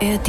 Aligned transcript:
ARD. 0.00 0.28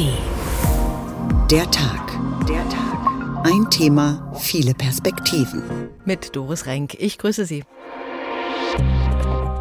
Der 1.49 1.69
Tag. 1.71 2.11
Der 2.47 2.69
Tag. 2.69 3.45
Ein 3.45 3.67
Thema, 3.71 4.31
viele 4.39 4.75
Perspektiven. 4.75 5.89
Mit 6.05 6.35
Doris 6.35 6.67
Renk. 6.67 6.93
Ich 6.99 7.17
grüße 7.17 7.45
Sie. 7.45 7.63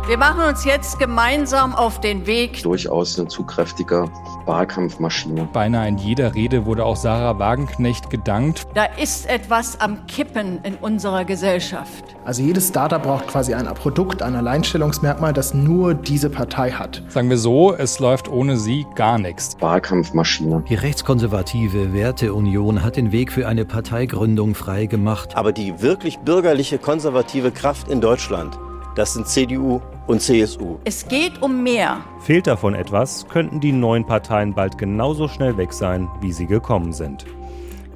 Wir 0.06 0.19
machen 0.19 0.43
uns 0.46 0.67
jetzt 0.67 0.98
gemeinsam 0.98 1.75
auf 1.75 1.98
den 1.98 2.27
Weg. 2.27 2.62
Durchaus 2.62 3.18
eine 3.18 3.27
zu 3.27 3.43
kräftige 3.43 4.05
Wahlkampfmaschine. 4.45 5.48
Beinahe 5.50 5.88
in 5.88 5.96
jeder 5.96 6.34
Rede 6.34 6.66
wurde 6.66 6.84
auch 6.84 6.96
Sarah 6.96 7.38
Wagenknecht 7.38 8.11
gedankt. 8.11 8.66
Da 8.75 8.84
ist 8.84 9.27
etwas 9.27 9.80
am 9.80 10.06
Kippen 10.06 10.61
in 10.62 10.75
unserer 10.75 11.25
Gesellschaft. 11.25 12.05
Also 12.27 12.43
jedes 12.43 12.69
Startup 12.69 13.02
braucht 13.02 13.29
quasi 13.29 13.55
ein 13.55 13.64
Produkt, 13.73 14.20
ein 14.20 14.34
Alleinstellungsmerkmal, 14.34 15.32
das 15.32 15.55
nur 15.55 15.95
diese 15.95 16.29
Partei 16.29 16.71
hat. 16.71 17.02
Sagen 17.09 17.30
wir 17.30 17.39
so, 17.39 17.73
es 17.73 17.98
läuft 17.98 18.29
ohne 18.29 18.59
sie 18.59 18.84
gar 18.96 19.18
nichts. 19.18 19.57
Wahlkampfmaschine. 19.60 20.65
Die 20.68 20.74
rechtskonservative 20.74 21.95
Werteunion 21.95 22.82
hat 22.82 22.96
den 22.96 23.10
Weg 23.10 23.32
für 23.32 23.48
eine 23.48 23.65
Parteigründung 23.65 24.55
freigemacht. 24.55 25.34
Aber 25.34 25.52
die 25.52 25.80
wirklich 25.80 26.18
bürgerliche 26.18 26.77
konservative 26.77 27.52
Kraft 27.52 27.88
in 27.88 28.02
Deutschland, 28.02 28.59
das 28.95 29.15
sind 29.15 29.27
CDU 29.27 29.80
und 30.07 30.21
CSU. 30.21 30.79
Es 30.84 31.07
geht 31.09 31.43
um 31.43 31.62
mehr. 31.62 32.05
Fehlt 32.21 32.47
davon 32.47 32.75
etwas, 32.75 33.27
könnten 33.29 33.61
die 33.61 33.73
neuen 33.73 34.07
Parteien 34.07 34.55
bald 34.55 34.79
genauso 34.79 35.29
schnell 35.29 35.57
weg 35.57 35.73
sein, 35.73 36.09
wie 36.21 36.33
sie 36.33 36.47
gekommen 36.47 36.93
sind. 36.93 37.27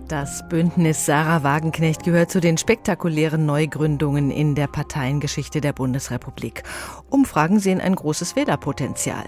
Das 0.08 0.42
Bündnis 0.48 1.04
Sarah 1.04 1.42
Wagenknecht 1.42 2.02
gehört 2.02 2.30
zu 2.30 2.40
den 2.40 2.56
spektakulären 2.56 3.44
Neugründungen 3.44 4.30
in 4.30 4.54
der 4.54 4.66
Parteiengeschichte 4.66 5.60
der 5.60 5.74
Bundesrepublik. 5.74 6.62
Umfragen 7.10 7.58
sehen 7.58 7.80
ein 7.80 7.94
großes 7.94 8.36
Wählerpotenzial. 8.36 9.24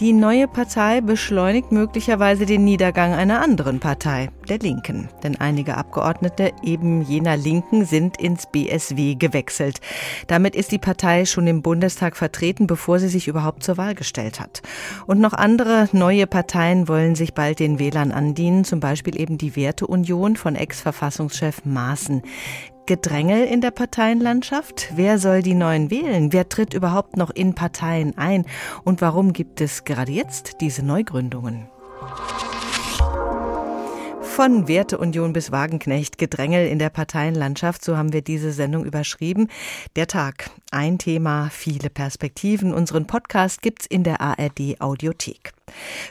Die 0.00 0.12
neue 0.12 0.48
Partei 0.48 1.00
beschleunigt 1.00 1.72
möglicherweise 1.72 2.44
den 2.46 2.64
Niedergang 2.64 3.12
einer 3.12 3.40
anderen 3.40 3.78
Partei, 3.78 4.30
der 4.48 4.58
Linken. 4.58 5.08
Denn 5.22 5.40
einige 5.40 5.76
Abgeordnete 5.76 6.52
eben 6.62 7.02
jener 7.02 7.36
Linken 7.36 7.84
sind 7.84 8.20
ins 8.20 8.46
BSW 8.46 9.14
gewechselt. 9.14 9.80
Damit 10.26 10.56
ist 10.56 10.72
die 10.72 10.78
Partei 10.78 11.24
schon 11.24 11.46
im 11.46 11.62
Bundestag 11.62 12.16
vertreten, 12.16 12.66
bevor 12.66 12.98
sie 12.98 13.08
sich 13.08 13.28
überhaupt 13.28 13.62
zur 13.62 13.76
Wahl 13.76 13.94
gestellt 13.94 14.40
hat. 14.40 14.62
Und 15.06 15.20
noch 15.20 15.32
andere 15.32 15.88
neue 15.92 16.26
Parteien 16.26 16.88
wollen 16.88 17.14
sich 17.14 17.34
bald 17.34 17.60
den 17.60 17.78
Wählern 17.78 18.10
andienen, 18.12 18.64
zum 18.64 18.80
Beispiel 18.80 19.20
eben 19.20 19.38
die 19.38 19.54
Werteunion 19.54 20.36
von 20.36 20.56
Ex-Verfassungschef 20.56 21.64
Maaßen. 21.64 22.22
Gedrängel 22.90 23.44
in 23.44 23.60
der 23.60 23.70
Parteienlandschaft? 23.70 24.88
Wer 24.96 25.20
soll 25.20 25.42
die 25.42 25.54
Neuen 25.54 25.92
wählen? 25.92 26.32
Wer 26.32 26.48
tritt 26.48 26.74
überhaupt 26.74 27.16
noch 27.16 27.30
in 27.30 27.54
Parteien 27.54 28.18
ein? 28.18 28.46
Und 28.82 29.00
warum 29.00 29.32
gibt 29.32 29.60
es 29.60 29.84
gerade 29.84 30.10
jetzt 30.10 30.60
diese 30.60 30.84
Neugründungen? 30.84 31.68
Von 34.30 34.68
Werteunion 34.68 35.32
bis 35.32 35.50
Wagenknecht, 35.50 36.16
Gedrängel 36.16 36.66
in 36.68 36.78
der 36.78 36.88
Parteienlandschaft, 36.88 37.84
so 37.84 37.96
haben 37.96 38.12
wir 38.12 38.22
diese 38.22 38.52
Sendung 38.52 38.84
überschrieben. 38.84 39.48
Der 39.96 40.06
Tag, 40.06 40.50
ein 40.70 40.98
Thema, 40.98 41.50
viele 41.50 41.90
Perspektiven. 41.90 42.72
Unseren 42.72 43.06
Podcast 43.06 43.60
gibt's 43.60 43.86
in 43.86 44.02
der 44.02 44.20
ARD 44.20 44.80
Audiothek. 44.80 45.52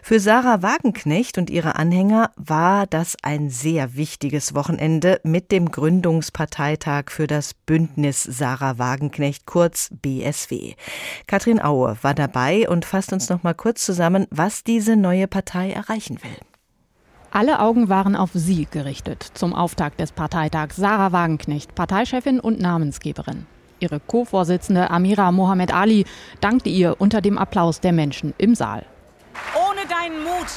Für 0.04 0.20
Sarah 0.20 0.62
Wagenknecht 0.62 1.38
und 1.38 1.50
ihre 1.50 1.78
Anhänger 1.78 2.32
war 2.36 2.86
das 2.86 3.16
ein 3.24 3.50
sehr 3.50 3.96
wichtiges 3.96 4.54
Wochenende 4.54 5.22
mit 5.24 5.52
dem 5.52 5.72
Gründungsparteitag 5.72 7.06
für 7.10 7.26
das 7.26 7.54
Bündnis 7.54 8.22
Sarah 8.22 8.78
Wagenknecht, 8.78 9.48
kurz 9.48 9.90
BSW. 10.02 10.76
Katrin 11.26 11.64
Aue 11.64 11.98
war 12.02 12.14
dabei 12.14 12.70
und 12.70 12.86
fasst 12.86 13.14
uns 13.14 13.30
noch 13.30 13.44
mal 13.44 13.56
kurz 13.56 13.84
zusammen, 13.86 14.28
was 14.30 14.64
diese 14.64 14.98
neue 14.98 15.28
Partei 15.28 15.72
erreichen 15.72 16.22
will. 16.22 16.49
Alle 17.32 17.60
Augen 17.60 17.90
waren 17.90 18.16
auf 18.16 18.32
sie 18.34 18.68
gerichtet 18.70 19.24
zum 19.36 19.54
Auftakt 19.54 20.00
des 20.00 20.12
Parteitags. 20.12 20.76
Sarah 20.76 21.12
Wagenknecht, 21.12 21.76
Parteichefin 21.76 22.40
und 22.40 22.60
Namensgeberin. 22.60 23.46
Ihre 23.80 24.00
Co-Vorsitzende 24.00 24.90
Amira 24.90 25.32
Mohamed 25.32 25.74
Ali 25.74 26.06
dankte 26.42 26.70
ihr 26.70 26.96
unter 27.00 27.22
dem 27.22 27.38
Applaus 27.38 27.82
der 27.82 27.94
Menschen 27.94 28.34
im 28.40 28.56
Saal. 28.56 28.84
Ohne 29.56 29.82
deinen 29.88 30.24
Mut, 30.24 30.48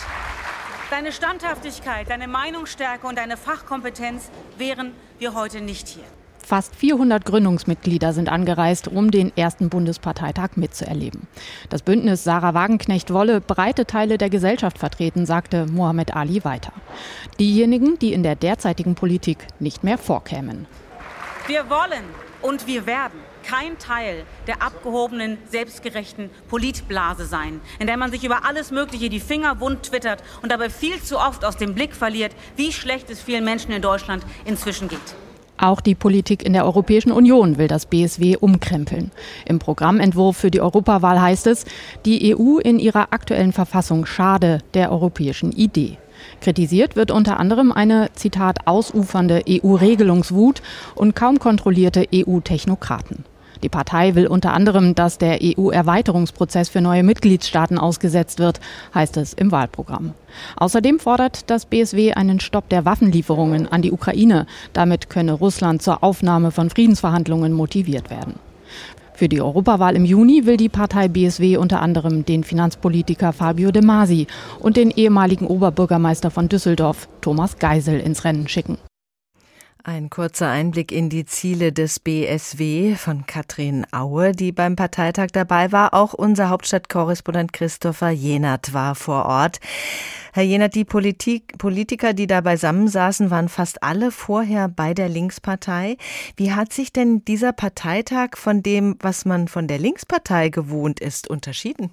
deine 0.91 1.13
Standhaftigkeit, 1.13 2.09
deine 2.09 2.27
Meinungsstärke 2.27 3.07
und 3.07 3.19
deine 3.19 3.37
Fachkompetenz 3.37 4.31
wären 4.57 4.93
wir 5.19 5.35
heute 5.35 5.61
nicht 5.61 5.89
hier. 5.89 6.05
Fast 6.45 6.75
400 6.75 7.25
Gründungsmitglieder 7.25 8.13
sind 8.13 8.29
angereist, 8.29 8.89
um 8.89 9.11
den 9.11 9.37
ersten 9.37 9.69
Bundesparteitag 9.69 10.51
mitzuerleben. 10.57 11.27
Das 11.71 11.83
Bündnis 11.83 12.25
Sarah 12.25 12.53
Wagenknecht 12.53 13.13
wolle 13.13 13.41
breite 13.41 13.87
Teile 13.87 14.19
der 14.19 14.29
Gesellschaft 14.29 14.79
vertreten, 14.79 15.25
sagte 15.25 15.67
Mohammed 15.67 16.15
Ali 16.15 16.45
weiter. 16.45 16.73
Diejenigen, 17.39 17.99
die 17.99 18.13
in 18.13 18.23
der 18.23 18.37
derzeitigen 18.37 18.95
Politik 18.95 19.47
nicht 19.61 19.85
mehr 19.85 19.99
vorkämen. 19.99 20.67
Wir 21.47 21.71
wollen 21.71 22.05
und 22.43 22.67
wir 22.67 22.87
werden 22.87 23.21
kein 23.45 23.79
Teil 23.79 24.25
der 24.47 24.63
abgehobenen, 24.63 25.39
selbstgerechten 25.49 26.31
Politblase 26.49 27.27
sein, 27.27 27.61
in 27.79 27.87
der 27.87 27.97
man 27.97 28.11
sich 28.11 28.25
über 28.25 28.45
alles 28.45 28.71
Mögliche 28.71 29.09
die 29.09 29.21
Finger 29.21 29.61
wund 29.61 29.85
twittert 29.85 30.23
und 30.43 30.53
dabei 30.53 30.71
viel 30.71 31.03
zu 31.03 31.19
oft 31.19 31.45
aus 31.45 31.57
dem 31.57 31.75
Blick 31.75 31.95
verliert, 31.95 32.33
wie 32.57 32.73
schlecht 32.73 33.11
es 33.11 33.21
vielen 33.21 33.45
Menschen 33.45 33.73
in 33.73 33.83
Deutschland 33.83 34.25
inzwischen 34.45 34.89
geht. 34.89 35.17
Auch 35.63 35.81
die 35.81 35.95
Politik 35.95 36.45
in 36.45 36.55
der 36.55 36.65
Europäischen 36.65 37.13
Union 37.13 37.57
will 37.57 37.69
das 37.69 37.87
BSW 37.87 38.37
umkrempeln. 38.37 39.13
Im 39.47 39.61
Programmentwurf 39.61 40.37
für 40.37 40.51
die 40.51 40.61
Europawahl 40.61 41.21
heißt 41.21 41.47
es, 41.47 41.67
die 42.05 42.35
EU 42.35 42.59
in 42.59 42.81
ihrer 42.81 43.13
aktuellen 43.13 43.53
Verfassung 43.53 44.05
schade 44.05 44.59
der 44.75 44.91
europäischen 44.91 45.53
Idee. 45.53 45.99
Kritisiert 46.41 46.97
wird 46.97 47.13
unter 47.13 47.39
anderem 47.39 47.71
eine, 47.71 48.11
Zitat, 48.15 48.67
ausufernde 48.67 49.45
EU-Regelungswut 49.49 50.63
und 50.97 51.15
kaum 51.15 51.39
kontrollierte 51.39 52.09
EU-Technokraten. 52.13 53.25
Die 53.63 53.69
Partei 53.69 54.15
will 54.15 54.27
unter 54.27 54.53
anderem, 54.53 54.95
dass 54.95 55.19
der 55.19 55.39
EU-Erweiterungsprozess 55.43 56.69
für 56.69 56.81
neue 56.81 57.03
Mitgliedstaaten 57.03 57.79
ausgesetzt 57.79 58.39
wird, 58.41 58.61
heißt 58.95 59.17
es 59.17 59.33
im 59.35 59.53
Wahlprogramm. 59.53 60.15
Außerdem 60.57 60.99
fordert 60.99 61.49
das 61.51 61.67
BSW 61.67 62.15
einen 62.15 62.41
Stopp 62.41 62.69
der 62.69 62.85
Waffenlieferungen 62.85 63.71
an 63.71 63.83
die 63.83 63.93
Ukraine. 63.93 64.47
Damit 64.73 65.11
könne 65.11 65.33
Russland 65.33 65.83
zur 65.83 66.03
Aufnahme 66.03 66.51
von 66.51 66.71
Friedensverhandlungen 66.71 67.53
motiviert 67.53 68.11
werden. 68.11 68.35
Für 69.15 69.29
die 69.29 69.41
Europawahl 69.41 69.95
im 69.95 70.05
Juni 70.05 70.47
will 70.47 70.57
die 70.57 70.69
Partei 70.69 71.07
BSW 71.07 71.57
unter 71.57 71.81
anderem 71.81 72.25
den 72.25 72.43
Finanzpolitiker 72.43 73.33
Fabio 73.33 73.71
De 73.71 73.83
Masi 73.83 74.27
und 74.59 74.77
den 74.77 74.91
ehemaligen 74.91 75.47
Oberbürgermeister 75.47 76.31
von 76.31 76.49
Düsseldorf, 76.49 77.09
Thomas 77.21 77.59
Geisel, 77.59 78.01
ins 78.01 78.25
Rennen 78.25 78.49
schicken. 78.49 78.79
Ein 79.85 80.11
kurzer 80.11 80.49
Einblick 80.49 80.93
in 80.93 81.09
die 81.09 81.25
Ziele 81.25 81.73
des 81.73 81.99
BSW 81.99 82.95
von 82.95 83.27
Katrin 83.27 83.85
Aue, 83.91 84.31
die 84.31 84.53
beim 84.53 84.77
Parteitag 84.77 85.29
dabei 85.33 85.73
war. 85.73 85.93
Auch 85.93 86.15
unser 86.15 86.51
Hauptstadtkorrespondent 86.51 87.53
Christopher 87.53 88.11
Jenert 88.11 88.75
war 88.75 88.95
vor 88.95 89.27
Ort. 89.27 89.59
Herr 90.33 90.45
Jenert, 90.45 90.77
die 90.77 90.85
Politik, 90.85 91.59
Politiker, 91.59 92.13
die 92.13 92.29
da 92.29 92.43
beisammensaßen, 92.43 93.31
waren 93.31 93.49
fast 93.49 93.83
alle 93.83 94.13
vorher 94.13 94.69
bei 94.69 94.95
der 94.95 95.09
Linkspartei. 95.09 95.97
Wie 96.37 96.53
hat 96.53 96.73
sich 96.73 96.93
denn 96.93 97.25
dieser 97.25 97.53
Parteitag 97.53 98.37
von 98.37 98.63
dem, 98.63 98.95
was 99.01 99.25
man 99.25 99.49
von 99.49 99.67
der 99.67 99.81
Linkspartei 99.81 100.51
gewohnt 100.51 101.01
ist, 101.01 101.29
unterschieden? 101.29 101.93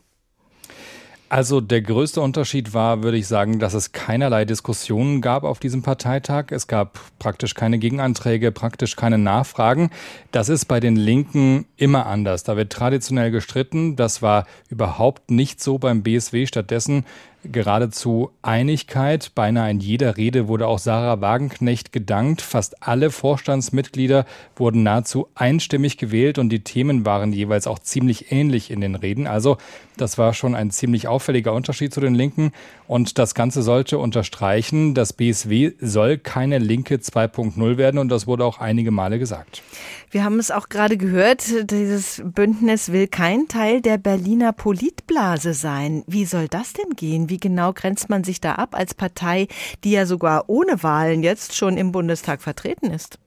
Also 1.32 1.62
der 1.62 1.84
größte 1.84 2.22
Unterschied 2.22 2.74
war, 2.74 3.04
würde 3.04 3.18
ich 3.18 3.28
sagen, 3.28 3.60
dass 3.60 3.76
es 3.76 3.92
keinerlei 3.92 4.46
Diskussionen 4.46 5.22
gab 5.22 5.44
auf 5.44 5.60
diesem 5.60 5.84
Parteitag. 5.84 6.46
Es 6.50 6.66
gab 6.66 7.00
praktisch 7.20 7.54
keine 7.54 7.78
Gegenanträge, 7.78 8.52
praktisch 8.52 8.96
keine 8.96 9.20
Nachfragen. 9.20 9.92
Das 10.32 10.50
ist 10.50 10.66
bei 10.66 10.80
den 10.80 10.96
Linken 10.96 11.66
immer 11.78 12.08
anders. 12.08 12.44
Da 12.44 12.58
wird 12.58 12.72
traditionell 12.72 13.30
gestritten. 13.30 13.96
Das 13.96 14.24
war 14.24 14.48
überhaupt 14.70 15.30
nicht 15.30 15.62
so 15.62 15.78
beim 15.78 16.02
BSW. 16.02 16.48
Stattdessen 16.48 17.06
geradezu 17.44 18.31
Einigkeit. 18.41 19.31
Beinahe 19.36 19.71
in 19.71 19.80
jeder 19.80 20.18
Rede 20.18 20.47
wurde 20.47 20.68
auch 20.68 20.80
Sarah 20.80 21.21
Wagenknecht 21.21 21.91
gedankt. 21.91 22.41
Fast 22.41 22.83
alle 22.83 23.12
Vorstandsmitglieder 23.12 24.25
wurden 24.56 24.83
nahezu 24.83 25.27
einstimmig 25.36 25.97
gewählt 25.97 26.38
und 26.38 26.50
die 26.50 26.63
Themen 26.63 27.06
waren 27.06 27.33
jeweils 27.33 27.68
auch 27.68 27.80
ziemlich 27.80 28.31
ähnlich 28.31 28.71
in 28.71 28.81
den 28.81 28.95
Reden. 28.95 29.27
Also 29.27 29.57
das 29.97 30.18
war 30.18 30.33
schon 30.33 30.56
ein 30.56 30.71
ziemlich 30.71 31.07
auffälliger 31.07 31.53
Unterschied 31.53 31.94
zu 31.94 32.01
den 32.01 32.15
Linken. 32.15 32.51
Und 32.88 33.18
das 33.18 33.36
Ganze 33.36 33.62
sollte 33.62 33.97
unterstreichen, 33.97 34.94
das 34.94 35.13
BSW 35.13 35.74
soll 35.80 36.18
keine 36.18 36.57
Linke 36.57 36.95
2.0 36.95 37.77
werden 37.77 37.97
und 38.00 38.09
das 38.09 38.27
wurde 38.27 38.45
auch 38.45 38.59
einige 38.59 38.91
Male 38.91 39.19
gesagt. 39.19 39.62
Wir 40.12 40.24
haben 40.24 40.40
es 40.40 40.50
auch 40.50 40.70
gerade 40.70 40.98
gehört, 40.98 41.70
dieses 41.70 42.20
Bündnis 42.26 42.92
will 42.92 43.08
kein 43.08 43.48
Teil 43.48 43.80
der 43.80 44.00
Berliner 44.00 44.54
Politblase 44.54 45.54
sein. 45.54 46.04
Wie 46.08 46.26
soll 46.26 46.48
das 46.48 46.74
denn 46.74 46.96
gehen? 46.96 47.30
Wie 47.30 47.38
genau 47.38 47.74
grenzt 47.74 48.10
man 48.10 48.24
sich 48.24 48.42
da 48.42 48.56
ab 48.56 48.74
als 48.74 48.96
Partei, 48.96 49.48
die 49.84 49.92
ja 49.92 50.08
sogar 50.08 50.46
ohne 50.50 50.82
Wahlen 50.82 51.22
jetzt 51.22 51.56
schon 51.56 51.78
im 51.78 51.92
Bundestag 51.92 52.42
vertreten 52.42 52.90
ist? 52.90 53.20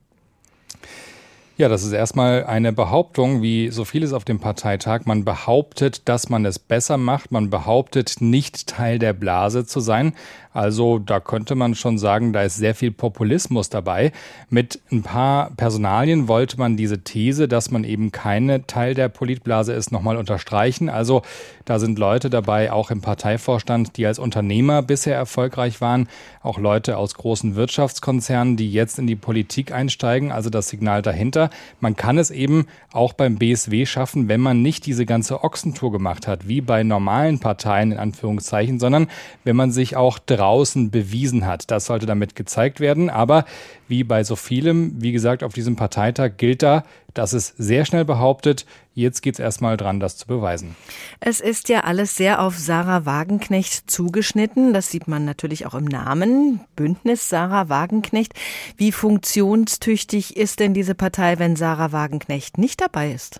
Ja, 1.55 1.69
das 1.69 1.83
ist 1.83 1.91
erstmal 1.93 2.45
eine 2.45 2.73
Behauptung, 2.73 3.43
wie 3.43 3.69
so 3.69 3.85
vieles 3.85 4.11
auf 4.11 4.25
dem 4.25 4.39
Parteitag. 4.39 5.05
Man 5.05 5.23
behauptet, 5.23 6.09
dass 6.09 6.27
man 6.27 6.45
es 6.45 6.57
besser 6.57 6.97
macht. 6.97 7.31
Man 7.31 7.51
behauptet, 7.51 8.15
nicht 8.19 8.67
Teil 8.67 8.97
der 8.97 9.13
Blase 9.13 9.63
zu 9.63 9.79
sein. 9.79 10.15
Also 10.53 10.99
da 10.99 11.19
könnte 11.19 11.55
man 11.55 11.75
schon 11.75 11.97
sagen, 11.97 12.31
da 12.31 12.43
ist 12.43 12.57
sehr 12.57 12.75
viel 12.75 12.91
Populismus 12.91 13.69
dabei. 13.69 14.11
Mit 14.49 14.79
ein 14.91 15.01
paar 15.03 15.51
Personalien 15.51 16.27
wollte 16.27 16.57
man 16.57 16.77
diese 16.77 17.03
These, 17.03 17.47
dass 17.47 17.71
man 17.71 17.83
eben 17.83 18.11
keine 18.11 18.67
Teil 18.67 18.93
der 18.93 19.09
Politblase 19.09 19.73
ist, 19.73 19.91
nochmal 19.91 20.17
unterstreichen. 20.17 20.89
Also 20.89 21.23
da 21.65 21.79
sind 21.79 21.97
Leute 21.97 22.29
dabei, 22.29 22.71
auch 22.71 22.91
im 22.91 23.01
Parteivorstand, 23.01 23.97
die 23.97 24.05
als 24.05 24.19
Unternehmer 24.19 24.81
bisher 24.81 25.15
erfolgreich 25.15 25.81
waren, 25.81 26.07
auch 26.41 26.59
Leute 26.59 26.97
aus 26.97 27.15
großen 27.15 27.55
Wirtschaftskonzernen, 27.55 28.57
die 28.57 28.71
jetzt 28.71 28.99
in 28.99 29.07
die 29.07 29.15
Politik 29.15 29.71
einsteigen. 29.71 30.31
Also 30.31 30.49
das 30.49 30.69
Signal 30.69 31.01
dahinter. 31.01 31.49
Man 31.79 31.95
kann 31.95 32.17
es 32.17 32.31
eben 32.31 32.67
auch 32.91 33.13
beim 33.13 33.37
BSW 33.37 33.85
schaffen, 33.85 34.27
wenn 34.27 34.41
man 34.41 34.61
nicht 34.61 34.85
diese 34.85 35.05
ganze 35.05 35.43
Ochsentour 35.43 35.91
gemacht 35.91 36.27
hat, 36.27 36.47
wie 36.47 36.61
bei 36.61 36.83
normalen 36.83 37.39
Parteien 37.39 37.93
in 37.93 37.97
Anführungszeichen, 37.97 38.79
sondern 38.79 39.07
wenn 39.43 39.55
man 39.55 39.71
sich 39.71 39.95
auch 39.95 40.19
draußen 40.43 40.91
bewiesen 40.91 41.45
hat. 41.45 41.71
Das 41.71 41.85
sollte 41.85 42.05
damit 42.05 42.35
gezeigt 42.35 42.81
werden. 42.81 43.09
Aber 43.09 43.45
wie 43.87 44.03
bei 44.03 44.23
so 44.23 44.35
vielem, 44.35 45.01
wie 45.01 45.13
gesagt, 45.13 45.43
auf 45.43 45.53
diesem 45.53 45.77
Parteitag 45.77 46.33
gilt 46.37 46.63
da, 46.63 46.83
dass 47.13 47.31
es 47.31 47.53
sehr 47.57 47.85
schnell 47.85 48.03
behauptet, 48.03 48.65
jetzt 48.93 49.21
geht 49.21 49.35
es 49.35 49.39
erstmal 49.39 49.77
dran, 49.77 50.01
das 50.01 50.17
zu 50.17 50.27
beweisen. 50.27 50.75
Es 51.21 51.39
ist 51.39 51.69
ja 51.69 51.81
alles 51.81 52.17
sehr 52.17 52.41
auf 52.41 52.57
Sarah 52.57 53.05
Wagenknecht 53.05 53.89
zugeschnitten. 53.89 54.73
Das 54.73 54.89
sieht 54.89 55.07
man 55.07 55.23
natürlich 55.23 55.65
auch 55.65 55.75
im 55.75 55.85
Namen. 55.85 56.59
Bündnis 56.75 57.29
Sarah 57.29 57.69
Wagenknecht. 57.69 58.33
Wie 58.75 58.91
funktionstüchtig 58.91 60.35
ist 60.35 60.59
denn 60.59 60.73
diese 60.73 60.95
Partei, 60.95 61.39
wenn 61.39 61.55
Sarah 61.55 61.93
Wagenknecht 61.93 62.57
nicht 62.57 62.81
dabei 62.81 63.13
ist? 63.13 63.39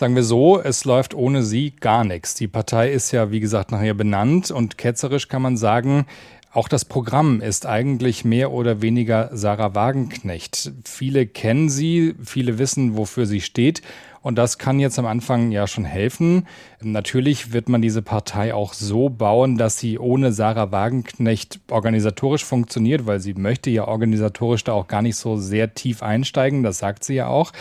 Sagen 0.00 0.16
wir 0.16 0.24
so, 0.24 0.58
es 0.58 0.86
läuft 0.86 1.12
ohne 1.12 1.42
sie 1.42 1.72
gar 1.78 2.04
nichts. 2.04 2.34
Die 2.34 2.48
Partei 2.48 2.90
ist 2.90 3.12
ja, 3.12 3.30
wie 3.30 3.38
gesagt, 3.38 3.70
nachher 3.70 3.92
benannt 3.92 4.50
und 4.50 4.78
ketzerisch 4.78 5.28
kann 5.28 5.42
man 5.42 5.58
sagen, 5.58 6.06
auch 6.54 6.68
das 6.68 6.86
Programm 6.86 7.42
ist 7.42 7.66
eigentlich 7.66 8.24
mehr 8.24 8.50
oder 8.50 8.80
weniger 8.80 9.28
Sarah 9.34 9.74
Wagenknecht. 9.74 10.72
Viele 10.86 11.26
kennen 11.26 11.68
sie, 11.68 12.14
viele 12.24 12.58
wissen, 12.58 12.96
wofür 12.96 13.26
sie 13.26 13.42
steht. 13.42 13.82
Und 14.22 14.36
das 14.36 14.56
kann 14.56 14.80
jetzt 14.80 14.98
am 14.98 15.06
Anfang 15.06 15.50
ja 15.50 15.66
schon 15.66 15.84
helfen. 15.84 16.46
Natürlich 16.80 17.52
wird 17.52 17.68
man 17.68 17.82
diese 17.82 18.02
Partei 18.02 18.54
auch 18.54 18.72
so 18.72 19.10
bauen, 19.10 19.58
dass 19.58 19.78
sie 19.78 19.98
ohne 19.98 20.32
Sarah 20.32 20.72
Wagenknecht 20.72 21.60
organisatorisch 21.70 22.44
funktioniert, 22.44 23.06
weil 23.06 23.20
sie 23.20 23.34
möchte 23.34 23.68
ja 23.68 23.86
organisatorisch 23.86 24.64
da 24.64 24.72
auch 24.72 24.88
gar 24.88 25.02
nicht 25.02 25.16
so 25.16 25.36
sehr 25.36 25.74
tief 25.74 26.02
einsteigen. 26.02 26.62
Das 26.62 26.78
sagt 26.78 27.04
sie 27.04 27.14
ja 27.14 27.28
auch. 27.28 27.52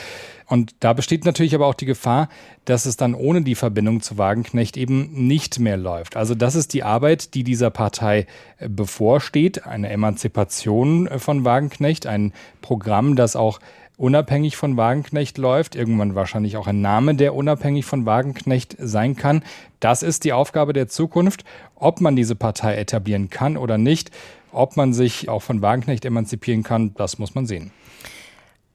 Und 0.50 0.74
da 0.80 0.94
besteht 0.94 1.25
natürlich 1.25 1.54
aber 1.54 1.68
auch 1.68 1.75
die 1.75 1.86
Gefahr, 1.86 2.28
dass 2.66 2.88
es 2.88 2.98
dann 2.98 3.13
ohne 3.13 3.44
die 3.44 3.54
Verbindung 3.54 4.01
zu 4.01 4.18
Wagenknecht 4.18 4.78
eben 4.78 5.28
nicht 5.28 5.60
mehr 5.60 5.78
läuft. 5.78 6.18
Also 6.18 6.34
das 6.34 6.56
ist 6.56 6.74
die 6.74 6.81
Arbeit, 6.81 7.36
die 7.36 7.44
dieser 7.44 7.69
Partei 7.69 8.25
äh, 8.57 8.68
bevorsteht, 8.68 9.68
eine 9.68 9.90
Emanzipation 9.90 11.06
äh, 11.06 11.19
von 11.19 11.46
Wagenknecht, 11.46 12.07
ein 12.07 12.34
Programm, 12.62 13.16
das 13.16 13.36
auch 13.36 13.60
unabhängig 13.96 14.57
von 14.57 14.75
Wagenknecht 14.75 15.38
läuft, 15.38 15.75
irgendwann 15.75 16.16
wahrscheinlich 16.16 16.57
auch 16.57 16.66
ein 16.66 16.81
Name, 16.81 17.13
der 17.13 17.36
unabhängig 17.36 17.86
von 17.86 18.07
Wagenknecht 18.07 18.75
sein 18.80 19.16
kann. 19.16 19.44
Das 19.80 20.01
ist 20.01 20.24
die 20.24 20.34
Aufgabe 20.34 20.74
der 20.74 20.88
Zukunft. 20.88 21.44
Ob 21.75 22.01
man 22.01 22.16
diese 22.16 22.36
Partei 22.36 22.75
etablieren 22.75 23.30
kann 23.30 23.56
oder 23.56 23.78
nicht, 23.78 24.10
ob 24.51 24.78
man 24.78 24.94
sich 24.94 25.30
auch 25.30 25.44
von 25.44 25.62
Wagenknecht 25.62 26.06
emanzipieren 26.06 26.63
kann, 26.63 26.96
das 26.96 27.19
muss 27.19 27.36
man 27.36 27.46
sehen. 27.46 27.72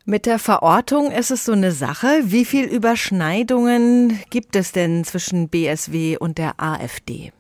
Mit 0.06 0.26
der 0.26 0.38
Verortung 0.38 1.10
ist 1.10 1.30
es 1.30 1.46
so 1.46 1.52
eine 1.52 1.72
Sache. 1.72 2.20
Wie 2.24 2.44
viel 2.44 2.66
Überschneidungen 2.66 4.20
gibt 4.28 4.54
es 4.54 4.70
denn 4.70 5.02
zwischen 5.02 5.48
BSW 5.48 6.18
und 6.18 6.36
der 6.36 6.60
AfD? 6.60 7.32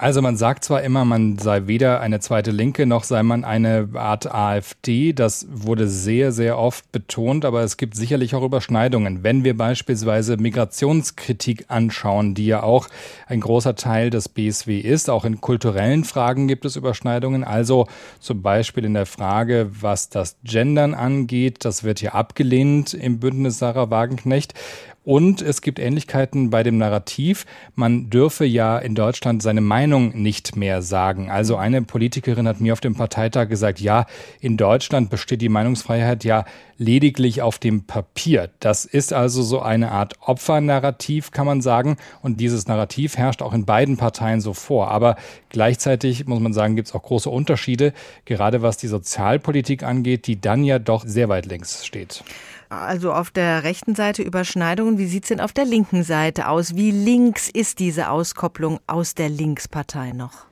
Also 0.00 0.22
man 0.22 0.38
sagt 0.38 0.64
zwar 0.64 0.80
immer, 0.80 1.04
man 1.04 1.36
sei 1.36 1.66
weder 1.66 2.00
eine 2.00 2.20
zweite 2.20 2.52
Linke 2.52 2.86
noch 2.86 3.04
sei 3.04 3.22
man 3.22 3.44
eine 3.44 3.86
Art 3.92 4.34
AfD. 4.34 5.12
Das 5.12 5.46
wurde 5.50 5.88
sehr, 5.88 6.32
sehr 6.32 6.56
oft 6.56 6.90
betont, 6.90 7.44
aber 7.44 7.64
es 7.64 7.76
gibt 7.76 7.96
sicherlich 7.96 8.34
auch 8.34 8.42
Überschneidungen. 8.42 9.22
Wenn 9.24 9.44
wir 9.44 9.54
beispielsweise 9.54 10.38
Migrationskritik 10.38 11.66
anschauen, 11.68 12.34
die 12.34 12.46
ja 12.46 12.62
auch 12.62 12.88
ein 13.26 13.40
großer 13.40 13.74
Teil 13.74 14.08
des 14.08 14.30
BSW 14.30 14.78
ist, 14.78 15.10
auch 15.10 15.26
in 15.26 15.42
kulturellen 15.42 16.04
Fragen 16.04 16.48
gibt 16.48 16.64
es 16.64 16.76
Überschneidungen. 16.76 17.44
Also 17.44 17.86
zum 18.20 18.40
Beispiel 18.40 18.86
in 18.86 18.94
der 18.94 19.04
Frage, 19.04 19.70
was 19.82 20.08
das 20.08 20.36
Gendern 20.44 20.94
angeht, 20.94 21.66
das 21.66 21.84
wird 21.84 21.98
hier 21.98 22.14
abgelehnt 22.14 22.94
im 22.94 23.20
Bündnis 23.20 23.58
Sarah 23.58 23.90
Wagenknecht. 23.90 24.54
Und 25.02 25.40
es 25.40 25.62
gibt 25.62 25.78
Ähnlichkeiten 25.78 26.50
bei 26.50 26.62
dem 26.62 26.76
Narrativ. 26.76 27.46
Man 27.74 28.10
dürfe 28.10 28.44
ja 28.44 28.78
in 28.78 28.94
Deutschland 28.94 29.42
seine 29.42 29.62
Meinung 29.62 30.10
nicht 30.20 30.56
mehr 30.56 30.82
sagen. 30.82 31.30
Also 31.30 31.56
eine 31.56 31.80
Politikerin 31.80 32.46
hat 32.46 32.60
mir 32.60 32.74
auf 32.74 32.80
dem 32.80 32.94
Parteitag 32.94 33.48
gesagt, 33.48 33.80
ja, 33.80 34.04
in 34.40 34.58
Deutschland 34.58 35.08
besteht 35.08 35.40
die 35.40 35.48
Meinungsfreiheit 35.48 36.22
ja 36.24 36.44
lediglich 36.76 37.40
auf 37.40 37.58
dem 37.58 37.84
Papier. 37.84 38.50
Das 38.60 38.84
ist 38.84 39.14
also 39.14 39.42
so 39.42 39.60
eine 39.60 39.90
Art 39.90 40.16
Opfernarrativ, 40.20 41.30
kann 41.30 41.46
man 41.46 41.62
sagen. 41.62 41.96
Und 42.20 42.38
dieses 42.38 42.66
Narrativ 42.66 43.16
herrscht 43.16 43.40
auch 43.40 43.54
in 43.54 43.64
beiden 43.64 43.96
Parteien 43.96 44.42
so 44.42 44.52
vor. 44.52 44.90
Aber 44.90 45.16
gleichzeitig 45.48 46.26
muss 46.26 46.40
man 46.40 46.52
sagen, 46.52 46.76
gibt 46.76 46.88
es 46.88 46.94
auch 46.94 47.02
große 47.02 47.30
Unterschiede, 47.30 47.94
gerade 48.26 48.60
was 48.60 48.76
die 48.76 48.88
Sozialpolitik 48.88 49.82
angeht, 49.82 50.26
die 50.26 50.40
dann 50.40 50.62
ja 50.62 50.78
doch 50.78 51.04
sehr 51.06 51.30
weit 51.30 51.46
links 51.46 51.86
steht. 51.86 52.22
Also 52.70 53.12
auf 53.12 53.32
der 53.32 53.64
rechten 53.64 53.96
Seite 53.96 54.22
Überschneidungen. 54.22 54.96
Wie 54.96 55.06
sieht 55.06 55.24
es 55.24 55.28
denn 55.28 55.40
auf 55.40 55.52
der 55.52 55.64
linken 55.64 56.04
Seite 56.04 56.48
aus? 56.48 56.76
Wie 56.76 56.92
links 56.92 57.48
ist 57.48 57.80
diese 57.80 58.10
Auskopplung 58.10 58.78
aus 58.86 59.14
der 59.14 59.28
Linkspartei 59.28 60.12
noch? 60.12 60.49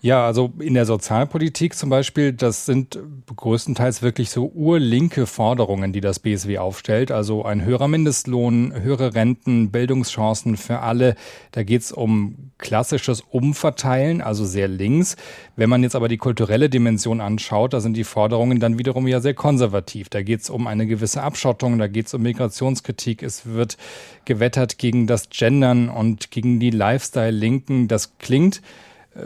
Ja, 0.00 0.24
also 0.24 0.52
in 0.60 0.74
der 0.74 0.86
Sozialpolitik 0.86 1.74
zum 1.74 1.90
Beispiel, 1.90 2.32
das 2.32 2.66
sind 2.66 3.00
größtenteils 3.34 4.00
wirklich 4.00 4.30
so 4.30 4.46
urlinke 4.54 5.26
Forderungen, 5.26 5.92
die 5.92 6.00
das 6.00 6.20
BSW 6.20 6.58
aufstellt. 6.58 7.10
Also 7.10 7.44
ein 7.44 7.64
höherer 7.64 7.88
Mindestlohn, 7.88 8.72
höhere 8.80 9.16
Renten, 9.16 9.72
Bildungschancen 9.72 10.56
für 10.56 10.80
alle. 10.80 11.16
Da 11.50 11.64
geht's 11.64 11.90
um 11.90 12.52
klassisches 12.58 13.22
Umverteilen, 13.22 14.20
also 14.20 14.44
sehr 14.44 14.68
links. 14.68 15.16
Wenn 15.56 15.68
man 15.68 15.82
jetzt 15.82 15.96
aber 15.96 16.06
die 16.06 16.16
kulturelle 16.16 16.70
Dimension 16.70 17.20
anschaut, 17.20 17.72
da 17.72 17.80
sind 17.80 17.96
die 17.96 18.04
Forderungen 18.04 18.60
dann 18.60 18.78
wiederum 18.78 19.08
ja 19.08 19.20
sehr 19.20 19.34
konservativ. 19.34 20.10
Da 20.10 20.22
geht's 20.22 20.48
um 20.48 20.68
eine 20.68 20.86
gewisse 20.86 21.22
Abschottung, 21.24 21.76
da 21.76 21.88
geht's 21.88 22.14
um 22.14 22.22
Migrationskritik. 22.22 23.24
Es 23.24 23.46
wird 23.46 23.76
gewettert 24.26 24.78
gegen 24.78 25.08
das 25.08 25.28
Gendern 25.30 25.88
und 25.88 26.30
gegen 26.30 26.60
die 26.60 26.70
Lifestyle-Linken. 26.70 27.88
Das 27.88 28.16
klingt 28.18 28.62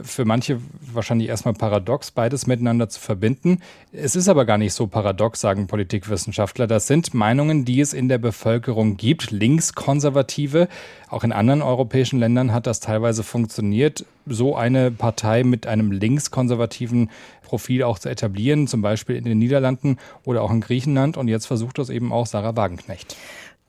für 0.03 0.25
manche 0.25 0.61
wahrscheinlich 0.81 1.29
erstmal 1.29 1.55
paradox, 1.55 2.11
beides 2.11 2.47
miteinander 2.47 2.89
zu 2.89 3.01
verbinden. 3.01 3.61
Es 3.93 4.17
ist 4.17 4.29
aber 4.29 4.45
gar 4.45 4.59
nicht 4.59 4.73
so 4.73 4.87
paradox, 4.87 5.41
sagen 5.41 5.67
Politikwissenschaftler. 5.67 6.67
Das 6.67 6.87
sind 6.87 7.15
Meinungen, 7.15 7.65
die 7.65 7.81
es 7.81 7.93
in 7.93 8.09
der 8.09 8.19
Bevölkerung 8.19 8.97
gibt, 8.97 9.31
linkskonservative. 9.31 10.69
Auch 11.09 11.25
in 11.25 11.33
anderen 11.33 11.63
europäischen 11.63 12.19
Ländern 12.19 12.53
hat 12.53 12.67
das 12.67 12.81
teilweise 12.81 13.23
funktioniert, 13.23 14.07
so 14.27 14.57
eine 14.57 14.91
Partei 14.91 15.45
mit 15.45 15.67
einem 15.67 15.93
linkskonservativen 15.93 17.11
Profil 17.43 17.83
auch 17.83 17.99
zu 17.99 18.09
etablieren, 18.09 18.67
zum 18.67 18.81
Beispiel 18.81 19.17
in 19.17 19.25
den 19.25 19.39
Niederlanden 19.39 19.99
oder 20.25 20.43
auch 20.43 20.51
in 20.51 20.63
Griechenland. 20.63 21.19
Und 21.19 21.29
jetzt 21.29 21.47
versucht 21.47 21.79
das 21.79 21.91
eben 21.91 22.13
auch 22.13 22.27
Sarah 22.27 22.57
Wagenknecht. 22.57 23.17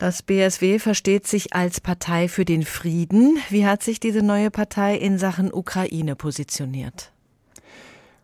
Das 0.03 0.21
BSW 0.21 0.79
versteht 0.79 1.27
sich 1.27 1.53
als 1.53 1.79
Partei 1.79 2.27
für 2.27 2.43
den 2.43 2.63
Frieden. 2.63 3.37
Wie 3.49 3.65
hat 3.65 3.83
sich 3.83 4.01
diese 4.01 4.21
neue 4.21 4.51
Partei 4.51 4.97
in 4.97 5.17
Sachen 5.17 5.53
Ukraine 5.53 6.17
positioniert? 6.17 7.13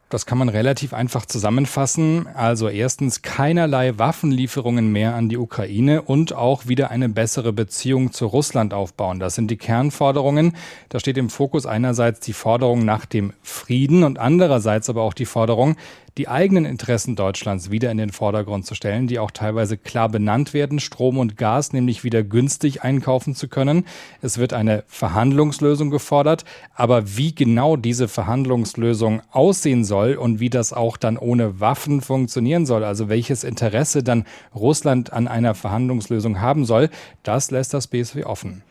Das 0.10 0.26
kann 0.26 0.40
man 0.40 0.50
relativ 0.50 0.94
einfach 0.94 1.26
zusammenfassen. 1.26 2.28
Also 2.28 2.68
erstens 2.68 3.22
keinerlei 3.22 3.98
Waffenlieferungen 3.98 4.92
mehr 4.92 5.16
an 5.16 5.30
die 5.30 5.38
Ukraine 5.38 6.02
und 6.02 6.34
auch 6.34 6.68
wieder 6.68 6.92
eine 6.92 7.08
bessere 7.08 7.54
Beziehung 7.54 8.12
zu 8.12 8.26
Russland 8.26 8.74
aufbauen. 8.74 9.20
Das 9.20 9.36
sind 9.36 9.50
die 9.50 9.58
Kernforderungen. 9.58 10.58
Da 10.90 11.00
steht 11.00 11.18
im 11.18 11.30
Fokus 11.30 11.66
einerseits 11.66 12.20
die 12.20 12.34
Forderung 12.34 12.84
nach 12.84 13.06
dem 13.06 13.32
Frieden 13.42 14.04
und 14.04 14.20
andererseits 14.20 14.90
aber 14.90 15.04
auch 15.04 15.14
die 15.14 15.28
Forderung, 15.28 15.78
die 16.18 16.28
eigenen 16.28 16.66
Interessen 16.66 17.16
Deutschlands 17.16 17.72
wieder 17.72 17.92
in 17.92 17.98
den 17.98 18.12
Vordergrund 18.12 18.66
zu 18.66 18.76
stellen, 18.76 19.08
die 19.08 19.20
auch 19.20 19.32
teilweise 19.32 19.78
klar 19.78 20.10
benannt 20.10 20.54
werden, 20.54 20.80
Strom 20.80 21.18
und 21.18 21.38
Gas 21.38 21.74
nämlich 21.74 22.04
wieder 22.04 22.24
günstig 22.24 22.84
einkaufen 22.84 23.36
zu 23.36 23.48
können. 23.48 23.86
Es 24.22 24.38
wird 24.38 24.54
eine 24.54 24.84
Verhandlungslösung 24.88 25.90
gefordert, 25.90 26.46
aber 26.74 27.18
wie 27.18 27.34
genau 27.34 27.76
diese 27.76 28.08
Verhandlungslösung 28.08 29.22
aussehen 29.32 29.86
soll 29.86 30.16
und 30.16 30.40
wie 30.40 30.50
das 30.50 30.74
auch 30.74 30.98
dann 30.98 31.18
ohne 31.18 31.60
Waffen 31.60 32.02
funktionieren 32.02 32.66
soll, 32.66 32.84
also 32.84 33.10
welches 33.10 33.44
Interesse 33.44 34.04
dann 34.04 34.26
Russland 34.56 35.14
an 35.14 35.28
einer 35.28 35.56
Verhandlungslösung 35.56 36.42
haben 36.42 36.66
soll, 36.66 36.90
das 37.24 37.52
lässt 37.52 37.74
das 37.74 37.88
BSW 37.88 38.24
offen. 38.24 38.64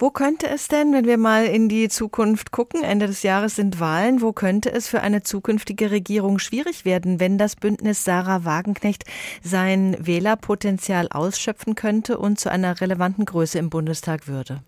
Wo 0.00 0.10
könnte 0.10 0.48
es 0.48 0.68
denn, 0.68 0.92
wenn 0.92 1.06
wir 1.06 1.18
mal 1.18 1.46
in 1.46 1.68
die 1.68 1.88
Zukunft 1.88 2.52
gucken, 2.52 2.84
Ende 2.84 3.08
des 3.08 3.24
Jahres 3.24 3.56
sind 3.56 3.80
Wahlen, 3.80 4.20
wo 4.20 4.32
könnte 4.32 4.70
es 4.70 4.86
für 4.86 5.00
eine 5.00 5.24
zukünftige 5.24 5.90
Regierung 5.90 6.38
schwierig 6.38 6.84
werden, 6.84 7.18
wenn 7.18 7.36
das 7.36 7.56
Bündnis 7.56 8.04
Sarah 8.04 8.44
Wagenknecht 8.44 9.02
sein 9.42 9.96
Wählerpotenzial 9.98 11.08
ausschöpfen 11.10 11.74
könnte 11.74 12.16
und 12.16 12.38
zu 12.38 12.48
einer 12.48 12.80
relevanten 12.80 13.24
Größe 13.24 13.58
im 13.58 13.70
Bundestag 13.70 14.28
würde? 14.28 14.62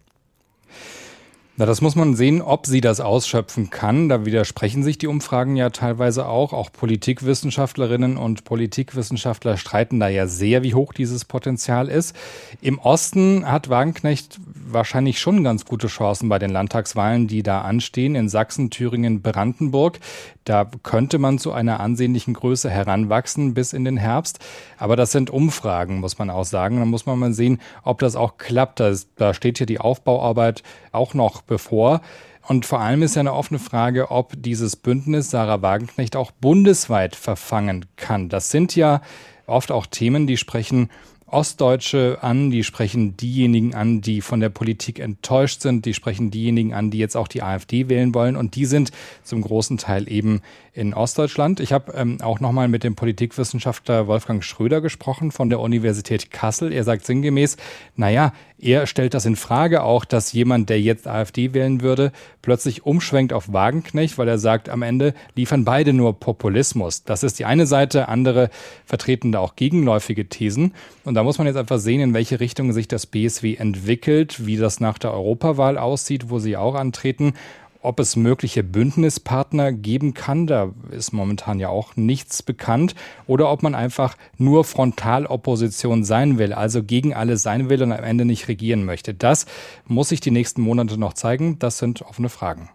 Na, 1.61 1.67
das 1.67 1.83
muss 1.83 1.95
man 1.95 2.15
sehen, 2.15 2.41
ob 2.41 2.65
sie 2.65 2.81
das 2.81 3.01
ausschöpfen 3.01 3.69
kann. 3.69 4.09
Da 4.09 4.25
widersprechen 4.25 4.83
sich 4.83 4.97
die 4.97 5.09
Umfragen 5.09 5.57
ja 5.57 5.69
teilweise 5.69 6.25
auch. 6.25 6.55
Auch 6.55 6.73
Politikwissenschaftlerinnen 6.73 8.17
und 8.17 8.45
Politikwissenschaftler 8.45 9.59
streiten 9.59 10.01
da 10.01 10.09
ja 10.09 10.27
sehr, 10.27 10.63
wie 10.63 10.73
hoch 10.73 10.95
dieses 10.95 11.27
Potenzial 11.27 11.89
ist. 11.89 12.17
Im 12.63 12.79
Osten 12.79 13.45
hat 13.45 13.69
Wagenknecht 13.69 14.41
wahrscheinlich 14.47 15.21
schon 15.21 15.45
ganz 15.45 15.67
gute 15.67 15.89
Chancen 15.89 16.31
bei 16.31 16.39
den 16.39 16.49
Landtagswahlen, 16.49 17.27
die 17.27 17.43
da 17.43 17.61
anstehen, 17.61 18.15
in 18.15 18.31
Sachsen, 18.31 18.71
Thüringen, 18.71 19.21
Brandenburg. 19.21 19.99
Da 20.45 20.69
könnte 20.83 21.19
man 21.19 21.39
zu 21.39 21.53
einer 21.53 21.81
ansehnlichen 21.81 22.35
Größe 22.35 22.71
heranwachsen 22.71 23.55
bis 23.55 23.73
in 23.73 23.85
den 23.85 23.97
Herbst. 23.97 24.39
Aber 24.79 24.97
das 24.97 25.13
sind 25.13 25.31
Umfragen, 25.31 26.01
muss 26.01 26.19
man 26.19 26.31
auch 26.31 26.45
sagen. 26.45 26.79
Da 26.79 26.85
muss 26.87 27.07
man 27.07 27.19
mal 27.19 27.33
sehen, 27.33 27.61
ob 27.83 27.99
das 27.99 28.17
auch 28.17 28.39
klappt. 28.39 28.81
Da 28.81 29.35
steht 29.35 29.59
hier 29.59 29.67
die 29.67 29.81
Aufbauarbeit 29.81 30.63
auch 30.93 31.15
noch 31.15 31.43
bevor. 31.43 32.01
Und 32.49 32.67
vor 32.67 32.81
allem 32.81 33.03
ist 33.03 33.17
ja 33.17 33.21
eine 33.21 33.35
offene 33.35 33.61
Frage, 33.61 34.11
ob 34.11 34.33
dieses 34.37 34.75
Bündnis 34.75 35.31
Sarah 35.31 35.63
Wagenknecht 35.63 36.17
auch 36.17 36.31
bundesweit 36.33 37.15
verfangen 37.15 37.87
kann. 37.97 38.29
Das 38.29 38.51
sind 38.51 38.75
ja 38.75 39.03
oft 39.47 39.71
auch 39.71 39.87
Themen, 39.87 40.27
die 40.27 40.37
sprechen 40.37 40.91
Ostdeutsche 41.33 42.19
an, 42.23 42.51
die 42.51 42.65
sprechen 42.65 43.17
diejenigen 43.17 43.75
an, 43.75 44.01
die 44.01 44.21
von 44.21 44.41
der 44.41 44.49
Politik 44.49 44.99
enttäuscht 44.99 45.61
sind, 45.61 45.85
die 45.85 45.95
sprechen 45.95 46.31
diejenigen 46.31 46.75
an, 46.75 46.91
die 46.91 46.99
jetzt 46.99 47.17
auch 47.17 47.29
die 47.29 47.43
AfD 47.43 47.89
wählen 47.89 48.15
wollen. 48.15 48.37
Und 48.37 48.57
die 48.57 48.67
sind 48.67 48.91
zum 49.23 49.43
großen 49.43 49.79
Teil 49.79 50.11
eben 50.11 50.41
in 50.81 50.95
Ostdeutschland. 50.95 51.61
Ich 51.61 51.75
habe 51.75 51.93
ähm, 51.93 52.19
auch 52.23 52.41
nochmal 52.41 52.67
mit 52.67 52.85
dem 52.85 52.97
Politikwissenschaftler 52.97 54.07
Wolfgang 54.07 54.43
Schröder 54.43 54.81
gesprochen 54.81 55.31
von 55.31 55.51
der 55.51 55.61
Universität 55.61 56.31
Kassel. 56.31 56.73
Er 56.73 56.85
sagt 56.85 57.05
sinngemäß, 57.05 57.59
naja, 57.97 58.33
er 58.59 58.87
stellt 58.87 59.13
das 59.13 59.27
in 59.27 59.37
Frage 59.37 59.83
auch, 59.83 60.07
dass 60.07 60.33
jemand, 60.33 60.71
der 60.71 60.81
jetzt 60.81 61.07
AfD 61.07 61.53
wählen 61.53 61.83
würde, 61.83 62.13
plötzlich 62.41 62.87
umschwenkt 62.87 63.35
auf 63.35 63.53
Wagenknecht, 63.53 64.17
weil 64.17 64.29
er 64.29 64.39
sagt, 64.39 64.71
am 64.71 64.81
Ende 64.81 65.13
liefern 65.35 65.67
beide 65.67 65.93
nur 65.93 66.19
Populismus. 66.19 67.05
Das 67.05 67.23
ist 67.23 67.39
die 67.39 67.45
eine 67.45 67.67
Seite, 67.67 68.09
andere 68.09 68.49
vertreten 68.87 69.33
da 69.33 69.41
auch 69.41 69.57
gegenläufige 69.57 70.29
Thesen. 70.31 70.73
Und 71.05 71.15
da 71.15 71.23
muss 71.23 71.37
man 71.37 71.47
jetzt 71.47 71.57
einfach 71.57 71.79
sehen, 71.79 72.01
in 72.01 72.15
welche 72.15 72.41
Richtung 72.41 72.73
sich 72.73 72.89
das 72.89 73.05
BSW 73.05 73.57
entwickelt, 73.57 74.47
wie 74.47 74.57
das 74.57 74.81
nach 74.81 74.97
der 74.97 75.13
Europawahl 75.13 75.77
aussieht, 75.77 76.31
wo 76.31 76.39
sie 76.39 76.57
auch 76.57 76.75
antreten 76.75 77.35
ob 77.83 78.01
es 78.01 78.17
mögliche 78.17 78.63
Bündnispartner 78.63 79.73
geben 79.73 80.15
kann, 80.15 80.47
da 80.47 80.73
ist 80.91 81.13
momentan 81.13 81.59
ja 81.59 81.69
auch 81.69 81.97
nichts 81.97 82.43
bekannt, 82.43 82.95
oder 83.27 83.51
ob 83.51 83.63
man 83.63 83.75
einfach 83.75 84.17
nur 84.37 84.65
Frontalopposition 84.65 86.05
sein 86.05 86.39
will, 86.39 86.53
also 86.53 86.83
gegen 86.83 87.15
alle 87.15 87.37
sein 87.37 87.69
will 87.69 87.83
und 87.83 87.93
am 87.93 88.05
Ende 88.05 88.25
nicht 88.25 88.49
regieren 88.49 88.85
möchte. 88.85 89.15
Das 89.15 89.47
muss 89.87 90.11
sich 90.11 90.21
die 90.21 90.31
nächsten 90.31 90.63
Monate 90.63 90.99
noch 90.99 91.15
zeigen. 91.15 91.59
Das 91.59 91.79
sind 91.79 92.03
offene 92.03 92.29
Fragen. 92.29 92.71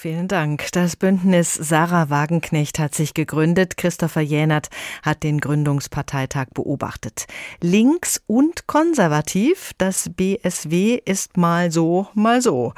Vielen 0.00 0.28
Dank. 0.28 0.70
Das 0.70 0.94
Bündnis 0.94 1.54
Sarah 1.54 2.08
Wagenknecht 2.08 2.78
hat 2.78 2.94
sich 2.94 3.14
gegründet. 3.14 3.76
Christopher 3.76 4.20
Jänert 4.20 4.68
hat 5.02 5.24
den 5.24 5.40
Gründungsparteitag 5.40 6.50
beobachtet. 6.54 7.26
Links 7.60 8.22
und 8.28 8.68
konservativ, 8.68 9.72
das 9.76 10.08
BSW 10.14 11.00
ist 11.04 11.36
mal 11.36 11.72
so, 11.72 12.06
mal 12.14 12.40
so. 12.40 12.74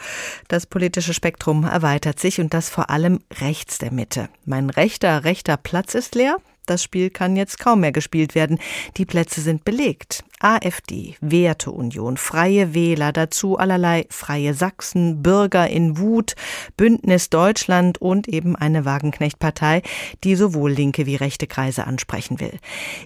Das 0.49 0.65
politische 0.65 1.13
Spektrum 1.13 1.65
erweitert 1.65 2.19
sich 2.19 2.41
und 2.41 2.55
das 2.55 2.71
vor 2.71 2.89
allem 2.89 3.19
rechts 3.39 3.77
der 3.77 3.93
Mitte. 3.93 4.31
Mein 4.47 4.71
rechter, 4.71 5.23
rechter 5.25 5.59
Platz 5.59 5.95
ist 5.95 6.15
leer. 6.15 6.39
Das 6.65 6.83
Spiel 6.83 7.11
kann 7.11 7.37
jetzt 7.37 7.59
kaum 7.59 7.81
mehr 7.81 7.93
gespielt 7.93 8.35
werden. 8.35 8.59
Die 8.97 9.05
Plätze 9.05 9.43
sind 9.43 9.67
belegt. 9.67 10.25
AfD, 10.41 11.17
Werteunion, 11.21 12.17
Freie 12.17 12.75
Wähler, 12.75 13.13
dazu 13.13 13.57
allerlei 13.57 14.07
Freie 14.11 14.55
Sachsen, 14.55 15.23
Bürger 15.23 15.69
in 15.69 15.99
Wut, 15.99 16.35
Bündnis 16.77 17.31
Deutschland 17.31 17.99
und 17.99 18.29
eben 18.29 18.57
eine 18.57 18.85
Wagenknecht-Partei, 18.85 19.83
die 20.25 20.35
sowohl 20.35 20.73
linke 20.73 21.07
wie 21.07 21.17
rechte 21.17 21.47
Kreise 21.47 21.87
ansprechen 21.87 22.41
will. 22.41 22.59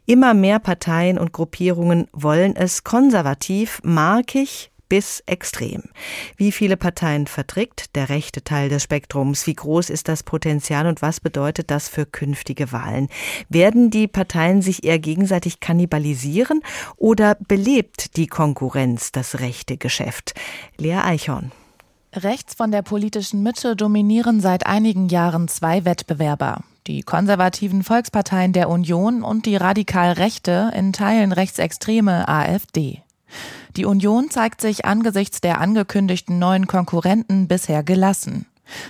Immer 0.06 0.34
mehr 0.34 0.58
Parteien 0.58 1.18
und 1.18 1.32
Gruppierungen 1.32 2.08
wollen 2.12 2.56
es 2.56 2.84
konservativ, 2.84 3.80
markig, 3.84 4.70
bis 4.88 5.22
extrem. 5.26 5.82
Wie 6.36 6.52
viele 6.52 6.76
Parteien 6.76 7.26
verträgt 7.26 7.94
der 7.96 8.08
rechte 8.08 8.44
Teil 8.44 8.68
des 8.68 8.82
Spektrums? 8.82 9.46
Wie 9.46 9.54
groß 9.54 9.90
ist 9.90 10.08
das 10.08 10.22
Potenzial 10.22 10.86
und 10.86 11.02
was 11.02 11.20
bedeutet 11.20 11.70
das 11.70 11.88
für 11.88 12.06
künftige 12.06 12.72
Wahlen? 12.72 13.08
Werden 13.48 13.90
die 13.90 14.08
Parteien 14.08 14.62
sich 14.62 14.84
eher 14.84 14.98
gegenseitig 14.98 15.60
kannibalisieren 15.60 16.62
oder 16.96 17.36
belebt 17.36 18.16
die 18.16 18.26
Konkurrenz 18.26 19.12
das 19.12 19.40
rechte 19.40 19.76
Geschäft? 19.76 20.34
Lea 20.76 21.00
Eichhorn. 21.04 21.52
Rechts 22.16 22.54
von 22.54 22.70
der 22.70 22.82
politischen 22.82 23.42
Mitte 23.42 23.74
dominieren 23.74 24.40
seit 24.40 24.66
einigen 24.66 25.08
Jahren 25.08 25.48
zwei 25.48 25.84
Wettbewerber. 25.84 26.62
Die 26.86 27.02
konservativen 27.02 27.82
Volksparteien 27.82 28.52
der 28.52 28.68
Union 28.68 29.22
und 29.22 29.46
die 29.46 29.56
radikal 29.56 30.12
rechte, 30.12 30.70
in 30.76 30.92
Teilen 30.92 31.32
rechtsextreme 31.32 32.28
AfD. 32.28 33.02
Die 33.76 33.86
Union 33.86 34.30
zeigt 34.30 34.60
sich 34.60 34.84
angesichts 34.84 35.40
der 35.40 35.60
angekündigten 35.60 36.38
neuen 36.38 36.66
Konkurrenten 36.68 37.48
bisher 37.48 37.82
gelassen. 37.82 38.46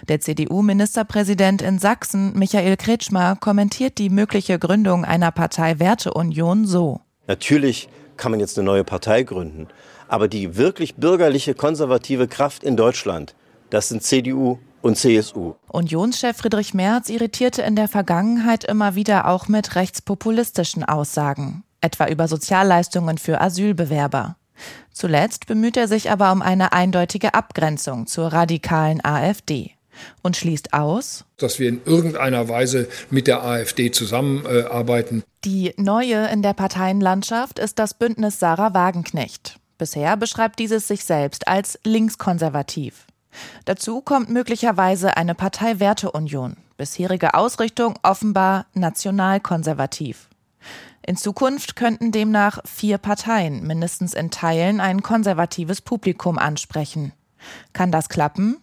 Der 0.09 0.21
CDU-Ministerpräsident 0.21 1.62
in 1.62 1.79
Sachsen, 1.79 2.38
Michael 2.38 2.76
Kretschmer, 2.76 3.37
kommentiert 3.37 3.99
die 3.99 4.11
mögliche 4.11 4.59
Gründung 4.59 5.05
einer 5.05 5.31
Partei 5.31 5.79
Werteunion 5.79 6.67
so. 6.67 7.00
Natürlich 7.26 7.88
kann 8.17 8.31
man 8.31 8.41
jetzt 8.41 8.59
eine 8.59 8.67
neue 8.67 8.85
Partei 8.85 9.23
gründen, 9.23 9.69
aber 10.07 10.29
die 10.29 10.57
wirklich 10.57 10.97
bürgerliche 10.97 11.55
konservative 11.55 12.29
Kraft 12.29 12.62
in 12.62 12.76
Deutschland, 12.76 13.35
das 13.71 13.88
sind 13.88 14.03
CDU 14.03 14.59
und 14.83 14.97
CSU. 14.97 15.55
Unionschef 15.69 16.37
Friedrich 16.37 16.75
Merz 16.75 17.09
irritierte 17.09 17.62
in 17.62 17.75
der 17.75 17.88
Vergangenheit 17.88 18.64
immer 18.64 18.95
wieder 18.95 19.26
auch 19.26 19.49
mit 19.49 19.75
rechtspopulistischen 19.75 20.85
Aussagen, 20.85 21.64
etwa 21.81 22.07
über 22.07 22.29
Sozialleistungen 22.29 23.19
für 23.19 23.41
Asylbewerber. 23.41 24.37
Zuletzt 24.95 25.47
bemüht 25.47 25.77
er 25.77 25.89
sich 25.89 26.11
aber 26.11 26.31
um 26.31 26.41
eine 26.41 26.73
eindeutige 26.73 27.35
Abgrenzung 27.35 28.07
zur 28.07 28.33
radikalen 28.33 29.05
AfD 29.05 29.73
und 30.23 30.37
schließt 30.37 30.73
aus, 30.73 31.25
dass 31.37 31.59
wir 31.59 31.69
in 31.69 31.81
irgendeiner 31.85 32.49
Weise 32.49 32.89
mit 33.11 33.27
der 33.27 33.43
AfD 33.43 33.91
zusammenarbeiten. 33.91 35.25
Die 35.45 35.75
neue 35.77 36.29
in 36.29 36.43
der 36.43 36.55
Parteienlandschaft 36.55 37.59
ist 37.59 37.81
das 37.81 37.95
Bündnis 37.95 38.39
Sarah 38.39 38.73
Wagenknecht. 38.73 39.59
Bisher 39.79 40.17
beschreibt 40.17 40.61
dieses 40.61 40.87
sich 40.87 41.05
selbst 41.05 41.49
als 41.49 41.79
linkskonservativ. 41.83 43.07
Dazu 43.65 44.01
kommt 44.01 44.31
möglicherweise 44.31 45.17
eine 45.17 45.35
Partei-Werteunion, 45.35 46.57
bisherige 46.77 47.35
Ausrichtung 47.35 47.99
offenbar 48.05 48.67
nationalkonservativ. 48.75 50.29
In 51.07 51.17
Zukunft 51.17 51.77
könnten 51.77 52.13
demnach 52.13 52.61
vier 52.65 52.97
Parteien 52.97 53.67
mindestens 53.67 54.15
in 54.15 54.31
Teilen 54.31 54.81
ein 54.81 55.03
konservatives 55.03 55.83
Publikum 55.83 56.39
ansprechen. 56.39 57.13
Kann 57.75 57.93
das 57.93 58.09
klappen? 58.09 58.57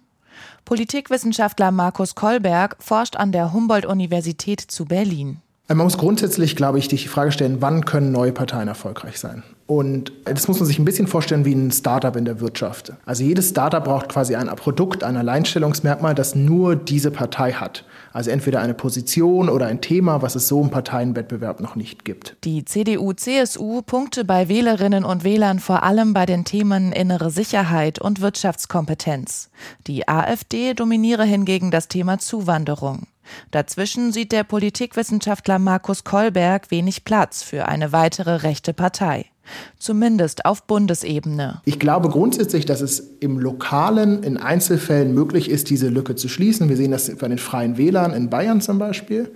Politikwissenschaftler 0.66 1.70
Markus 1.70 2.16
Kolberg 2.16 2.78
forscht 2.80 3.16
an 3.16 3.32
der 3.32 3.54
Humboldt-Universität 3.54 4.60
zu 4.60 4.86
Berlin. 4.86 5.42
Man 5.68 5.78
muss 5.78 6.00
grundsätzlich, 6.00 6.56
glaube 6.56 6.80
ich, 6.80 6.88
die 6.88 6.98
Frage 6.98 7.32
stellen, 7.32 7.62
wann 7.62 7.86
können 7.86 8.12
neue 8.12 8.32
Parteien 8.32 8.68
erfolgreich 8.68 9.20
sein? 9.20 9.44
Und 9.72 10.12
das 10.26 10.50
muss 10.50 10.60
man 10.60 10.68
sich 10.68 10.80
ein 10.80 10.84
bisschen 10.84 11.08
vorstellen 11.08 11.46
wie 11.46 11.54
ein 11.54 11.72
Startup 11.72 12.14
in 12.18 12.26
der 12.26 12.42
Wirtschaft. 12.42 12.92
Also 13.06 13.24
jedes 13.24 13.52
Startup 13.52 13.82
braucht 13.82 14.10
quasi 14.10 14.36
ein 14.36 14.48
Produkt, 14.48 15.02
ein 15.02 15.16
Alleinstellungsmerkmal, 15.16 16.14
das 16.14 16.36
nur 16.36 16.76
diese 16.76 17.10
Partei 17.10 17.54
hat. 17.54 17.86
Also 18.12 18.32
entweder 18.32 18.60
eine 18.60 18.74
Position 18.74 19.48
oder 19.48 19.68
ein 19.68 19.80
Thema, 19.80 20.22
was 20.22 20.36
es 20.36 20.50
so 20.50 20.62
im 20.62 20.72
Parteienwettbewerb 20.72 21.62
noch 21.62 21.78
nicht 21.78 22.04
gibt. 22.04 22.36
Die 22.44 22.66
CDU-CSU 22.66 23.82
punkte 23.84 24.26
bei 24.26 24.50
Wählerinnen 24.50 25.06
und 25.06 25.24
Wählern 25.24 25.60
vor 25.60 25.84
allem 25.84 26.14
bei 26.14 26.26
den 26.26 26.44
Themen 26.44 26.92
innere 26.92 27.32
Sicherheit 27.32 27.98
und 27.98 28.20
Wirtschaftskompetenz. 28.20 29.52
Die 29.88 30.06
AfD 30.06 30.74
dominiere 30.74 31.24
hingegen 31.24 31.72
das 31.72 31.88
Thema 31.88 32.20
Zuwanderung. 32.20 33.08
Dazwischen 33.52 34.12
sieht 34.12 34.34
der 34.34 34.44
Politikwissenschaftler 34.44 35.60
Markus 35.60 36.04
Kolberg 36.04 36.72
wenig 36.72 37.06
Platz 37.06 37.42
für 37.42 37.70
eine 37.70 37.94
weitere 37.94 38.36
rechte 38.36 38.74
Partei. 38.74 39.31
Zumindest 39.78 40.46
auf 40.46 40.68
Bundesebene. 40.68 41.62
Ich 41.66 41.80
glaube 41.80 42.10
grundsätzlich, 42.10 42.66
dass 42.66 42.82
es 42.82 43.00
im 43.20 43.40
Lokalen 43.40 44.24
in 44.24 44.38
Einzelfällen 44.38 45.14
möglich 45.14 45.50
ist, 45.50 45.70
diese 45.70 45.90
Lücke 45.90 46.16
zu 46.16 46.30
schließen. 46.30 46.70
Wir 46.70 46.78
sehen 46.78 46.92
das 46.92 47.14
bei 47.16 47.28
den 47.28 47.38
Freien 47.38 47.78
Wählern 47.78 48.14
in 48.14 48.30
Bayern 48.30 48.62
zum 48.62 48.80
Beispiel. 48.80 49.32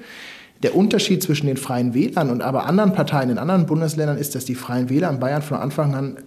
Der 0.63 0.75
Unterschied 0.75 1.21
zwischen 1.21 1.47
den 1.47 1.57
Freien 1.57 1.93
Wählern 1.93 2.29
und 2.29 2.41
aber 2.41 2.65
anderen 2.65 2.93
Parteien 2.93 3.29
in 3.29 3.37
anderen 3.37 3.65
Bundesländern 3.65 4.17
ist, 4.17 4.35
dass 4.35 4.45
die 4.45 4.55
Freien 4.55 4.89
Wähler 4.89 5.09
in 5.09 5.19
Bayern 5.19 5.41
von 5.41 5.57
Anfang 5.57 5.93
an 5.93 6.17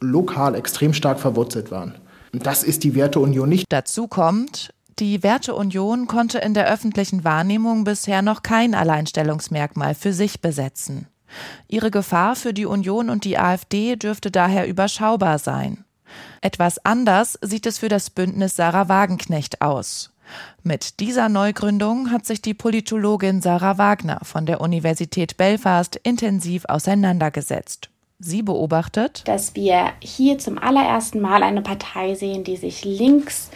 lokal 0.00 0.54
extrem 0.54 0.92
stark 0.92 1.18
verwurzelt 1.18 1.70
waren. 1.70 1.94
Und 2.32 2.46
das 2.46 2.62
ist 2.62 2.84
die 2.84 2.94
Werteunion 2.94 3.48
nicht. 3.48 3.66
Dazu 3.68 4.06
kommt, 4.06 4.72
Die 5.00 5.22
Werteunion 5.22 6.06
konnte 6.06 6.38
in 6.38 6.52
der 6.52 6.70
öffentlichen 6.70 7.24
Wahrnehmung 7.24 7.84
bisher 7.84 8.20
noch 8.20 8.42
kein 8.42 8.74
Alleinstellungsmerkmal 8.74 9.94
für 9.94 10.12
sich 10.12 10.42
besetzen. 10.42 11.06
Ihre 11.68 11.90
Gefahr 11.90 12.36
für 12.36 12.52
die 12.52 12.66
Union 12.66 13.10
und 13.10 13.24
die 13.24 13.38
AfD 13.38 13.96
dürfte 13.96 14.30
daher 14.30 14.66
überschaubar 14.66 15.38
sein. 15.38 15.84
Etwas 16.40 16.84
anders 16.84 17.38
sieht 17.42 17.66
es 17.66 17.78
für 17.78 17.88
das 17.88 18.10
Bündnis 18.10 18.56
Sarah 18.56 18.88
Wagenknecht 18.88 19.62
aus. 19.62 20.10
Mit 20.62 21.00
dieser 21.00 21.28
Neugründung 21.28 22.10
hat 22.10 22.26
sich 22.26 22.40
die 22.40 22.54
Politologin 22.54 23.40
Sarah 23.40 23.78
Wagner 23.78 24.20
von 24.22 24.46
der 24.46 24.60
Universität 24.60 25.36
Belfast 25.36 25.96
intensiv 25.96 26.64
auseinandergesetzt. 26.66 27.90
Sie 28.22 28.42
beobachtet, 28.42 29.22
dass 29.26 29.54
wir 29.54 29.92
hier 30.00 30.38
zum 30.38 30.58
allerersten 30.58 31.20
Mal 31.20 31.42
eine 31.42 31.62
Partei 31.62 32.14
sehen, 32.14 32.44
die 32.44 32.56
sich 32.56 32.84
links 32.84 33.50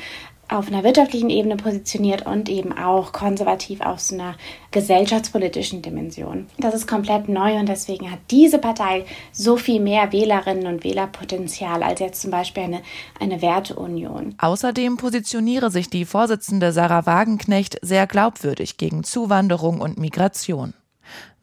auf 0.49 0.69
einer 0.69 0.85
wirtschaftlichen 0.85 1.31
Ebene 1.31 1.57
positioniert 1.57 2.27
und 2.27 2.49
eben 2.49 2.77
auch 2.77 3.13
konservativ 3.13 3.81
aus 3.81 4.13
einer 4.13 4.35
gesellschaftspolitischen 4.71 5.83
Dimension. 5.83 6.47
Das 6.59 6.75
ist 6.75 6.87
komplett 6.87 7.29
neu 7.29 7.59
und 7.59 7.69
deswegen 7.69 8.11
hat 8.11 8.19
diese 8.31 8.59
Partei 8.59 9.05
so 9.33 9.57
viel 9.57 9.81
mehr 9.81 10.13
Wählerinnen 10.13 10.67
und 10.67 10.85
Wählerpotenzial 10.85 11.83
als 11.83 12.01
jetzt 12.01 12.23
zum 12.23 12.31
Beispiel 12.31 12.65
eine, 12.65 12.83
eine 13.21 13.43
Werteunion. 13.43 14.35
Außerdem 14.39 14.97
positioniere 14.97 15.71
sich 15.71 15.91
die 15.91 16.05
Vorsitzende 16.05 16.73
Sarah 16.73 17.07
Wagenknecht 17.07 17.79
sehr 17.83 18.07
glaubwürdig 18.07 18.77
gegen 18.77 19.05
Zuwanderung 19.05 19.81
und 19.81 19.99
Migration. 19.99 20.75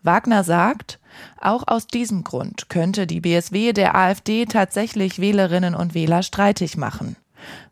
Wagner 0.03 0.43
sagt, 0.43 0.99
auch 1.39 1.67
aus 1.67 1.87
diesem 1.87 2.23
Grund 2.23 2.69
könnte 2.69 3.05
die 3.05 3.21
BSW 3.21 3.73
der 3.73 3.95
AfD 3.95 4.45
tatsächlich 4.45 5.19
Wählerinnen 5.19 5.75
und 5.75 5.93
Wähler 5.93 6.23
streitig 6.23 6.77
machen. 6.77 7.15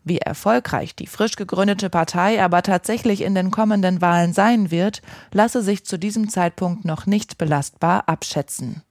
Wie 0.04 0.18
erfolgreich 0.18 0.94
die 0.94 1.06
frisch 1.06 1.36
gegründete 1.36 1.90
Partei 1.90 2.42
aber 2.42 2.62
tatsächlich 2.62 3.22
in 3.22 3.34
den 3.34 3.50
kommenden 3.50 4.00
Wahlen 4.00 4.32
sein 4.32 4.70
wird, 4.70 5.02
lasse 5.32 5.62
sich 5.62 5.84
zu 5.84 5.98
diesem 5.98 6.28
Zeitpunkt 6.28 6.84
noch 6.84 7.06
nicht 7.06 7.38
belastbar 7.38 8.08
abschätzen. 8.08 8.82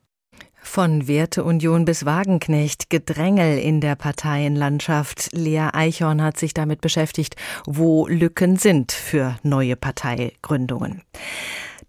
Von 0.62 1.08
Werteunion 1.08 1.86
bis 1.86 2.06
Wagenknecht, 2.06 2.90
Gedrängel 2.90 3.58
in 3.58 3.82
der 3.82 3.96
Parteienlandschaft. 3.96 5.30
Lea 5.32 5.70
Eichhorn 5.74 6.22
hat 6.22 6.38
sich 6.38 6.54
damit 6.54 6.82
beschäftigt, 6.82 7.36
wo 7.66 8.08
Lücken 8.08 8.58
sind 8.58 8.92
für 8.92 9.38
neue 9.42 9.76
Parteigründungen. 9.76 11.02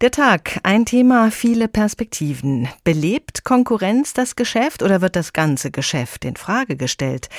Der 0.01 0.09
Tag, 0.09 0.59
ein 0.63 0.87
Thema, 0.87 1.29
viele 1.29 1.67
Perspektiven. 1.67 2.67
Belebt 2.83 3.43
Konkurrenz 3.43 4.13
das 4.13 4.35
Geschäft 4.35 4.81
oder 4.81 4.99
wird 4.99 5.15
das 5.15 5.31
ganze 5.31 5.69
Geschäft 5.69 6.25
in 6.25 6.37
Frage 6.37 6.75
gestellt? 6.75 7.29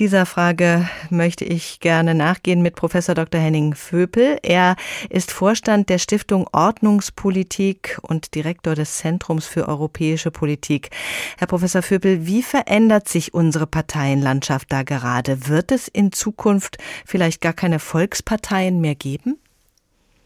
Dieser 0.00 0.26
Frage 0.26 0.88
möchte 1.10 1.44
ich 1.44 1.78
gerne 1.78 2.16
nachgehen 2.16 2.62
mit 2.62 2.74
Professor 2.74 3.14
Dr. 3.14 3.40
Henning 3.40 3.76
Vöpel. 3.76 4.38
Er 4.42 4.74
ist 5.08 5.30
Vorstand 5.30 5.88
der 5.88 5.98
Stiftung 5.98 6.48
Ordnungspolitik 6.50 8.00
und 8.02 8.34
Direktor 8.34 8.74
des 8.74 8.96
Zentrums 8.96 9.46
für 9.46 9.68
europäische 9.68 10.32
Politik. 10.32 10.90
Herr 11.38 11.46
Professor 11.46 11.82
Vöpel, 11.82 12.26
wie 12.26 12.42
verändert 12.42 13.08
sich 13.08 13.34
unsere 13.34 13.68
Parteienlandschaft 13.68 14.72
da 14.72 14.82
gerade? 14.82 15.46
Wird 15.46 15.70
es 15.70 15.86
in 15.86 16.10
Zukunft 16.10 16.78
vielleicht 17.06 17.40
gar 17.40 17.52
keine 17.52 17.78
Volksparteien 17.78 18.80
mehr 18.80 18.96
geben? 18.96 19.38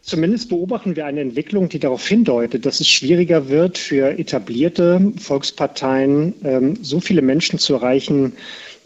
Zumindest 0.05 0.49
beobachten 0.49 0.95
wir 0.95 1.07
eine 1.07 1.21
Entwicklung, 1.21 1.67
die 1.67 1.79
darauf 1.79 2.07
hindeutet, 2.07 2.67
dass 2.67 2.79
es 2.79 2.87
schwieriger 2.87 3.49
wird, 3.49 3.79
für 3.79 4.19
etablierte 4.19 5.11
Volksparteien 5.17 6.35
ähm, 6.43 6.77
so 6.83 6.99
viele 6.99 7.23
Menschen 7.23 7.57
zu 7.57 7.73
erreichen 7.73 8.33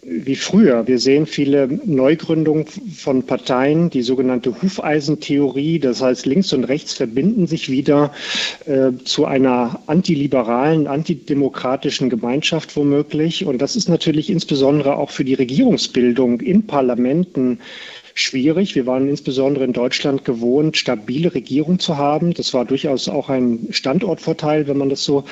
wie 0.02 0.38
früher. 0.38 0.88
Wir 0.88 0.98
sehen 0.98 1.26
viele 1.26 1.68
Neugründungen 1.68 2.66
von 2.68 3.24
Parteien, 3.24 3.90
die 3.90 4.02
sogenannte 4.02 4.62
Hufeisentheorie, 4.62 5.80
das 5.80 6.02
heißt 6.02 6.26
links 6.26 6.54
und 6.54 6.64
rechts 6.64 6.94
verbinden 6.94 7.48
sich 7.48 7.70
wieder 7.70 8.14
äh, 8.66 8.92
zu 9.04 9.26
einer 9.26 9.82
antiliberalen, 9.88 10.88
antidemokratischen 10.88 12.10
Gemeinschaft 12.10 12.78
womöglich. 12.78 13.46
Und 13.46 13.62
das 13.62 13.76
ist 13.76 13.90
natürlich 13.90 14.30
insbesondere 14.30 14.96
auch 14.96 15.10
für 15.10 15.26
die 15.26 15.34
Regierungsbildung 15.34 16.40
in 16.40 16.66
Parlamenten 16.66 17.60
schwierig. 18.20 18.76
Wir 18.76 18.86
waren 18.86 19.08
insbesondere 19.10 19.64
in 19.66 19.74
Deutschland 19.74 20.26
gewohnt, 20.26 20.78
stabile 20.78 21.34
Regierung 21.34 21.80
zu 21.80 21.98
haben. 21.98 22.34
Das 22.34 22.54
war 22.54 22.65
durchaus 22.65 23.08
auch 23.08 23.30
ein 23.30 23.67
Standortvorteil, 23.72 24.67
wenn 24.67 24.78
man 24.78 24.89
das 24.89 25.04
so 25.04 25.24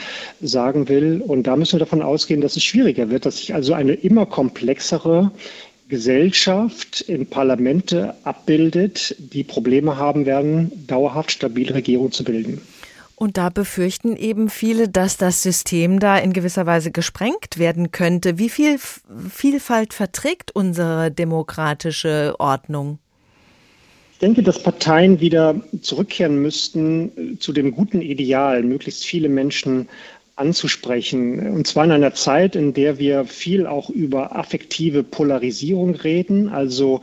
sagen 0.41 0.89
will. 0.89 1.21
Und 1.25 1.43
da 1.43 1.55
müssen 1.55 1.73
wir 1.73 1.79
davon 1.79 2.01
ausgehen, 2.01 2.41
dass 2.41 2.55
es 2.55 2.63
schwieriger 2.63 3.09
wird, 3.09 3.25
dass 3.25 3.37
sich 3.37 3.53
also 3.53 3.73
eine 3.73 3.93
immer 3.93 4.25
komplexere 4.25 5.31
Gesellschaft 5.89 7.01
in 7.01 7.27
Parlamente 7.27 8.15
abbildet, 8.23 9.15
die 9.17 9.43
Probleme 9.43 9.97
haben 9.97 10.25
werden, 10.25 10.71
dauerhaft 10.87 11.31
stabile 11.31 11.75
Regierung 11.75 12.11
zu 12.11 12.23
bilden. 12.25 12.61
Und 13.19 13.37
da 13.37 13.49
befürchten 13.49 14.15
eben 14.15 14.47
viele, 14.47 14.89
dass 14.89 15.17
das 15.17 15.41
System 15.41 15.99
da 15.99 16.19
in 16.19 16.33
gewisser 16.33 16.67
Weise 16.67 16.91
gesprengt 16.91 17.57
werden 17.57 17.89
könnte. 17.91 18.37
Wie 18.37 18.47
viel 18.47 18.77
Vielfalt 18.77 19.95
verträgt 19.95 20.55
unsere 20.55 21.09
demokratische 21.09 22.35
Ordnung? 22.37 22.99
Ich 24.13 24.19
denke, 24.19 24.43
dass 24.43 24.61
Parteien 24.61 25.19
wieder 25.19 25.59
zurückkehren 25.81 26.41
müssten 26.43 27.33
äh, 27.35 27.39
zu 27.39 27.53
dem 27.53 27.71
guten 27.71 28.01
Ideal, 28.01 28.61
möglichst 28.61 29.03
viele 29.03 29.29
Menschen 29.29 29.89
anzusprechen. 30.37 31.51
Und 31.51 31.67
zwar 31.67 31.85
in 31.85 31.91
einer 31.91 32.13
Zeit, 32.13 32.55
in 32.55 32.73
der 32.73 32.99
wir 32.99 33.25
viel 33.25 33.65
auch 33.65 33.89
über 33.89 34.35
affektive 34.35 35.03
Polarisierung 35.03 35.95
reden, 35.95 36.49
also 36.49 37.01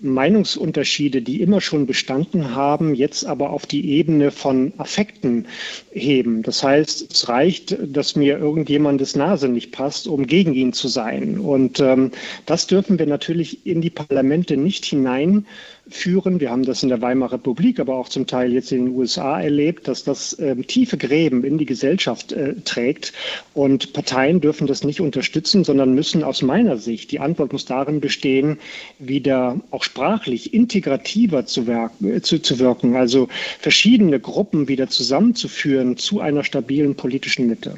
Meinungsunterschiede, 0.00 1.20
die 1.20 1.42
immer 1.42 1.60
schon 1.60 1.86
bestanden 1.86 2.54
haben, 2.54 2.94
jetzt 2.94 3.26
aber 3.26 3.50
auf 3.50 3.66
die 3.66 3.90
Ebene 3.90 4.30
von 4.30 4.72
Affekten 4.78 5.46
heben. 5.90 6.42
Das 6.42 6.62
heißt, 6.62 7.12
es 7.12 7.28
reicht, 7.28 7.76
dass 7.82 8.14
mir 8.14 8.38
irgendjemandes 8.38 9.16
Nase 9.16 9.48
nicht 9.48 9.72
passt, 9.72 10.06
um 10.06 10.26
gegen 10.26 10.54
ihn 10.54 10.72
zu 10.72 10.88
sein. 10.88 11.38
Und 11.38 11.80
ähm, 11.80 12.12
das 12.46 12.68
dürfen 12.68 12.98
wir 12.98 13.06
natürlich 13.06 13.66
in 13.66 13.80
die 13.80 13.90
Parlamente 13.90 14.56
nicht 14.56 14.84
hinein 14.84 15.46
führen. 15.90 16.40
Wir 16.40 16.50
haben 16.50 16.64
das 16.64 16.82
in 16.82 16.88
der 16.88 17.00
Weimarer 17.00 17.34
Republik, 17.34 17.80
aber 17.80 17.96
auch 17.96 18.08
zum 18.08 18.26
Teil 18.26 18.52
jetzt 18.52 18.72
in 18.72 18.86
den 18.86 18.94
USA 18.94 19.40
erlebt, 19.40 19.88
dass 19.88 20.04
das 20.04 20.34
äh, 20.34 20.56
tiefe 20.56 20.96
Gräben 20.96 21.44
in 21.44 21.58
die 21.58 21.66
Gesellschaft 21.66 22.32
äh, 22.32 22.54
trägt. 22.64 23.12
Und 23.54 23.92
Parteien 23.92 24.40
dürfen 24.40 24.66
das 24.66 24.84
nicht 24.84 25.00
unterstützen, 25.00 25.64
sondern 25.64 25.94
müssen 25.94 26.24
aus 26.24 26.42
meiner 26.42 26.76
Sicht, 26.76 27.10
die 27.12 27.20
Antwort 27.20 27.52
muss 27.52 27.64
darin 27.64 28.00
bestehen, 28.00 28.58
wieder 28.98 29.60
auch 29.70 29.84
sprachlich 29.84 30.54
integrativer 30.54 31.46
zu, 31.46 31.66
wirken, 31.66 32.16
äh, 32.16 32.22
zu, 32.22 32.40
zu 32.40 32.58
wirken, 32.58 32.96
also 32.96 33.28
verschiedene 33.58 34.20
Gruppen 34.20 34.68
wieder 34.68 34.88
zusammenzuführen 34.88 35.96
zu 35.96 36.20
einer 36.20 36.44
stabilen 36.44 36.94
politischen 36.94 37.46
Mitte. 37.46 37.76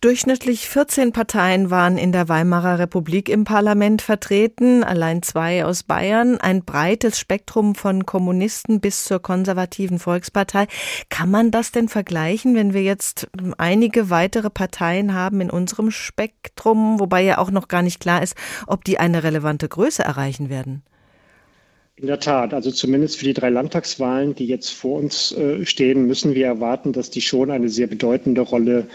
Durchschnittlich 0.00 0.68
14 0.68 1.10
Parteien 1.10 1.70
waren 1.70 1.98
in 1.98 2.12
der 2.12 2.28
Weimarer 2.28 2.78
Republik 2.78 3.28
im 3.28 3.42
Parlament 3.42 4.00
vertreten, 4.00 4.84
allein 4.84 5.24
zwei 5.24 5.64
aus 5.64 5.82
Bayern, 5.82 6.36
ein 6.38 6.64
breites 6.64 7.18
Spektrum 7.18 7.74
von 7.74 8.06
Kommunisten 8.06 8.78
bis 8.78 9.02
zur 9.02 9.18
konservativen 9.18 9.98
Volkspartei. 9.98 10.68
Kann 11.08 11.32
man 11.32 11.50
das 11.50 11.72
denn 11.72 11.88
vergleichen, 11.88 12.54
wenn 12.54 12.74
wir 12.74 12.84
jetzt 12.84 13.26
einige 13.58 14.08
weitere 14.08 14.50
Parteien 14.50 15.14
haben 15.14 15.40
in 15.40 15.50
unserem 15.50 15.90
Spektrum, 15.90 17.00
wobei 17.00 17.22
ja 17.22 17.38
auch 17.38 17.50
noch 17.50 17.66
gar 17.66 17.82
nicht 17.82 17.98
klar 17.98 18.22
ist, 18.22 18.36
ob 18.68 18.84
die 18.84 19.00
eine 19.00 19.24
relevante 19.24 19.68
Größe 19.68 20.04
erreichen 20.04 20.48
werden? 20.48 20.82
In 21.96 22.06
der 22.06 22.20
Tat, 22.20 22.54
also 22.54 22.70
zumindest 22.70 23.16
für 23.16 23.24
die 23.24 23.34
drei 23.34 23.50
Landtagswahlen, 23.50 24.36
die 24.36 24.46
jetzt 24.46 24.70
vor 24.70 25.00
uns 25.00 25.32
äh, 25.32 25.66
stehen, 25.66 26.06
müssen 26.06 26.36
wir 26.36 26.46
erwarten, 26.46 26.92
dass 26.92 27.10
die 27.10 27.20
schon 27.20 27.50
eine 27.50 27.68
sehr 27.68 27.88
bedeutende 27.88 28.42
Rolle 28.42 28.86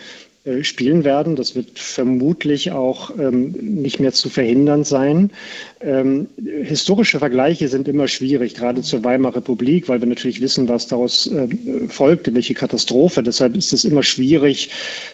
äh, 0.45 0.63
spielen 0.65 1.05
werden. 1.05 1.37
Das 1.37 1.55
wird 1.55 1.79
vermutlich 1.79 2.71
auch 2.71 3.17
ähm, 3.17 3.51
nicht 3.61 4.01
mehr 4.01 4.11
zu 4.11 4.29
verhindern 4.29 4.83
sein. 4.83 5.31
Ähm, 5.79 6.27
historische 6.63 7.19
Vergleiche 7.19 7.69
sind 7.69 7.87
immer 7.87 8.09
schwierig, 8.09 8.53
gerade 8.55 8.81
zur 8.81 9.05
Weimarer 9.05 9.37
Republik, 9.37 9.87
weil 9.87 10.01
wir 10.01 10.07
natürlich 10.07 10.41
wissen, 10.41 10.67
was 10.67 10.87
daraus 10.87 11.27
äh, 11.27 11.47
folgte, 11.87 12.35
welche 12.35 12.55
Katastrophe. 12.55 13.23
Deshalb 13.23 13.55
ist 13.55 13.71
es 13.71 13.85
immer 13.85 14.03
schwierig, 14.03 14.69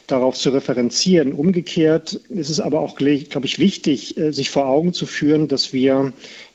darauf 0.08 0.36
zu 0.36 0.50
referenzieren. 0.50 1.34
Umgekehrt 1.34 2.20
ist 2.30 2.50
es 2.50 2.60
aber 2.60 2.80
auch, 2.80 2.96
glaube 2.96 3.46
ich, 3.46 3.60
wichtig, 3.60 4.18
äh, 4.18 4.32
sich 4.32 4.50
vor 4.50 4.66
Augen 4.66 4.94
zu 4.94 5.06
führen, 5.06 5.48
dass 5.48 5.74
wir 5.74 6.12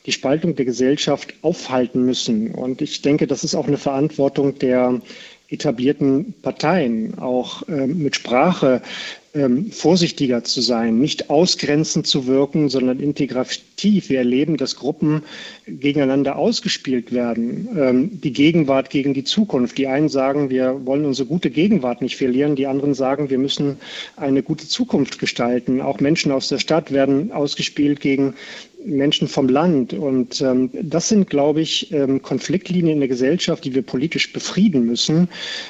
die 0.07 0.13
Spaltung 0.13 0.55
der 0.55 0.65
Gesellschaft 0.65 1.33
aufhalten 1.43 2.05
müssen. 2.05 2.55
Und 2.55 2.83
ich 2.83 3.03
denke, 3.03 3.27
das 3.27 3.45
ist 3.45 3.55
auch 3.55 3.67
eine 3.67 3.79
Verantwortung 3.79 4.59
der 4.59 5.01
etablierten 5.49 6.35
Parteien, 6.43 7.19
auch 7.19 7.63
ähm, 7.69 8.03
mit 8.03 8.17
Sprache 8.17 8.83
ähm, 9.35 9.73
vorsichtiger 9.73 10.45
zu 10.45 10.61
sein, 10.61 10.99
nicht 10.99 11.29
ausgrenzend 11.29 12.07
zu 12.07 12.27
wirken, 12.27 12.69
sondern 12.69 13.01
integrativ. 13.01 14.09
Wir 14.09 14.19
erleben, 14.19 14.57
dass 14.57 14.77
Gruppen 14.77 15.23
gegeneinander 15.67 16.37
ausgespielt 16.37 17.13
werden. 17.13 17.69
Ähm, 17.77 18.21
die 18.23 18.33
Gegenwart 18.33 18.91
gegen 18.91 19.13
die 19.13 19.25
Zukunft. 19.25 19.77
Die 19.77 19.89
einen 19.89 20.09
sagen, 20.09 20.51
wir 20.51 20.87
wollen 20.87 21.05
unsere 21.05 21.27
gute 21.27 21.51
Gegenwart 21.51 22.01
nicht 22.01 22.17
verlieren. 22.17 22.55
Die 22.55 22.69
anderen 22.69 22.95
sagen, 22.95 23.29
wir 23.29 23.39
müssen 23.39 23.79
eine 24.17 24.43
gute 24.43 24.69
Zukunft 24.69 25.19
gestalten. 25.19 25.81
Auch 25.81 26.01
Menschen 26.01 26.31
aus 26.31 26.49
der 26.49 26.59
Stadt 26.59 26.93
werden 26.93 27.33
ausgespielt 27.33 28.01
gegen 28.01 28.35
Menschen 28.85 29.29
vom 29.29 29.49
Land. 29.49 29.93
Und 29.93 30.41
ähm, 30.41 30.71
das 30.73 31.09
sind, 31.09 31.29
glaube 31.31 31.61
ich, 31.61 31.93
ähm, 31.93 32.23
Konfliktlinien 32.23 32.95
in 32.95 33.01
der 33.01 33.09
Gesellschaft, 33.09 33.65
die 33.65 33.75
wir 33.75 33.83
politisch 33.83 34.33
befrieden 34.33 34.85
müssen 34.85 35.29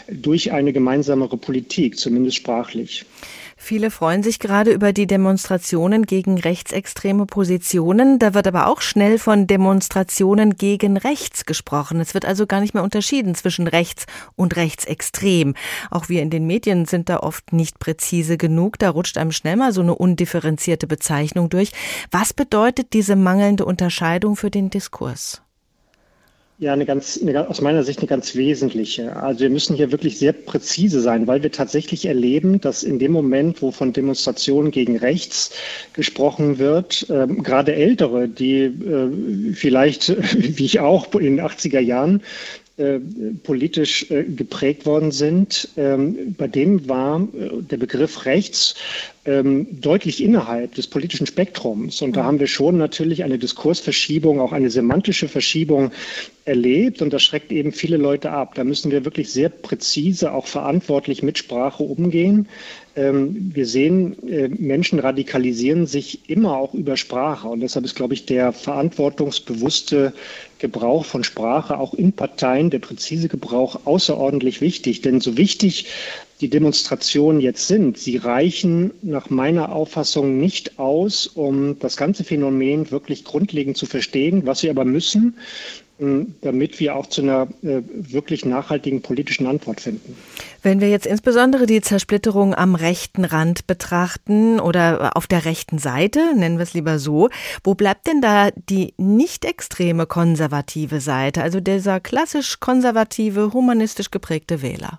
durch 0.09 0.53
eine 0.53 0.73
gemeinsamere 0.73 1.37
Politik, 1.37 1.99
zumindest 1.99 2.37
sprachlich. 2.37 3.05
Viele 3.65 3.91
freuen 3.91 4.23
sich 4.23 4.41
gerade 4.41 4.73
über 4.73 4.93
die 4.93 5.07
Demonstrationen 5.07 6.05
gegen 6.05 6.39
rechtsextreme 6.39 7.25
Positionen. 7.25 8.19
Da 8.19 8.35
wird 8.35 8.47
aber 8.47 8.67
auch 8.67 8.83
schnell 8.83 9.19
von 9.19 9.47
Demonstrationen 9.47 10.59
gegen 10.59 10.99
rechts 10.99 11.47
gesprochen. 11.47 11.99
Es 11.99 12.13
wird 12.13 12.27
also 12.27 12.47
gar 12.47 12.61
nicht 12.61 12.75
mehr 12.75 12.83
unterschieden 12.83 13.35
zwischen 13.35 13.67
rechts 13.67 14.05
und 14.37 14.57
rechtsextrem. 14.57 15.55
Auch 15.91 16.11
wir 16.11 16.21
in 16.21 16.29
den 16.29 16.47
Medien 16.47 16.85
sind 16.85 17.09
da 17.09 17.21
oft 17.21 17.55
nicht 17.55 17.79
präzise 17.79 18.37
genug. 18.37 18.79
Da 18.79 18.91
rutscht 18.91 19.17
einem 19.17 19.33
schnell 19.33 19.57
mal 19.57 19.73
so 19.73 19.81
eine 19.81 19.95
undifferenzierte 19.95 20.87
Bezeichnung 20.87 21.49
durch. 21.49 21.73
Was 22.11 22.35
bedeutet 22.35 22.93
diese 22.93 23.17
mangelnde 23.17 23.65
Unterscheidung 23.65 24.37
für 24.37 24.51
den 24.51 24.69
Diskurs? 24.69 25.44
Ja, 26.59 26.73
eine 26.73 26.87
ganz, 26.87 27.19
eine, 27.21 27.49
aus 27.49 27.61
meiner 27.61 27.83
Sicht 27.83 27.99
eine 27.99 28.07
ganz 28.07 28.37
wesentliche. 28.37 29.17
Also 29.17 29.41
wir 29.41 29.51
müssen 29.51 29.75
hier 29.75 29.91
wirklich 29.91 30.19
sehr 30.19 30.33
präzise 30.33 31.01
sein, 31.01 31.27
weil 31.27 31.43
wir 31.43 31.51
tatsächlich 31.51 32.07
erleben, 32.07 32.61
dass 32.61 32.85
in 32.85 33.01
dem 33.01 33.11
Moment, 33.11 33.61
wo 33.61 33.73
von 33.73 33.93
Demonstrationen 33.93 34.71
gegen 34.71 34.97
rechts 34.97 35.51
gesprochen 35.95 36.59
wird, 36.59 37.11
äh, 37.11 37.27
gerade 37.27 37.75
Ältere, 37.75 38.29
die 38.29 38.63
äh, 38.63 39.53
vielleicht, 39.55 40.15
wie 40.57 40.65
ich 40.65 40.79
auch 40.79 41.13
in 41.15 41.37
den 41.37 41.41
80er 41.41 41.81
Jahren, 41.81 42.23
äh, 42.77 42.99
politisch 43.45 44.11
äh, 44.11 44.25
geprägt 44.25 44.85
worden 44.85 45.13
sind, 45.13 45.69
ähm, 45.77 46.35
bei 46.37 46.49
denen 46.49 46.89
war 46.89 47.21
äh, 47.21 47.63
der 47.63 47.77
Begriff 47.77 48.27
rechts 48.27 48.75
ähm, 49.27 49.81
deutlich 49.81 50.23
innerhalb 50.23 50.75
des 50.75 50.87
politischen 50.87 51.27
Spektrums. 51.27 52.03
Und 52.03 52.15
da 52.17 52.23
mhm. 52.23 52.27
haben 52.27 52.41
wir 52.41 52.47
schon 52.47 52.77
natürlich 52.77 53.25
eine 53.25 53.39
Diskursverschiebung, 53.39 54.41
auch 54.41 54.53
eine 54.53 54.71
semantische 54.71 55.29
Verschiebung 55.29 55.93
erlebt. 56.45 57.01
Und 57.01 57.13
das 57.13 57.23
schreckt 57.23 57.51
eben 57.51 57.73
viele 57.73 57.97
Leute 57.97 58.31
ab. 58.31 58.55
Da 58.55 58.65
müssen 58.65 58.91
wir 58.91 59.05
wirklich 59.05 59.33
sehr 59.33 59.49
präzise, 59.49 60.33
auch 60.33 60.47
verantwortlich 60.47 61.23
mit 61.23 61.39
Sprache 61.39 61.83
umgehen. 61.83 62.49
Ähm, 62.97 63.51
wir 63.55 63.67
sehen, 63.67 64.17
äh, 64.29 64.49
Menschen 64.49 64.99
radikalisieren 64.99 65.87
sich 65.87 66.29
immer 66.29 66.57
auch 66.57 66.75
über 66.75 66.97
Sprache. 66.97 67.49
Und 67.49 67.61
deshalb 67.61 67.85
ist, 67.87 67.97
glaube 67.97 68.15
ich, 68.15 68.27
der 68.27 68.53
verantwortungsbewusste 68.53 70.13
Gebrauch 70.59 71.05
von 71.05 71.25
Sprache 71.25 71.79
auch 71.79 71.95
in 71.95 72.13
Parteien, 72.13 72.71
der 72.71 72.79
präzise 72.79 73.29
Gebrauch 73.29 73.81
außerordentlich 73.85 74.61
wichtig. 74.61 75.01
Denn 75.01 75.21
so 75.21 75.37
wichtig 75.37 75.87
die 76.41 76.51
Demonstrationen 76.51 77.41
jetzt 77.41 77.69
sind, 77.69 77.97
sie 77.99 78.17
reichen 78.17 78.93
nach 79.03 79.31
meiner 79.31 79.73
Auffassung 79.73 80.39
nicht 80.39 80.79
aus, 80.79 81.27
um 81.27 81.79
das 81.79 81.97
ganze 81.97 82.25
Phänomen 82.25 82.91
wirklich 82.91 83.25
grundlegend 83.25 83.77
zu 83.77 83.87
verstehen. 83.87 84.45
Was 84.47 84.63
wir 84.63 84.71
aber 84.71 84.85
müssen, 84.85 85.37
damit 86.41 86.81
wir 86.81 86.97
auch 86.97 87.07
zu 87.07 87.23
einer 87.23 87.47
äh, 87.63 87.83
wirklich 87.89 88.45
nachhaltigen 88.45 89.01
politischen 89.01 89.47
Antwort 89.47 89.81
finden. 89.81 90.17
Wenn 90.63 90.81
wir 90.81 90.91
jetzt 90.91 91.07
insbesondere 91.07 91.67
die 91.67 91.81
Zersplitterung 91.81 92.53
am 92.53 92.75
rechten 92.75 93.25
Rand 93.25 93.69
betrachten 93.69 94.59
oder 94.59 95.17
auf 95.17 95.29
der 95.29 95.45
rechten 95.45 95.79
Seite, 95.79 96.35
nennen 96.37 96.59
wir 96.59 96.65
es 96.65 96.75
lieber 96.75 96.99
so, 96.99 97.29
wo 97.63 97.75
bleibt 97.75 98.09
denn 98.09 98.21
da 98.21 98.51
die 98.69 98.95
nicht 98.97 99.45
extreme 99.45 100.07
konservative 100.07 101.01
Seite, 101.01 101.43
also 101.43 101.61
dieser 101.61 102.01
klassisch 102.01 102.59
konservative, 102.59 103.53
humanistisch 103.53 104.11
geprägte 104.11 104.63
Wähler? 104.63 104.99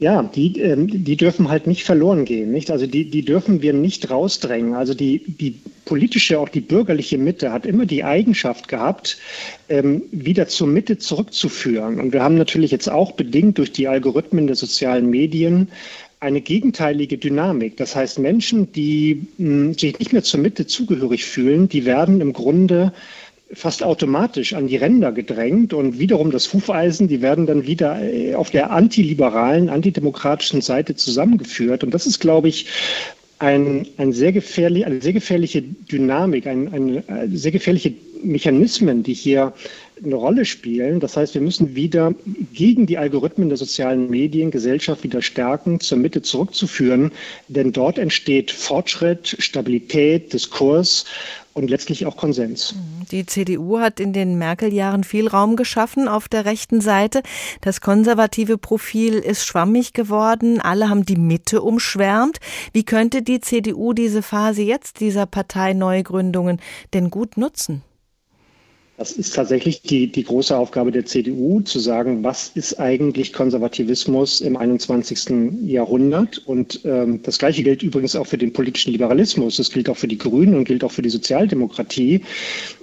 Ja, 0.00 0.22
die, 0.22 0.58
ähm, 0.58 1.04
die 1.04 1.18
dürfen 1.18 1.50
halt 1.50 1.66
nicht 1.66 1.84
verloren 1.84 2.24
gehen, 2.24 2.50
nicht? 2.52 2.70
Also 2.70 2.86
die, 2.86 3.10
die 3.10 3.22
dürfen 3.22 3.60
wir 3.60 3.74
nicht 3.74 4.10
rausdrängen. 4.10 4.72
Also 4.72 4.94
die, 4.94 5.18
die 5.18 5.60
politische, 5.84 6.38
auch 6.38 6.48
die 6.48 6.62
bürgerliche 6.62 7.18
Mitte 7.18 7.52
hat 7.52 7.66
immer 7.66 7.84
die 7.84 8.02
Eigenschaft 8.02 8.66
gehabt, 8.68 9.18
ähm, 9.68 10.04
wieder 10.10 10.48
zur 10.48 10.68
Mitte 10.68 10.96
zurückzuführen. 10.96 12.00
Und 12.00 12.14
wir 12.14 12.22
haben 12.22 12.38
natürlich 12.38 12.70
jetzt 12.70 12.90
auch 12.90 13.12
bedingt 13.12 13.58
durch 13.58 13.72
die 13.72 13.88
Algorithmen 13.88 14.46
der 14.46 14.56
sozialen 14.56 15.10
Medien 15.10 15.68
eine 16.18 16.40
gegenteilige 16.40 17.18
Dynamik. 17.18 17.76
Das 17.76 17.94
heißt, 17.94 18.20
Menschen, 18.20 18.72
die 18.72 19.26
mh, 19.36 19.74
sich 19.78 19.98
nicht 19.98 20.14
mehr 20.14 20.22
zur 20.22 20.40
Mitte 20.40 20.66
zugehörig 20.66 21.26
fühlen, 21.26 21.68
die 21.68 21.84
werden 21.84 22.22
im 22.22 22.32
Grunde 22.32 22.94
fast 23.52 23.82
automatisch 23.82 24.52
an 24.52 24.68
die 24.68 24.76
Ränder 24.76 25.12
gedrängt 25.12 25.72
und 25.72 25.98
wiederum 25.98 26.30
das 26.30 26.52
Hufeisen, 26.52 27.08
die 27.08 27.20
werden 27.20 27.46
dann 27.46 27.66
wieder 27.66 28.00
äh, 28.02 28.34
auf 28.34 28.50
der 28.50 28.70
antiliberalen, 28.70 29.68
antidemokratischen 29.68 30.60
Seite 30.60 30.94
zusammengeführt. 30.94 31.82
Und 31.82 31.92
das 31.92 32.06
ist, 32.06 32.20
glaube 32.20 32.48
ich, 32.48 32.66
ein, 33.40 33.86
ein 33.96 34.12
sehr 34.12 34.32
gefährlich, 34.32 34.86
eine 34.86 35.00
sehr 35.00 35.14
gefährliche 35.14 35.62
Dynamik, 35.62 36.46
ein, 36.46 36.72
ein, 36.72 37.08
äh, 37.08 37.28
sehr 37.32 37.50
gefährliche 37.50 37.94
Mechanismen, 38.22 39.02
die 39.02 39.14
hier 39.14 39.54
eine 40.04 40.14
Rolle 40.14 40.44
spielen. 40.44 41.00
Das 41.00 41.16
heißt, 41.16 41.34
wir 41.34 41.40
müssen 41.40 41.74
wieder 41.74 42.14
gegen 42.52 42.86
die 42.86 42.98
Algorithmen 42.98 43.48
der 43.48 43.58
sozialen 43.58 44.10
Medien 44.10 44.50
Gesellschaft 44.50 45.04
wieder 45.04 45.22
stärken, 45.22 45.80
zur 45.80 45.98
Mitte 45.98 46.22
zurückzuführen, 46.22 47.12
denn 47.48 47.72
dort 47.72 47.98
entsteht 47.98 48.50
Fortschritt, 48.50 49.36
Stabilität, 49.38 50.32
Diskurs 50.32 51.06
und 51.54 51.68
letztlich 51.68 52.06
auch 52.06 52.16
Konsens. 52.16 52.74
Die 53.10 53.26
CDU 53.26 53.80
hat 53.80 54.00
in 54.00 54.12
den 54.12 54.38
Merkel-Jahren 54.38 55.04
viel 55.04 55.28
Raum 55.28 55.56
geschaffen 55.56 56.08
auf 56.08 56.28
der 56.28 56.44
rechten 56.44 56.80
Seite. 56.80 57.22
Das 57.60 57.80
konservative 57.80 58.58
Profil 58.58 59.14
ist 59.14 59.44
schwammig 59.44 59.92
geworden. 59.92 60.60
Alle 60.60 60.88
haben 60.88 61.04
die 61.04 61.16
Mitte 61.16 61.62
umschwärmt. 61.62 62.38
Wie 62.72 62.84
könnte 62.84 63.22
die 63.22 63.40
CDU 63.40 63.92
diese 63.92 64.22
Phase 64.22 64.62
jetzt 64.62 65.00
dieser 65.00 65.26
Parteineugründungen 65.26 66.60
denn 66.94 67.10
gut 67.10 67.36
nutzen? 67.36 67.82
Das 69.00 69.12
ist 69.12 69.34
tatsächlich 69.34 69.80
die, 69.80 70.12
die 70.12 70.24
große 70.24 70.54
Aufgabe 70.54 70.92
der 70.92 71.06
CDU, 71.06 71.62
zu 71.62 71.78
sagen, 71.78 72.22
was 72.22 72.50
ist 72.54 72.78
eigentlich 72.78 73.32
Konservativismus 73.32 74.42
im 74.42 74.58
21. 74.58 75.62
Jahrhundert? 75.64 76.36
Und 76.46 76.82
ähm, 76.84 77.22
das 77.22 77.38
Gleiche 77.38 77.62
gilt 77.62 77.82
übrigens 77.82 78.14
auch 78.14 78.26
für 78.26 78.36
den 78.36 78.52
politischen 78.52 78.92
Liberalismus. 78.92 79.56
Das 79.56 79.70
gilt 79.70 79.88
auch 79.88 79.96
für 79.96 80.06
die 80.06 80.18
Grünen 80.18 80.54
und 80.54 80.64
gilt 80.66 80.84
auch 80.84 80.92
für 80.92 81.00
die 81.00 81.08
Sozialdemokratie. 81.08 82.20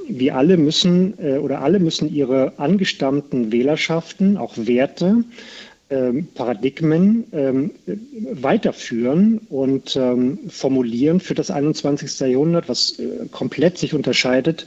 Wir 0.10 0.36
alle 0.36 0.58
müssen 0.58 1.14
äh, 1.20 1.38
oder 1.38 1.62
alle 1.62 1.78
müssen 1.78 2.12
ihre 2.12 2.58
angestammten 2.58 3.52
Wählerschaften, 3.52 4.38
auch 4.38 4.56
Werte, 4.58 5.24
ähm, 5.90 6.28
Paradigmen 6.34 7.24
ähm, 7.32 7.72
weiterführen 8.34 9.40
und 9.50 9.96
ähm, 9.96 10.40
formulieren 10.50 11.22
für 11.22 11.34
das 11.34 11.50
21. 11.50 12.20
Jahrhundert, 12.20 12.68
was 12.68 13.00
äh, 13.00 13.28
komplett 13.32 13.78
sich 13.78 13.94
unterscheidet 13.94 14.66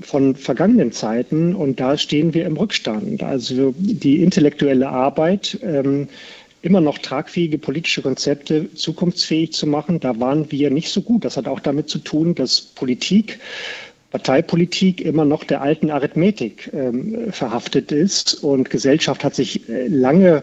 von 0.00 0.36
vergangenen 0.36 0.92
Zeiten. 0.92 1.56
Und 1.56 1.80
da 1.80 1.96
stehen 1.98 2.34
wir 2.34 2.46
im 2.46 2.56
Rückstand. 2.56 3.22
Also 3.22 3.74
die 3.78 4.22
intellektuelle 4.22 4.88
Arbeit, 4.88 5.58
ähm, 5.62 6.08
immer 6.62 6.80
noch 6.80 6.98
tragfähige 6.98 7.58
politische 7.58 8.02
Konzepte 8.02 8.72
zukunftsfähig 8.74 9.52
zu 9.52 9.66
machen, 9.66 9.98
da 9.98 10.20
waren 10.20 10.52
wir 10.52 10.70
nicht 10.70 10.90
so 10.90 11.02
gut. 11.02 11.24
Das 11.24 11.36
hat 11.36 11.48
auch 11.48 11.60
damit 11.60 11.88
zu 11.88 11.98
tun, 11.98 12.34
dass 12.34 12.60
Politik 12.60 13.40
Parteipolitik 14.10 15.00
immer 15.00 15.24
noch 15.24 15.44
der 15.44 15.62
alten 15.62 15.90
Arithmetik 15.90 16.70
ähm, 16.72 17.32
verhaftet 17.32 17.92
ist 17.92 18.42
und 18.42 18.68
Gesellschaft 18.70 19.22
hat 19.22 19.34
sich 19.34 19.68
äh, 19.68 19.86
lange 19.86 20.42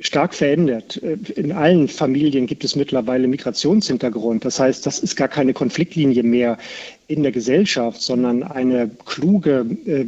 stark 0.00 0.34
verändert. 0.34 1.02
Äh, 1.02 1.18
in 1.34 1.52
allen 1.52 1.88
Familien 1.88 2.46
gibt 2.46 2.64
es 2.64 2.76
mittlerweile 2.76 3.28
Migrationshintergrund. 3.28 4.44
Das 4.44 4.58
heißt, 4.58 4.86
das 4.86 4.98
ist 5.00 5.16
gar 5.16 5.28
keine 5.28 5.52
Konfliktlinie 5.52 6.22
mehr 6.22 6.56
in 7.08 7.22
der 7.22 7.32
Gesellschaft, 7.32 8.00
sondern 8.00 8.42
eine 8.42 8.90
kluge 9.04 9.66
äh, 9.86 10.04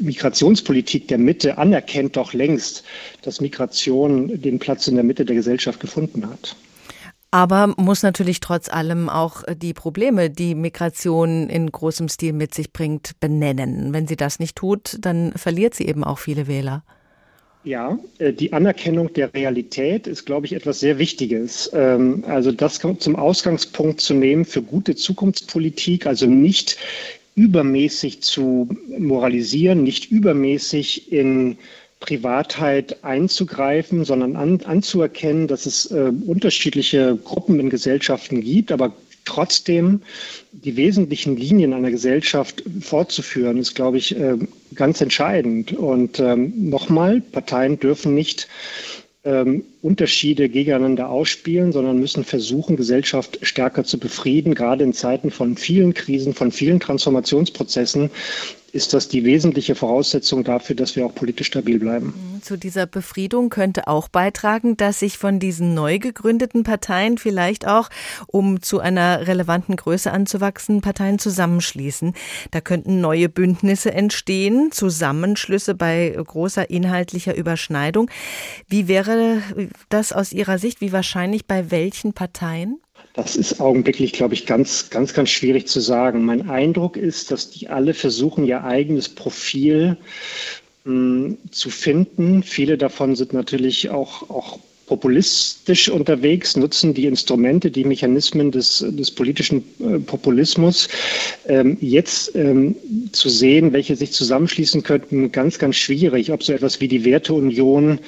Migrationspolitik 0.00 1.08
der 1.08 1.18
Mitte 1.18 1.56
anerkennt 1.58 2.16
doch 2.16 2.32
längst, 2.32 2.84
dass 3.22 3.40
Migration 3.40 4.40
den 4.40 4.58
Platz 4.58 4.86
in 4.86 4.96
der 4.96 5.04
Mitte 5.04 5.24
der 5.24 5.36
Gesellschaft 5.36 5.80
gefunden 5.80 6.28
hat 6.28 6.56
aber 7.32 7.74
muss 7.78 8.02
natürlich 8.02 8.40
trotz 8.40 8.68
allem 8.68 9.08
auch 9.08 9.42
äh, 9.44 9.56
die 9.56 9.72
Probleme, 9.72 10.30
die 10.30 10.54
Migration 10.54 11.48
in 11.48 11.72
großem 11.72 12.08
Stil 12.08 12.34
mit 12.34 12.54
sich 12.54 12.72
bringt, 12.72 13.18
benennen. 13.18 13.92
Wenn 13.92 14.06
sie 14.06 14.16
das 14.16 14.38
nicht 14.38 14.54
tut, 14.54 14.98
dann 15.00 15.32
verliert 15.32 15.74
sie 15.74 15.88
eben 15.88 16.04
auch 16.04 16.18
viele 16.18 16.46
Wähler. 16.46 16.84
Ja, 17.64 17.98
äh, 18.18 18.32
die 18.34 18.52
Anerkennung 18.52 19.12
der 19.14 19.32
Realität 19.32 20.06
ist, 20.06 20.26
glaube 20.26 20.46
ich, 20.46 20.52
etwas 20.52 20.80
sehr 20.80 20.98
Wichtiges. 20.98 21.70
Ähm, 21.72 22.22
also 22.28 22.52
das 22.52 22.80
zum 22.98 23.16
Ausgangspunkt 23.16 24.02
zu 24.02 24.12
nehmen 24.12 24.44
für 24.44 24.62
gute 24.62 24.94
Zukunftspolitik, 24.94 26.06
also 26.06 26.26
nicht 26.26 26.76
übermäßig 27.34 28.22
zu 28.22 28.68
moralisieren, 28.98 29.82
nicht 29.82 30.10
übermäßig 30.10 31.10
in 31.10 31.56
Privatheit 32.02 33.04
einzugreifen, 33.04 34.04
sondern 34.04 34.36
an, 34.36 34.60
anzuerkennen, 34.64 35.46
dass 35.46 35.66
es 35.66 35.90
äh, 35.90 36.12
unterschiedliche 36.26 37.16
Gruppen 37.16 37.58
in 37.60 37.70
Gesellschaften 37.70 38.40
gibt, 38.40 38.72
aber 38.72 38.92
trotzdem 39.24 40.02
die 40.50 40.76
wesentlichen 40.76 41.36
Linien 41.36 41.72
einer 41.72 41.92
Gesellschaft 41.92 42.64
fortzuführen, 42.80 43.56
ist, 43.56 43.74
glaube 43.74 43.98
ich, 43.98 44.16
äh, 44.18 44.36
ganz 44.74 45.00
entscheidend. 45.00 45.72
Und 45.72 46.18
ähm, 46.18 46.70
nochmal, 46.70 47.20
Parteien 47.20 47.78
dürfen 47.78 48.14
nicht 48.14 48.48
ähm, 49.24 49.64
Unterschiede 49.80 50.48
gegeneinander 50.48 51.08
ausspielen, 51.08 51.70
sondern 51.70 52.00
müssen 52.00 52.24
versuchen, 52.24 52.76
Gesellschaft 52.76 53.38
stärker 53.42 53.84
zu 53.84 53.98
befrieden, 53.98 54.56
gerade 54.56 54.82
in 54.82 54.92
Zeiten 54.92 55.30
von 55.30 55.56
vielen 55.56 55.94
Krisen, 55.94 56.34
von 56.34 56.50
vielen 56.50 56.80
Transformationsprozessen 56.80 58.10
ist 58.72 58.94
das 58.94 59.08
die 59.08 59.24
wesentliche 59.24 59.74
Voraussetzung 59.74 60.44
dafür, 60.44 60.74
dass 60.74 60.96
wir 60.96 61.04
auch 61.04 61.14
politisch 61.14 61.48
stabil 61.48 61.78
bleiben. 61.78 62.40
Zu 62.42 62.56
dieser 62.56 62.86
Befriedung 62.86 63.50
könnte 63.50 63.86
auch 63.86 64.08
beitragen, 64.08 64.78
dass 64.78 65.00
sich 65.00 65.18
von 65.18 65.38
diesen 65.38 65.74
neu 65.74 65.98
gegründeten 65.98 66.64
Parteien 66.64 67.18
vielleicht 67.18 67.66
auch, 67.68 67.90
um 68.26 68.62
zu 68.62 68.80
einer 68.80 69.26
relevanten 69.26 69.76
Größe 69.76 70.10
anzuwachsen, 70.10 70.80
Parteien 70.80 71.18
zusammenschließen. 71.18 72.14
Da 72.50 72.60
könnten 72.62 73.00
neue 73.00 73.28
Bündnisse 73.28 73.92
entstehen, 73.92 74.72
Zusammenschlüsse 74.72 75.74
bei 75.74 76.16
großer 76.16 76.70
inhaltlicher 76.70 77.36
Überschneidung. 77.36 78.10
Wie 78.68 78.88
wäre 78.88 79.42
das 79.90 80.12
aus 80.12 80.32
Ihrer 80.32 80.58
Sicht? 80.58 80.80
Wie 80.80 80.92
wahrscheinlich 80.92 81.46
bei 81.46 81.70
welchen 81.70 82.14
Parteien? 82.14 82.80
Das 83.14 83.36
ist 83.36 83.60
augenblicklich, 83.60 84.12
glaube 84.12 84.34
ich, 84.34 84.46
ganz, 84.46 84.88
ganz, 84.88 85.12
ganz 85.12 85.28
schwierig 85.28 85.66
zu 85.66 85.80
sagen. 85.80 86.24
Mein 86.24 86.48
Eindruck 86.48 86.96
ist, 86.96 87.30
dass 87.30 87.50
die 87.50 87.68
alle 87.68 87.92
versuchen, 87.92 88.44
ihr 88.46 88.64
eigenes 88.64 89.10
Profil 89.10 89.98
hm, 90.84 91.36
zu 91.50 91.68
finden. 91.68 92.42
Viele 92.42 92.78
davon 92.78 93.14
sind 93.14 93.34
natürlich 93.34 93.90
auch, 93.90 94.30
auch 94.30 94.58
populistisch 94.92 95.88
unterwegs, 95.88 96.54
nutzen 96.54 96.92
die 96.92 97.06
Instrumente, 97.06 97.70
die 97.70 97.84
Mechanismen 97.84 98.50
des, 98.50 98.84
des 98.86 99.10
politischen 99.10 99.64
äh, 99.80 99.98
Populismus. 100.00 100.86
Ähm, 101.48 101.78
jetzt 101.80 102.36
ähm, 102.36 102.76
zu 103.12 103.30
sehen, 103.30 103.72
welche 103.72 103.96
sich 103.96 104.12
zusammenschließen 104.12 104.82
könnten, 104.82 105.32
ganz, 105.32 105.58
ganz 105.58 105.76
schwierig. 105.76 106.30
Ob 106.30 106.42
so 106.42 106.52
etwas 106.52 106.82
wie 106.82 106.88
die 106.88 107.06
Werteunion 107.06 108.00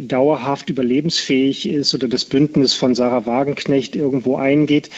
dauerhaft 0.00 0.68
überlebensfähig 0.68 1.68
ist 1.68 1.94
oder 1.94 2.08
das 2.08 2.24
Bündnis 2.24 2.74
von 2.74 2.96
Sarah 2.96 3.24
Wagenknecht 3.24 3.94
irgendwo 3.94 4.34
eingeht. 4.34 4.90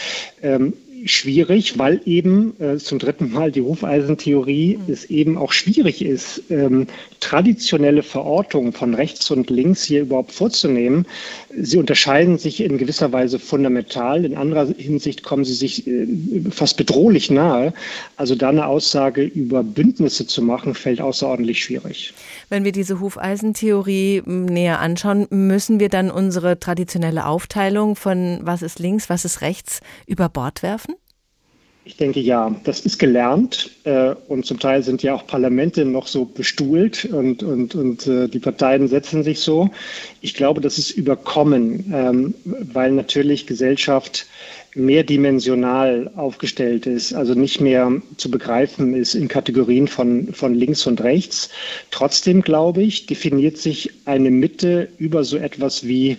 Ähm, 0.43 0.73
schwierig, 1.05 1.79
weil 1.79 2.01
eben 2.05 2.59
äh, 2.61 2.77
zum 2.79 2.99
dritten 2.99 3.31
Mal 3.31 3.53
die 3.53 3.63
Hufeisentheorie 3.63 4.79
mhm. 4.79 4.93
es 4.93 5.05
eben 5.07 5.37
auch 5.39 5.53
schwierig 5.53 6.05
ist, 6.05 6.43
ähm, 6.51 6.87
traditionelle 7.21 8.03
Verortungen 8.03 8.73
von 8.73 8.95
rechts 8.95 9.31
und 9.31 9.51
links 9.51 9.85
hier 9.85 10.03
überhaupt 10.03 10.33
vorzunehmen. 10.33 11.07
Sie 11.57 11.77
unterscheiden 11.77 12.39
sich 12.39 12.61
in 12.61 12.79
gewisser 12.79 13.13
Weise 13.13 13.39
fundamental. 13.39 14.25
In 14.25 14.37
anderer 14.37 14.67
Hinsicht 14.77 15.23
kommen 15.23 15.45
sie 15.45 15.55
sich 15.55 15.87
äh, 15.87 16.07
fast 16.51 16.77
bedrohlich 16.77 17.31
nahe. 17.31 17.73
Also 18.17 18.35
da 18.35 18.49
eine 18.49 18.67
Aussage 18.67 19.23
über 19.23 19.63
Bündnisse 19.63 20.27
zu 20.27 20.43
machen, 20.43 20.75
fällt 20.75 21.01
außerordentlich 21.01 21.63
schwierig. 21.63 22.15
Wenn 22.49 22.65
wir 22.65 22.73
diese 22.73 23.01
Hufeisentheorie 23.01 24.23
hm, 24.25 24.47
näher 24.47 24.81
anschauen, 24.81 25.27
müssen 25.31 25.81
wir 25.81 25.89
dann 25.89 26.11
unsere 26.11 26.59
traditionelle 26.59 27.27
Aufteilung 27.27 27.97
von 27.97 28.41
was 28.43 28.63
ist 28.63 28.79
links, 28.79 29.09
was 29.09 29.25
ist 29.25 29.41
rechts 29.41 29.81
über 30.07 30.29
Bord 30.29 30.63
werfen? 30.63 30.95
Ich 31.87 31.99
denke 31.99 32.21
ja, 32.21 32.55
das 32.65 32.81
ist 32.81 32.99
gelernt 32.99 33.71
äh, 33.85 34.15
und 34.29 34.47
zum 34.47 34.59
Teil 34.59 34.83
sind 34.83 35.03
ja 35.03 35.15
auch 35.15 35.27
Parlamente 35.27 35.85
noch 35.85 36.07
so 36.07 36.25
bestuhlt 36.25 37.05
und, 37.05 37.43
und, 37.43 37.75
und 37.75 38.07
äh, 38.07 38.27
die 38.27 38.39
Parteien 38.39 38.89
setzen 38.89 39.23
sich 39.23 39.41
so. 39.41 39.69
Ich 40.23 40.33
glaube, 40.33 40.63
das 40.63 40.79
ist 40.79 40.93
überkommen, 40.93 41.93
ähm, 41.95 42.35
weil 42.45 42.93
natürlich 42.93 43.47
Gesellschaft 43.47 44.27
mehrdimensional 44.75 46.11
aufgestellt 46.17 46.87
ist, 46.87 47.13
also 47.13 47.35
nicht 47.35 47.61
mehr 47.61 47.93
zu 48.17 48.31
begreifen 48.31 48.95
ist 48.95 49.15
in 49.15 49.29
Kategorien 49.29 49.89
von, 49.89 50.33
von 50.33 50.55
links 50.55 50.87
und 50.87 51.01
rechts. 51.03 51.51
Trotzdem, 51.91 52.43
glaube 52.43 52.83
ich, 52.83 53.07
definiert 53.07 53.57
sich 53.57 53.91
eine 54.05 54.31
Mitte 54.31 54.89
über 54.99 55.25
so 55.25 55.37
etwas 55.37 55.87
wie 55.87 56.19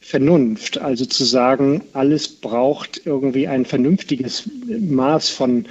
Vernunft, 0.00 0.78
also 0.78 1.04
zu 1.04 1.24
sagen, 1.24 1.82
alles 1.92 2.28
braucht 2.28 3.00
irgendwie 3.04 3.48
ein 3.48 3.64
vernünftiges 3.64 4.48
Maß 4.68 5.30
von, 5.30 5.66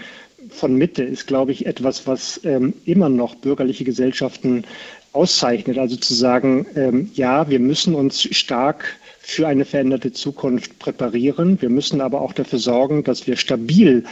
von 0.50 0.76
Mitte, 0.76 1.04
ist, 1.04 1.28
glaube 1.28 1.54
ich, 1.54 1.66
etwas, 1.66 2.06
was 2.06 2.42
ähm, 2.44 2.74
immer 2.84 3.08
noch 3.08 3.36
bürgerliche 3.36 3.86
Gesellschaften 3.86 4.66
auszeichnet. 5.14 5.78
Also 5.78 5.96
zu 5.96 6.14
sagen, 6.14 6.66
ähm, 6.76 7.10
ja, 7.14 7.50
wir 7.50 7.60
müssen 7.60 7.96
uns 7.96 8.24
stark 8.36 8.98
für 9.28 9.48
eine 9.48 9.66
veränderte 9.66 10.12
Zukunft 10.12 10.78
präparieren. 10.78 11.60
Wir 11.60 11.70
müssen 11.70 12.00
aber 12.00 12.22
auch 12.22 12.32
dafür 12.32 12.60
sorgen, 12.60 13.04
dass 13.04 13.26
wir 13.26 13.38
stabil 13.38 14.04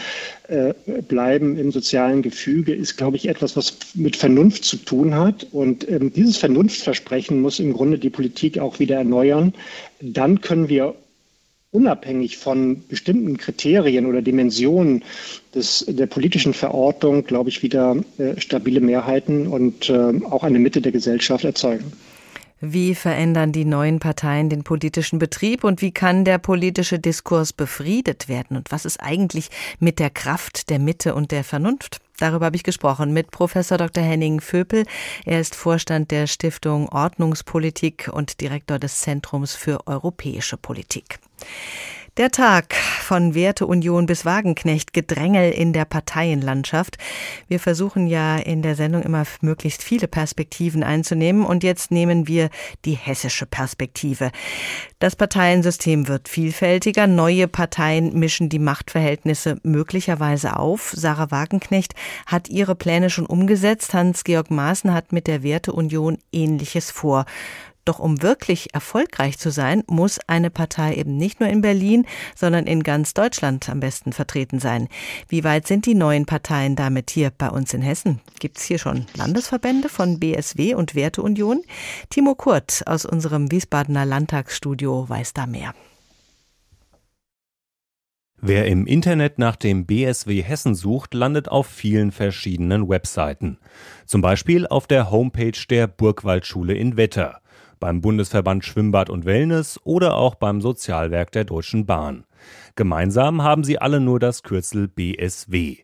äh, 0.47 0.73
bleiben 1.08 1.56
im 1.56 1.71
sozialen 1.71 2.23
Gefüge, 2.23 2.73
ist, 2.73 2.97
glaube 2.97 3.17
ich, 3.17 3.30
etwas, 3.30 3.56
was 3.56 3.78
mit 3.93 4.15
Vernunft 4.15 4.65
zu 4.65 4.76
tun 4.78 5.13
hat. 5.13 5.45
Und 5.52 5.88
ähm, 5.88 6.12
dieses 6.12 6.38
Vernunftversprechen 6.38 7.39
muss 7.41 7.60
im 7.60 7.73
Grunde 7.73 7.99
die 7.99 8.10
Politik 8.10 8.58
auch 8.58 8.80
wieder 8.80 8.95
erneuern. 8.95 9.54
Dann 10.02 10.41
können 10.41 10.67
wir 10.67 10.95
unabhängig 11.69 12.38
von 12.38 12.84
bestimmten 12.88 13.38
Kriterien 13.38 14.08
oder 14.08 14.23
Dimensionen 14.23 15.04
des, 15.54 15.86
der 15.88 16.08
politischen 16.08 16.56
Verortung, 16.56 17.23
glaube 17.23 17.49
ich, 17.49 17.62
wieder 17.62 17.97
äh, 18.17 18.41
stabile 18.41 18.82
Mehrheiten 18.82 19.45
und 19.45 19.91
äh, 19.91 19.93
auch 20.26 20.43
eine 20.43 20.58
Mitte 20.58 20.82
der 20.82 20.91
Gesellschaft 20.91 21.45
erzeugen. 21.45 21.93
Wie 22.65 22.95
verändern 22.95 23.52
die 23.52 23.65
neuen 23.65 23.99
Parteien 23.99 24.47
den 24.47 24.63
politischen 24.63 25.19
Betrieb 25.19 25.65
und 25.65 25.82
wie 25.82 25.91
kann 25.91 26.23
der 26.23 26.38
politische 26.38 26.97
Diskurs 26.97 27.52
befriedet 27.52 28.30
werden? 28.30 28.56
Und 28.56 28.71
was 28.71 28.86
ist 28.86 29.02
eigentlich 29.04 29.49
mit 29.80 29.99
der 29.99 30.10
Kraft 30.10 30.69
der 30.69 30.80
Mitte 30.80 31.13
und 31.13 31.32
der 31.32 31.43
Vernunft? 31.43 31.99
Darüber 32.19 32.45
habe 32.45 32.56
ich 32.56 32.63
gesprochen 32.63 33.12
mit 33.12 33.32
Professor 33.32 33.78
Dr. 33.78 34.02
Henning 34.02 34.39
Vöpel. 34.39 34.86
Er 35.26 35.41
ist 35.41 35.56
Vorstand 35.56 36.10
der 36.12 36.26
Stiftung 36.26 36.88
Ordnungspolitik 36.88 38.10
und 38.13 38.39
Direktor 38.39 38.80
des 38.80 39.02
Zentrums 39.02 39.56
für 39.56 39.86
europäische 39.86 40.56
Politik. 40.56 41.19
Der 42.17 42.30
Tag 42.30 42.76
von 42.76 43.34
Werteunion 43.34 44.06
bis 44.06 44.23
Wagenknecht, 44.23 44.93
Gedrängel 44.93 45.52
in 45.52 45.73
der 45.73 45.86
Parteienlandschaft. 45.86 46.99
Wir 47.47 47.60
versuchen 47.60 48.06
ja 48.06 48.38
in 48.38 48.62
der 48.62 48.76
Sendung 48.76 49.02
immer 49.02 49.23
möglichst 49.41 49.82
viele 49.82 50.08
Perspektiven 50.08 50.84
einzunehmen 50.84 51.43
und 51.43 51.63
jetzt 51.63 51.89
nehmen 51.89 52.28
wir 52.28 52.52
die 52.86 52.93
hessische 52.93 53.47
Perspektive. 53.47 54.30
Das 54.99 55.15
Parteiensystem 55.15 56.08
wird 56.08 56.30
vielfältiger, 56.30 57.08
neue 57.08 57.47
Parteien 57.47 58.13
mischen 58.19 58.47
die 58.47 58.60
Machtverhältnisse 58.60 59.60
möglicherweise 59.63 60.58
auf. 60.58 60.93
Sarah 60.95 61.32
Wagenknecht 61.32 61.95
hat 62.28 62.47
ihre 62.47 62.76
Pläne 62.76 63.10
schon 63.10 63.26
umgesetzt, 63.26 63.95
Hans-Georg 63.95 64.52
Maaßen 64.52 64.93
hat 64.93 65.13
mit 65.13 65.26
der 65.26 65.41
Werteunion 65.41 66.19
ähnliches 66.32 66.91
vor. 66.91 67.26
Doch 67.86 68.00
um 68.00 68.22
wirklich 68.22 68.74
erfolgreich 68.74 69.38
zu 69.38 69.52
sein, 69.52 69.84
muss 69.88 70.19
eine 70.28 70.50
Partei 70.50 70.96
eben 70.96 71.17
nicht 71.17 71.39
nur 71.41 71.50
in 71.50 71.62
Berlin, 71.62 72.06
sondern 72.36 72.65
in 72.65 72.84
ganz 72.84 73.13
Deutschland 73.13 73.67
am 73.69 73.82
besten 73.82 74.13
vertreten 74.13 74.60
sein. 74.60 74.88
Wie 75.28 75.43
weit 75.43 75.67
sind 75.67 75.86
die 75.86 75.96
neuen 75.96 76.26
Parteien 76.26 76.78
damit 76.78 77.10
hier 77.10 77.30
bei 77.30 77.50
uns 77.50 77.74
in 77.74 77.82
Hessen? 77.82 78.22
Gibt 78.39 78.58
es 78.58 78.63
hier 78.63 78.80
schon 78.80 79.06
Landesverbände 79.15 79.89
von 79.89 80.19
BSW 80.19 80.76
und 80.76 80.96
Werteunion? 80.96 81.62
Timo 82.10 82.36
Kurt 82.36 82.84
aus 82.86 83.06
unserem 83.06 83.52
Wiesbadener 83.52 84.06
Landtagsstudio 84.06 85.10
weiß 85.10 85.34
da 85.34 85.46
mehr. 85.46 85.74
Wer 88.46 88.67
im 88.67 88.86
Internet 88.86 89.39
nach 89.39 89.56
dem 89.56 89.86
BSW 89.86 90.43
Hessen 90.43 90.76
sucht, 90.76 91.13
landet 91.13 91.48
auf 91.48 91.65
vielen 91.65 92.12
verschiedenen 92.12 92.89
Webseiten. 92.89 93.58
Zum 94.06 94.22
Beispiel 94.22 94.67
auf 94.67 94.86
der 94.86 95.12
Homepage 95.12 95.58
der 95.69 95.88
Burgwaldschule 95.88 96.74
in 96.74 96.98
Wetter 96.98 97.39
beim 97.84 98.00
Bundesverband 98.00 98.63
Schwimmbad 98.63 99.10
und 99.10 99.26
Wellness 99.26 99.78
oder 99.84 100.15
auch 100.15 100.36
beim 100.36 100.62
Sozialwerk 100.62 101.34
der 101.34 101.43
Deutschen 101.43 101.86
Bahn. 101.86 102.24
Gemeinsam 102.78 103.43
haben 103.43 103.65
sie 103.65 103.78
alle 103.78 104.00
nur 104.00 104.22
das 104.22 104.41
Kürzel 104.41 104.88
BSW. 104.88 105.80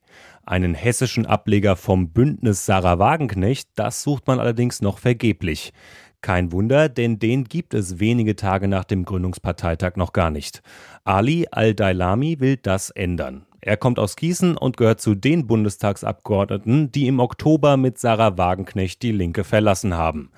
Einen 0.45 0.75
hessischen 0.75 1.25
Ableger 1.25 1.75
vom 1.75 2.11
Bündnis 2.11 2.65
Sarah 2.65 2.99
Wagenknecht, 2.99 3.71
das 3.75 4.01
sucht 4.01 4.27
man 4.27 4.39
allerdings 4.39 4.81
noch 4.81 4.97
vergeblich. 4.97 5.73
Kein 6.21 6.53
Wunder, 6.53 6.87
denn 6.87 7.19
den 7.19 7.43
gibt 7.43 7.73
es 7.73 7.99
wenige 7.99 8.37
Tage 8.37 8.69
nach 8.69 8.85
dem 8.85 9.03
Gründungsparteitag 9.03 9.97
noch 9.97 10.13
gar 10.13 10.31
nicht. 10.31 10.61
Ali 11.03 11.47
Al-Dailami 11.51 12.39
will 12.39 12.55
das 12.55 12.91
ändern. 12.91 13.45
Er 13.61 13.75
kommt 13.75 13.99
aus 13.99 14.15
Gießen 14.15 14.55
und 14.55 14.77
gehört 14.77 15.01
zu 15.01 15.15
den 15.15 15.45
Bundestagsabgeordneten, 15.45 16.93
die 16.93 17.07
im 17.07 17.19
Oktober 17.19 17.75
mit 17.75 17.97
Sarah 17.97 18.37
Wagenknecht 18.37 19.01
die 19.03 19.11
Linke 19.11 19.43
verlassen 19.43 19.95
haben. 19.97 20.31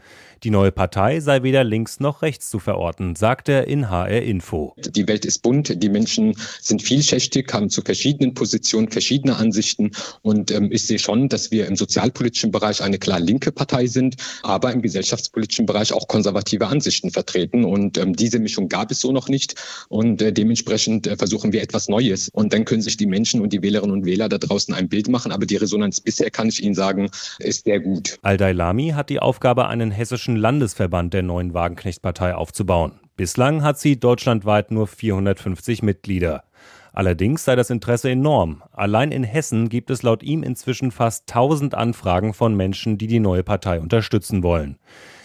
Die 0.44 0.50
neue 0.50 0.72
Partei 0.72 1.20
sei 1.20 1.44
weder 1.44 1.64
links 1.64 2.00
noch 2.00 2.24
rechts 2.24 2.50
zu 2.50 2.58
verorten, 2.58 3.16
sagt 3.16 3.48
er 3.48 3.68
in 3.68 3.92
HR 3.92 4.24
Info. 4.24 4.74
Die 4.80 5.08
Welt 5.08 5.24
ist 5.24 5.44
bunt, 5.44 5.84
die 5.84 5.90
Menschen 5.90 6.36
sind 6.60 6.82
vielschichtig, 6.82 7.54
haben 7.54 7.70
zu 7.70 7.84
verschiedenen 7.84 8.34
Positionen 8.34 8.90
verschiedene 8.90 9.36
Ansichten. 9.36 9.92
Und 10.24 10.50
ähm, 10.50 10.72
ich 10.72 10.88
sehe 10.88 10.98
schon, 10.98 11.30
dass 11.30 11.52
wir 11.52 11.68
im 11.68 11.76
sozialpolitischen 11.76 12.50
Bereich 12.50 12.82
eine 12.82 12.98
klar 12.98 13.20
linke 13.20 13.52
Partei 13.52 13.86
sind, 13.86 14.16
aber 14.42 14.72
im 14.72 14.82
gesellschaftspolitischen 14.82 15.68
Bereich 15.68 15.94
auch 15.94 16.08
konservative 16.08 16.66
Ansichten 16.66 17.12
vertreten. 17.12 17.64
Und 17.64 18.00
ähm, 18.00 18.16
diese 18.16 18.40
Mischung 18.40 18.68
gab 18.68 18.90
es 18.90 19.00
so 19.00 19.12
noch 19.12 19.30
nicht. 19.30 19.54
Und 19.90 20.24
äh, 20.24 20.34
dementsprechend 20.34 21.06
äh, 21.06 21.18
versuchen 21.18 21.54
wir 21.54 21.62
etwas 21.62 21.88
Neues. 21.88 22.30
Und 22.30 22.52
dann 22.52 22.66
können 22.66 22.82
sich 22.82 22.98
die 22.98 23.06
Menschen 23.06 23.42
und 23.42 23.54
die 23.54 23.62
Wählerinnen 23.62 23.96
und 23.96 24.06
Wähler 24.06 24.28
da 24.28 24.40
draußen 24.40 24.74
ein 24.74 24.90
Bild 24.90 25.08
machen, 25.08 25.32
aber 25.32 25.46
die 25.46 25.58
Resonanz 25.58 26.02
bisher 26.02 26.32
kann 26.32 26.50
ich 26.50 26.64
Ihnen 26.64 26.74
sagen, 26.74 27.12
ist 27.38 27.66
sehr 27.66 27.80
gut. 27.80 28.18
Al-Dailami 28.24 28.94
hat 28.96 29.12
die 29.12 29.20
Aufgabe, 29.20 29.68
einen 29.68 29.92
hessischen 29.92 30.31
deutschen 30.32 30.42
Landesverband 30.42 31.14
der 31.14 31.24
neuen 31.24 31.54
Wagenknecht-Partei 31.54 32.36
aufzubauen. 32.36 33.02
Bislang 33.18 33.64
hat 33.64 33.80
sie 33.80 34.00
deutschlandweit 34.00 34.72
nur 34.72 34.88
450 34.88 35.84
Mitglieder. 35.84 36.46
Allerdings 36.94 37.44
sei 37.44 37.58
das 37.58 37.70
Interesse 37.70 38.10
enorm. 38.10 38.64
Allein 38.72 39.12
in 39.12 39.26
Hessen 39.26 39.68
gibt 39.68 39.90
es 39.90 40.04
laut 40.04 40.24
ihm 40.24 40.42
inzwischen 40.44 40.92
fast 40.92 41.30
1000 41.30 41.76
Anfragen 41.76 42.34
von 42.34 42.56
Menschen, 42.56 42.98
die 42.98 43.08
die 43.08 43.20
neue 43.20 43.44
Partei 43.44 43.82
unterstützen 43.82 44.42
wollen. 44.42 44.78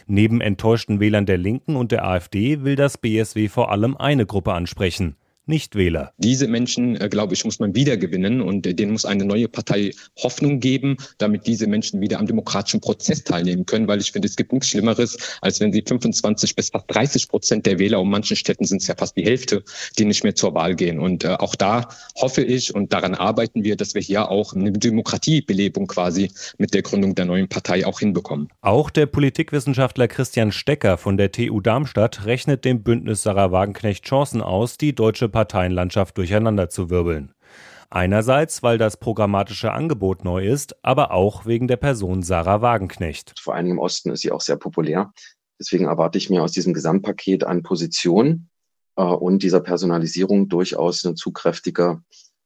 Neben 0.08 0.40
enttäuschten 0.40 0.98
Wählern 0.98 1.26
der 1.26 1.38
Linken 1.38 1.76
und 1.76 1.92
der 1.92 2.04
AfD 2.04 2.64
will 2.64 2.74
das 2.74 2.98
BSW 2.98 3.48
vor 3.48 3.70
allem 3.70 3.96
eine 3.96 4.26
Gruppe 4.26 4.54
ansprechen 4.54 5.14
Nichtwähler. 5.46 6.12
Diese 6.18 6.48
Menschen, 6.48 7.00
äh, 7.00 7.09
glaube 7.09 7.35
ich, 7.35 7.44
muss 7.44 7.61
man 7.61 7.74
wiedergewinnen 7.74 8.40
und 8.40 8.66
äh, 8.66 8.74
denen 8.74 8.92
muss 8.92 9.04
eine 9.04 9.24
neue 9.24 9.48
Partei 9.48 9.92
Hoffnung 10.18 10.61
geben, 10.61 10.96
damit 11.18 11.46
diese 11.46 11.66
Menschen 11.66 12.00
wieder 12.00 12.18
am 12.18 12.26
demokratischen 12.26 12.80
Prozess 12.80 13.22
teilnehmen 13.22 13.64
können, 13.64 13.87
weil 13.87 14.00
ich 14.00 14.12
finde, 14.12 14.26
es 14.26 14.37
gibt 14.37 14.52
nichts 14.52 14.68
Schlimmeres, 14.68 15.38
als 15.40 15.61
wenn 15.61 15.72
sie 15.72 15.82
25 15.87 16.56
bis 16.56 16.70
fast 16.70 16.85
30 16.88 17.28
Prozent 17.28 17.66
der 17.66 17.78
Wähler, 17.78 18.00
um 18.00 18.11
manchen 18.11 18.37
Städten 18.37 18.64
sind 18.64 18.82
es 18.82 18.88
ja 18.88 18.96
fast 18.96 19.16
die 19.16 19.24
Hälfte, 19.24 19.62
die 19.98 20.04
nicht 20.04 20.24
mehr 20.24 20.35
zur 20.35 20.54
Wahl 20.54 20.74
gehen. 20.74 20.98
Und 20.98 21.24
äh, 21.24 21.28
auch 21.28 21.54
da 21.54 21.88
hoffe 22.16 22.42
ich 22.42 22.74
und 22.74 22.92
daran 22.92 23.14
arbeiten 23.14 23.62
wir, 23.62 23.76
dass 23.76 23.94
wir 23.94 24.02
hier 24.02 24.30
auch 24.30 24.52
eine 24.54 24.72
Demokratiebelebung 24.72 25.87
quasi 25.87 26.30
mit 26.59 26.74
der 26.74 26.82
Gründung 26.82 27.14
der 27.14 27.24
neuen 27.24 27.48
Partei 27.48 27.87
auch 27.87 28.00
hinbekommen. 28.00 28.48
Auch 28.62 28.90
der 28.90 29.06
Politikwissenschaftler 29.06 30.09
Christian 30.09 30.50
Stecker 30.50 30.98
von 30.98 31.16
der 31.16 31.30
TU 31.30 31.61
Darmstadt 31.61 32.26
rechnet 32.26 32.64
dem 32.64 32.82
Bündnis 32.82 33.22
Sarah 33.22 33.52
Wagenknecht 33.52 34.04
Chancen 34.04 34.42
aus, 34.42 34.76
die 34.76 34.94
deutsche 34.94 35.28
Parteienlandschaft 35.37 36.16
durcheinanderzuwirbeln. 36.16 37.35
Einerseits, 37.90 38.62
weil 38.62 38.79
das 38.79 38.96
programmatische 38.96 39.70
Angebot 39.70 40.25
neu 40.25 40.46
ist, 40.46 40.83
aber 40.83 41.11
auch 41.11 41.44
wegen 41.44 41.68
der 41.68 41.77
Person 41.77 42.22
Sarah 42.22 42.62
Wagenknecht. 42.62 43.35
Vor 43.38 43.55
allem 43.55 43.72
im 43.72 43.79
Osten 43.79 44.09
ist 44.12 44.22
sie 44.22 44.33
auch 44.33 44.40
sehr 44.40 44.57
populär. 44.57 45.12
Deswegen 45.61 45.85
erwarte 45.85 46.16
ich 46.16 46.31
mir 46.31 46.42
aus 46.42 46.53
diesem 46.53 46.72
Gesamtpaket 46.72 47.44
an 47.44 47.62
Position 47.62 48.49
äh, 48.96 49.03
und 49.03 49.42
dieser 49.42 49.61
Personalisierung 49.61 50.49
durchaus 50.49 51.05
eine 51.05 51.16
zugkräftige 51.16 52.01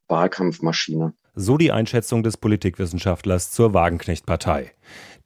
Wahlkampfmaschine. 0.09 1.15
So 1.37 1.57
die 1.57 1.71
Einschätzung 1.71 2.25
des 2.25 2.37
Politikwissenschaftlers 2.39 3.53
zur 3.53 3.73
Wagenknecht-Partei. 3.73 4.73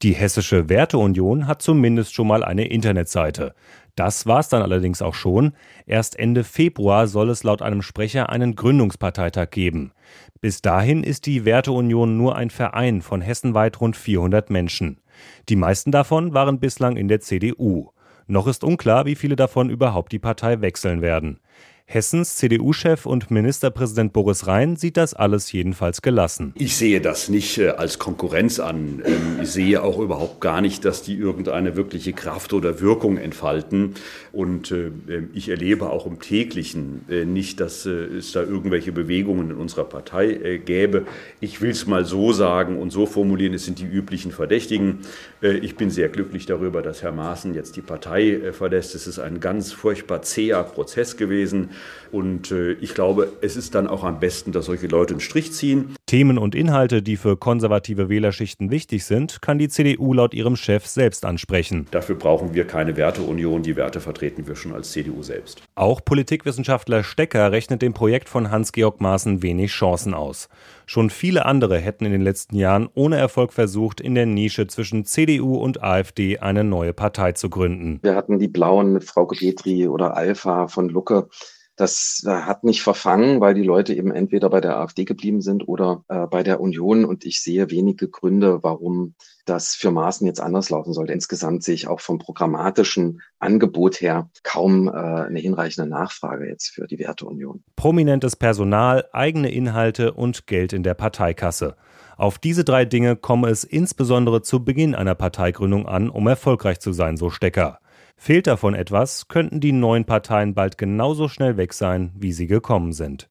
Die 0.03 0.13
Hessische 0.13 0.69
Werteunion 0.69 1.47
hat 1.47 1.63
zumindest 1.63 2.13
schon 2.13 2.27
mal 2.27 2.45
eine 2.45 2.69
Internetseite. 2.69 3.55
Das 3.95 4.27
war's 4.27 4.49
dann 4.49 4.63
allerdings 4.63 5.03
auch 5.03 5.15
schon. 5.15 5.53
Erst 5.87 6.19
Ende 6.19 6.43
Februar 6.43 7.07
soll 7.07 7.31
es 7.31 7.45
laut 7.45 7.63
einem 7.63 7.83
Sprecher 7.83 8.29
einen 8.29 8.57
Gründungsparteitag 8.57 9.51
geben. 9.51 9.93
Bis 10.41 10.63
dahin 10.63 11.05
ist 11.05 11.27
die 11.27 11.45
Werteunion 11.45 12.17
nur 12.17 12.37
ein 12.37 12.51
Verein 12.51 13.03
von 13.03 13.21
hessenweit 13.21 13.81
rund 13.81 13.97
400 13.97 14.51
Menschen. 14.51 15.01
Die 15.49 15.57
meisten 15.57 15.93
davon 15.93 16.35
waren 16.35 16.59
bislang 16.59 16.97
in 16.97 17.09
der 17.09 17.21
CDU. 17.21 17.91
Noch 18.27 18.47
ist 18.47 18.65
unklar, 18.65 19.07
wie 19.07 19.15
viele 19.15 19.37
davon 19.37 19.71
überhaupt 19.71 20.13
die 20.13 20.19
Partei 20.19 20.61
wechseln 20.61 21.01
werden. 21.03 21.41
Hessens 21.87 22.37
CDU-Chef 22.37 23.05
und 23.05 23.31
Ministerpräsident 23.31 24.15
Boris 24.15 24.47
Rhein 24.47 24.75
sieht 24.75 24.97
das 24.97 25.13
alles 25.13 25.53
jedenfalls 25.53 26.01
gelassen. 26.01 26.55
Ich 26.57 26.77
sehe 26.77 27.01
das 27.01 27.29
nicht 27.29 27.59
äh, 27.59 27.69
als 27.69 27.99
Konkurrenz 27.99 28.59
an. 28.59 29.03
Ähm, 29.05 29.41
ich 29.43 29.51
sehe 29.51 29.83
auch 29.83 29.99
überhaupt 29.99 30.41
gar 30.41 30.63
nicht, 30.63 30.85
dass 30.87 31.03
die 31.03 31.15
irgendeine 31.15 31.77
wirkliche 31.77 32.15
Kraft 32.15 32.55
oder 32.55 32.81
Wirkung 32.81 33.19
entfalten. 33.19 33.95
Und 34.33 34.73
äh, 34.73 34.87
ähm, 35.09 35.31
ich 35.35 35.51
erlebe 35.51 35.91
auch 35.91 36.07
im 36.07 36.21
täglichen 36.21 37.05
äh, 37.11 37.27
nicht, 37.27 37.61
dass 37.61 37.85
es 37.85 38.33
da 38.33 38.43
irgendwelche 38.43 38.91
Bewegungen 38.91 39.51
in 39.51 39.57
unserer 39.57 39.85
Partei 39.85 40.61
gäbe. 40.65 41.07
Ich 41.41 41.61
will 41.61 41.71
es 41.71 41.87
mal 41.87 42.07
so 42.07 42.33
sagen 42.33 42.81
und 42.81 42.91
so 42.91 43.05
formulieren, 43.05 43.53
es 43.53 43.67
sind 43.67 43.79
die 43.79 43.85
üblichen 43.85 44.33
Verdächtigen. 44.33 45.01
Ich 45.41 45.77
bin 45.77 45.91
sehr 45.91 46.09
glücklich 46.09 46.47
darüber, 46.47 46.81
dass 46.81 47.03
Herr 47.03 47.13
Maaßen 47.13 47.55
jetzt 47.55 47.77
die 47.77 47.83
Partei 47.83 48.53
verlässt. 48.53 48.95
Es 48.95 49.07
ist 49.07 49.19
ein 49.19 49.41
ganz 49.41 49.73
furchtbar 49.73 50.23
zäher 50.23 50.63
Prozess 50.63 51.17
gewesen. 51.17 51.71
Und 52.13 52.53
äh, 52.53 52.73
ich 52.75 52.95
glaube, 52.95 53.33
es 53.41 53.57
ist 53.57 53.75
dann 53.75 53.89
auch 53.89 54.05
am 54.05 54.21
besten, 54.21 54.53
dass 54.53 54.67
solche 54.67 54.87
Leute 54.87 55.15
einen 55.15 55.21
Strich 55.21 55.53
ziehen. 55.53 55.97
Themen 56.07 56.39
und 56.39 56.55
Inhalte, 56.55 57.03
die 57.03 57.17
für 57.17 57.37
konservative 57.37 58.09
Wählerschichten 58.09 58.71
wichtig 58.71 59.05
sind, 59.05 59.43
kann 59.43 59.59
die 59.59 59.69
CDU 59.69 60.13
laut 60.13 60.33
ihrem 60.33 60.55
Chef 60.55 60.87
selbst 60.87 61.25
ansprechen. 61.25 61.87
Dafür 61.91 62.15
brauchen 62.15 62.55
wir 62.55 62.67
keine 62.67 62.97
Werteunion. 62.97 63.63
Die 63.63 63.75
Werte 63.75 64.01
vertreten 64.01 64.47
wir 64.47 64.55
schon 64.55 64.73
als 64.73 64.93
CDU 64.93 65.25
selbst. 65.25 65.63
Auch 65.75 66.05
Politikwissenschaftler 66.05 67.03
Stecker 67.03 67.51
rechnet 67.51 67.83
dem 67.83 67.95
Projekt 67.95 68.29
von 68.29 68.51
Hans-Georg 68.51 69.01
Maaßen 69.01 69.43
wenig 69.43 69.73
Chancen 69.73 70.15
aus. 70.15 70.49
Schon 70.87 71.11
viele 71.11 71.47
andere 71.47 71.79
hätten 71.79 72.05
in 72.05 72.13
den 72.13 72.23
letzten 72.23 72.57
Jahren 72.57 72.89
ohne 72.95 73.17
Erfolg 73.17 73.53
versucht, 73.53 74.01
in 74.01 74.15
der 74.15 74.27
Nische 74.27 74.67
zwischen 74.67 75.05
CDU 75.05 75.57
und 75.57 75.83
AfD 75.83 76.39
eine 76.39 76.63
neue 76.63 76.93
Partei 76.93 77.33
zu 77.33 77.51
gründen. 77.51 77.99
Wir 78.03 78.15
hatten 78.15 78.39
die 78.39 78.49
Blauen 78.49 78.93
mit 78.93 79.05
Frau 79.05 79.27
Petri 79.27 79.89
oder 79.89 80.17
Alpha 80.17 80.69
von 80.69 80.89
Lucke. 80.89 81.29
Das 81.77 82.23
äh, 82.25 82.31
hat 82.31 82.63
nicht 82.63 82.83
verfangen, 82.83 83.41
weil 83.41 83.55
die 83.55 83.63
Leute 83.63 83.95
eben 83.95 84.13
entweder 84.13 84.49
bei 84.49 84.61
der 84.61 84.77
AfD 84.79 85.05
geblieben 85.05 85.41
sind 85.41 85.67
oder 85.67 86.05
äh, 86.09 86.27
bei 86.27 86.43
der 86.43 86.61
Union. 86.61 87.05
Und 87.05 87.25
ich 87.25 87.43
sehe 87.43 87.71
wenige 87.71 88.09
Gründe, 88.09 88.63
warum 88.63 89.15
das 89.45 89.75
für 89.75 89.91
Maßen 89.91 90.27
jetzt 90.27 90.41
anders 90.41 90.71
laufen 90.71 90.93
sollte. 90.93 91.13
Insgesamt 91.13 91.65
sehe 91.65 91.75
ich 91.75 91.89
auch 91.89 92.01
vom 92.01 92.19
programmatischen 92.19 93.21
Angebot 93.39 94.01
her 94.01 94.31
kaum 94.43 94.89
äh, 94.89 94.93
eine 94.93 95.41
hinreichende 95.41 95.89
Nachfrage 95.89 96.49
jetzt 96.49 96.69
für 96.69 96.87
die 96.87 96.99
Werteunion. 96.99 97.65
Prominentes 97.77 98.37
Personal, 98.37 99.07
eigene 99.13 99.51
Inhalte 99.51 100.15
und 100.15 100.47
Geld 100.47 100.73
in 100.73 100.85
der 100.85 100.95
Parteikasse. 100.95 101.77
Auf 102.17 102.39
diese 102.39 102.63
drei 102.63 102.85
Dinge 102.85 103.17
komme 103.17 103.49
es 103.49 103.65
insbesondere 103.65 104.43
zu 104.43 104.65
Beginn 104.65 104.95
einer 104.95 105.17
Parteigründung 105.17 105.87
an, 105.87 106.09
um 106.09 106.27
erfolgreich 106.29 106.79
zu 106.79 106.93
sein, 106.93 107.17
so 107.17 107.31
Stecker. 107.31 107.81
Fehlt 108.17 108.47
davon 108.47 108.75
etwas, 108.75 109.29
könnten 109.29 109.61
die 109.61 109.73
neuen 109.73 110.05
Parteien 110.05 110.55
bald 110.55 110.79
genauso 110.79 111.29
schnell 111.29 111.57
weg 111.57 111.73
sein, 111.73 112.13
wie 112.15 112.33
sie 112.33 112.47
gekommen 112.47 112.93
sind. 112.93 113.29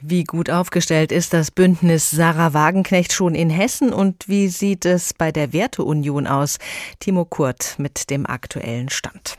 Wie 0.00 0.22
gut 0.22 0.48
aufgestellt 0.48 1.10
ist 1.10 1.32
das 1.32 1.50
Bündnis 1.50 2.10
Sarah 2.10 2.54
Wagenknecht 2.54 3.12
schon 3.12 3.34
in 3.34 3.50
Hessen 3.50 3.92
und 3.92 4.28
wie 4.28 4.46
sieht 4.46 4.84
es 4.84 5.12
bei 5.12 5.32
der 5.32 5.52
Werteunion 5.52 6.28
aus? 6.28 6.58
Timo 7.00 7.24
Kurt 7.24 7.74
mit 7.78 8.08
dem 8.08 8.24
aktuellen 8.24 8.90
Stand. 8.90 9.36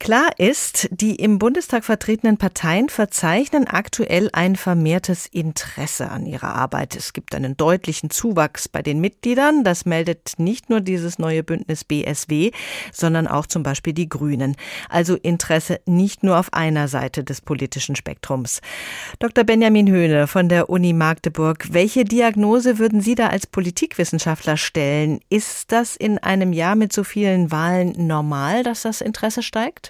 Klar 0.00 0.30
ist, 0.38 0.88
die 0.92 1.16
im 1.16 1.40
Bundestag 1.40 1.84
vertretenen 1.84 2.38
Parteien 2.38 2.88
verzeichnen 2.88 3.66
aktuell 3.66 4.30
ein 4.32 4.54
vermehrtes 4.54 5.26
Interesse 5.26 6.08
an 6.10 6.24
ihrer 6.24 6.54
Arbeit. 6.54 6.94
Es 6.94 7.12
gibt 7.12 7.34
einen 7.34 7.56
deutlichen 7.56 8.08
Zuwachs 8.08 8.68
bei 8.68 8.80
den 8.80 9.00
Mitgliedern. 9.00 9.64
Das 9.64 9.86
meldet 9.86 10.34
nicht 10.38 10.70
nur 10.70 10.80
dieses 10.80 11.18
neue 11.18 11.42
Bündnis 11.42 11.84
BSW, 11.84 12.52
sondern 12.92 13.26
auch 13.26 13.46
zum 13.46 13.64
Beispiel 13.64 13.92
die 13.92 14.08
Grünen. 14.08 14.54
Also 14.88 15.16
Interesse 15.16 15.80
nicht 15.84 16.22
nur 16.22 16.38
auf 16.38 16.52
einer 16.52 16.86
Seite 16.86 17.24
des 17.24 17.40
politischen 17.40 17.96
Spektrums. 17.96 18.60
Dr. 19.18 19.42
Benjamin 19.42 19.90
Höhne 19.90 20.28
von 20.28 20.48
der 20.48 20.70
Uni 20.70 20.92
Magdeburg, 20.92 21.66
welche 21.72 22.04
Diagnose 22.04 22.78
würden 22.78 23.00
Sie 23.00 23.16
da 23.16 23.26
als 23.26 23.48
Politikwissenschaftler 23.48 24.56
stellen? 24.58 25.20
Ist 25.28 25.72
das 25.72 25.96
in 25.96 26.18
einem 26.18 26.52
Jahr 26.52 26.76
mit 26.76 26.92
so 26.92 27.02
vielen 27.02 27.50
Wahlen 27.50 28.06
normal, 28.06 28.62
dass 28.62 28.82
das 28.82 29.00
Interesse 29.00 29.42
steigt? 29.42 29.87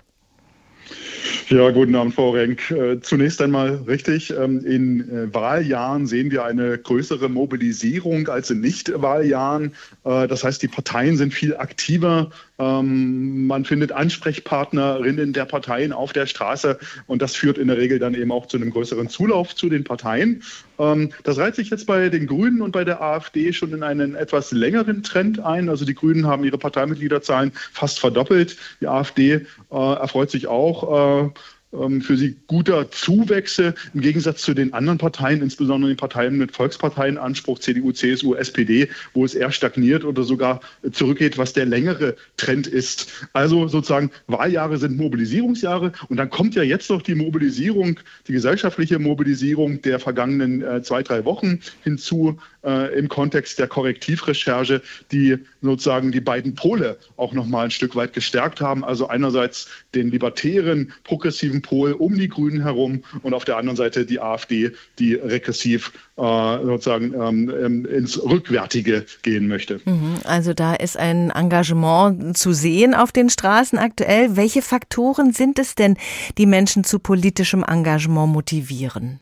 Ja, 1.49 1.71
guten 1.71 1.95
Abend, 1.95 2.15
Frau 2.15 2.31
Renk. 2.31 2.71
Äh, 2.71 3.01
zunächst 3.01 3.41
einmal 3.41 3.77
richtig. 3.87 4.31
Ähm, 4.31 4.65
in 4.65 5.01
äh, 5.09 5.35
Wahljahren 5.35 6.07
sehen 6.07 6.31
wir 6.31 6.45
eine 6.45 6.77
größere 6.79 7.29
Mobilisierung 7.29 8.29
als 8.29 8.51
in 8.51 8.61
Nicht-Wahljahren. 8.61 9.73
Äh, 10.05 10.29
das 10.29 10.45
heißt, 10.45 10.63
die 10.63 10.69
Parteien 10.69 11.17
sind 11.17 11.33
viel 11.33 11.57
aktiver. 11.57 12.31
Ähm, 12.59 13.47
man 13.47 13.65
findet 13.65 13.93
Ansprechpartnerinnen 13.93 15.33
der 15.33 15.45
Parteien 15.45 15.93
auf 15.93 16.13
der 16.13 16.27
Straße 16.27 16.79
und 17.07 17.23
das 17.23 17.37
führt 17.37 17.57
in 17.57 17.69
der 17.69 17.79
Regel 17.79 17.99
dann 17.99 18.15
eben 18.15 18.33
auch 18.33 18.47
zu 18.47 18.57
einem 18.57 18.71
größeren 18.71 19.09
Zulauf 19.09 19.55
zu 19.55 19.69
den 19.69 19.85
Parteien. 19.85 20.43
Ähm, 20.79 21.13
das 21.23 21.39
reiht 21.39 21.55
sich 21.55 21.71
jetzt 21.71 21.87
bei 21.87 22.09
den 22.09 22.27
Grünen 22.27 22.61
und 22.61 22.73
bei 22.73 22.85
der 22.85 23.01
AfD 23.01 23.53
schon 23.53 23.73
in 23.73 23.83
einen 23.83 24.17
etwas 24.17 24.51
längeren 24.51 25.03
Trend 25.03 25.39
ein. 25.41 25.69
Also 25.69 25.85
die 25.85 25.95
Grünen 25.95 26.27
haben 26.27 26.45
ihre 26.45 26.59
Parteimitgliederzahlen 26.59 27.53
fast 27.73 28.01
verdoppelt. 28.01 28.57
Die 28.81 28.89
AfD 28.89 29.47
erfreut 29.71 30.31
sich 30.31 30.47
auch 30.47 31.23
ähm, 31.23 31.35
für 31.71 32.17
sie 32.17 32.37
guter 32.47 32.91
Zuwächse 32.91 33.75
im 33.93 34.01
Gegensatz 34.01 34.41
zu 34.43 34.55
den 34.55 34.73
anderen 34.73 34.99
Parteien, 34.99 35.43
insbesondere 35.43 35.91
den 35.91 35.99
Parteien 35.99 36.39
mit 36.39 36.53
Volksparteienanspruch, 36.53 37.59
CDU, 37.59 37.93
CSU, 37.93 38.35
SPD, 38.35 38.89
wo 39.13 39.25
es 39.25 39.35
eher 39.35 39.53
stagniert 39.53 40.05
oder 40.05 40.23
sogar 40.23 40.61
zurückgeht, 40.93 41.37
was 41.37 41.53
der 41.53 41.67
längere 41.67 42.17
Trend 42.39 42.67
ist. 42.67 43.13
Also 43.35 43.69
sozusagen 43.69 44.11
Wahljahre 44.29 44.79
sind 44.79 44.97
Mobilisierungsjahre 44.97 45.93
und 46.09 46.17
dann 46.17 46.31
kommt 46.31 46.55
ja 46.55 46.63
jetzt 46.63 46.89
noch 46.89 47.03
die 47.03 47.15
Mobilisierung, 47.15 48.01
die 48.27 48.33
gesellschaftliche 48.33 48.99
Mobilisierung 48.99 49.83
der 49.83 49.99
vergangenen 49.99 50.63
äh, 50.63 50.83
zwei, 50.83 51.03
drei 51.03 51.25
Wochen 51.27 51.61
hinzu 51.85 52.39
äh, 52.65 52.99
im 52.99 53.09
Kontext 53.09 53.59
der 53.59 53.69
Korrektivrecherche, 53.69 54.83
die 55.13 55.37
sozusagen 55.63 56.13
die 56.13 56.21
beiden 56.21 56.55
Pole 56.55 56.99
auch 57.17 57.33
noch 57.33 57.47
mal 57.47 57.65
ein 57.65 57.71
Stück 57.71 57.95
weit 57.97 58.13
gestärkt 58.13 58.61
haben. 58.61 58.85
Also 58.85 59.09
einerseits 59.09 59.69
den 59.95 60.11
libertären, 60.11 60.93
progressiven 61.05 61.58
Gegenpol 61.59 61.93
um 61.93 62.17
die 62.17 62.29
Grünen 62.29 62.63
herum 62.63 63.03
und 63.23 63.35
auf 63.35 63.45
der 63.45 63.57
anderen 63.57 63.77
Seite 63.77 64.07
die 64.07 64.21
AfD, 64.21 64.73
die 64.99 65.15
regressiv 65.15 65.93
äh, 66.17 66.21
sozusagen 66.21 67.15
ähm, 67.15 67.51
ähm, 67.51 67.87
ins 67.87 68.23
Rückwärtige 68.23 69.05
gehen 69.23 69.49
möchte. 69.49 69.81
Mhm. 69.85 70.17
Also 70.25 70.55
da 70.55 70.75
ist 70.75 70.97
ein 70.97 71.31
Engagement 71.31 72.37
zu 72.37 72.53
sehen 72.53 72.95
auf 72.95 73.13
den 73.13 73.31
Straßen 73.31 73.79
aktuell. 73.79 74.37
Welche 74.37 74.63
Faktoren 74.63 75.33
sind 75.33 75.59
es 75.59 75.75
denn, 75.75 75.97
die 76.39 76.47
Menschen 76.47 76.85
zu 76.85 76.99
politischem 76.99 77.65
Engagement 77.67 78.33
motivieren? 78.33 79.21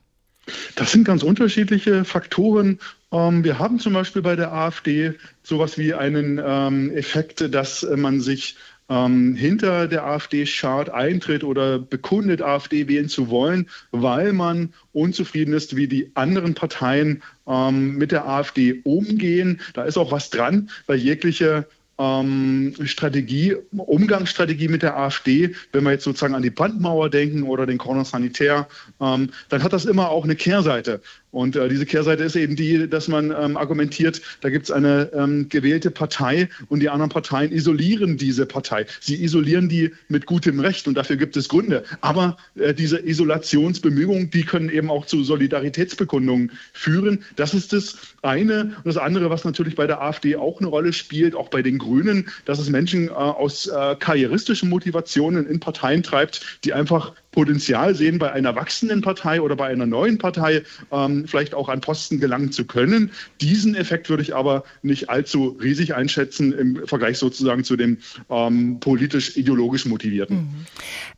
Das 0.76 0.92
sind 0.92 1.04
ganz 1.04 1.22
unterschiedliche 1.22 2.04
Faktoren. 2.04 2.78
Ähm, 3.12 3.42
wir 3.42 3.58
haben 3.58 3.80
zum 3.80 3.94
Beispiel 3.94 4.22
bei 4.22 4.36
der 4.36 4.52
AfD 4.52 5.14
sowas 5.42 5.76
wie 5.76 5.94
einen 5.94 6.40
ähm, 6.44 6.90
Effekt, 6.92 7.52
dass 7.52 7.86
man 7.96 8.20
sich 8.20 8.56
ähm, 8.88 9.34
hinter 9.34 9.88
der 9.88 10.04
AfD 10.04 10.46
schart, 10.46 10.90
eintritt 10.90 11.44
oder 11.44 11.78
bekundet, 11.78 12.42
AfD 12.42 12.88
wählen 12.88 13.08
zu 13.08 13.28
wollen, 13.28 13.68
weil 13.90 14.32
man 14.32 14.72
unzufrieden 14.92 15.54
ist, 15.54 15.76
wie 15.76 15.88
die 15.88 16.12
anderen 16.14 16.54
Parteien 16.54 17.22
ähm, 17.46 17.96
mit 17.96 18.12
der 18.12 18.28
AfD 18.28 18.80
umgehen. 18.84 19.60
Da 19.74 19.84
ist 19.84 19.96
auch 19.96 20.12
was 20.12 20.30
dran, 20.30 20.70
weil 20.86 20.98
jegliche 20.98 21.66
ähm, 21.98 22.74
Strategie, 22.84 23.56
Umgangsstrategie 23.76 24.68
mit 24.68 24.82
der 24.82 24.96
AfD, 24.98 25.54
wenn 25.72 25.84
wir 25.84 25.92
jetzt 25.92 26.04
sozusagen 26.04 26.34
an 26.34 26.42
die 26.42 26.50
Brandmauer 26.50 27.10
denken 27.10 27.44
oder 27.44 27.66
den 27.66 27.78
Corner 27.78 28.04
Sanitär, 28.04 28.68
ähm, 29.00 29.30
dann 29.48 29.62
hat 29.62 29.72
das 29.72 29.86
immer 29.86 30.10
auch 30.10 30.24
eine 30.24 30.36
Kehrseite. 30.36 31.00
Und 31.36 31.54
äh, 31.54 31.68
diese 31.68 31.84
Kehrseite 31.84 32.24
ist 32.24 32.34
eben 32.34 32.56
die, 32.56 32.88
dass 32.88 33.08
man 33.08 33.30
ähm, 33.30 33.58
argumentiert, 33.58 34.22
da 34.40 34.48
gibt 34.48 34.64
es 34.64 34.70
eine 34.70 35.10
ähm, 35.12 35.50
gewählte 35.50 35.90
Partei 35.90 36.48
und 36.70 36.80
die 36.80 36.88
anderen 36.88 37.10
Parteien 37.10 37.52
isolieren 37.52 38.16
diese 38.16 38.46
Partei. 38.46 38.86
Sie 39.00 39.22
isolieren 39.22 39.68
die 39.68 39.92
mit 40.08 40.24
gutem 40.24 40.60
Recht 40.60 40.88
und 40.88 40.94
dafür 40.94 41.16
gibt 41.16 41.36
es 41.36 41.50
Gründe. 41.50 41.84
Aber 42.00 42.38
äh, 42.54 42.72
diese 42.72 43.06
Isolationsbemühungen, 43.06 44.30
die 44.30 44.44
können 44.44 44.70
eben 44.70 44.90
auch 44.90 45.04
zu 45.04 45.22
Solidaritätsbekundungen 45.24 46.52
führen. 46.72 47.22
Das 47.36 47.52
ist 47.52 47.74
das 47.74 47.98
eine. 48.22 48.74
Und 48.78 48.86
das 48.86 48.96
andere, 48.96 49.28
was 49.28 49.44
natürlich 49.44 49.74
bei 49.74 49.86
der 49.86 50.00
AfD 50.00 50.36
auch 50.36 50.60
eine 50.60 50.68
Rolle 50.68 50.94
spielt, 50.94 51.34
auch 51.34 51.50
bei 51.50 51.60
den 51.60 51.76
Grünen, 51.76 52.30
dass 52.46 52.58
es 52.58 52.70
Menschen 52.70 53.08
äh, 53.08 53.10
aus 53.10 53.66
äh, 53.66 53.94
karrieristischen 53.96 54.70
Motivationen 54.70 55.46
in 55.46 55.60
Parteien 55.60 56.02
treibt, 56.02 56.60
die 56.64 56.72
einfach 56.72 57.12
Potenzial 57.36 57.94
sehen, 57.94 58.18
bei 58.18 58.32
einer 58.32 58.56
wachsenden 58.56 59.02
Partei 59.02 59.42
oder 59.42 59.56
bei 59.56 59.66
einer 59.66 59.84
neuen 59.84 60.16
Partei 60.16 60.62
ähm, 60.90 61.28
vielleicht 61.28 61.54
auch 61.54 61.68
an 61.68 61.82
Posten 61.82 62.18
gelangen 62.18 62.50
zu 62.50 62.64
können. 62.64 63.10
Diesen 63.42 63.74
Effekt 63.74 64.08
würde 64.08 64.22
ich 64.22 64.34
aber 64.34 64.64
nicht 64.80 65.10
allzu 65.10 65.48
riesig 65.60 65.94
einschätzen 65.94 66.54
im 66.54 66.86
Vergleich 66.86 67.18
sozusagen 67.18 67.62
zu 67.62 67.76
dem 67.76 67.98
ähm, 68.30 68.80
politisch-ideologisch 68.80 69.84
motivierten. 69.84 70.36
Mhm. 70.36 70.66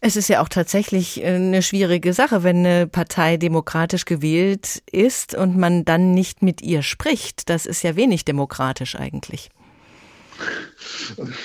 Es 0.01 0.17
ist 0.17 0.27
ja 0.27 0.43
auch 0.43 0.49
tatsächlich 0.49 1.23
äh, 1.23 1.27
eine 1.37 1.63
schwierige 1.63 2.13
Sache, 2.13 2.43
wenn 2.43 2.67
eine 2.67 2.89
Partei 2.89 3.37
demokratisch 3.37 4.05
gewählt 4.05 4.83
ist 4.91 5.37
und 5.37 5.57
man 5.57 5.85
dann 5.85 6.15
nicht 6.15 6.43
mit 6.43 6.63
ihr 6.63 6.83
spricht. 6.83 7.49
Das 7.49 7.65
ist 7.65 7.85
ja 7.85 7.95
wenig 7.95 8.25
demokratisch 8.25 8.97
eigentlich. 8.97 9.51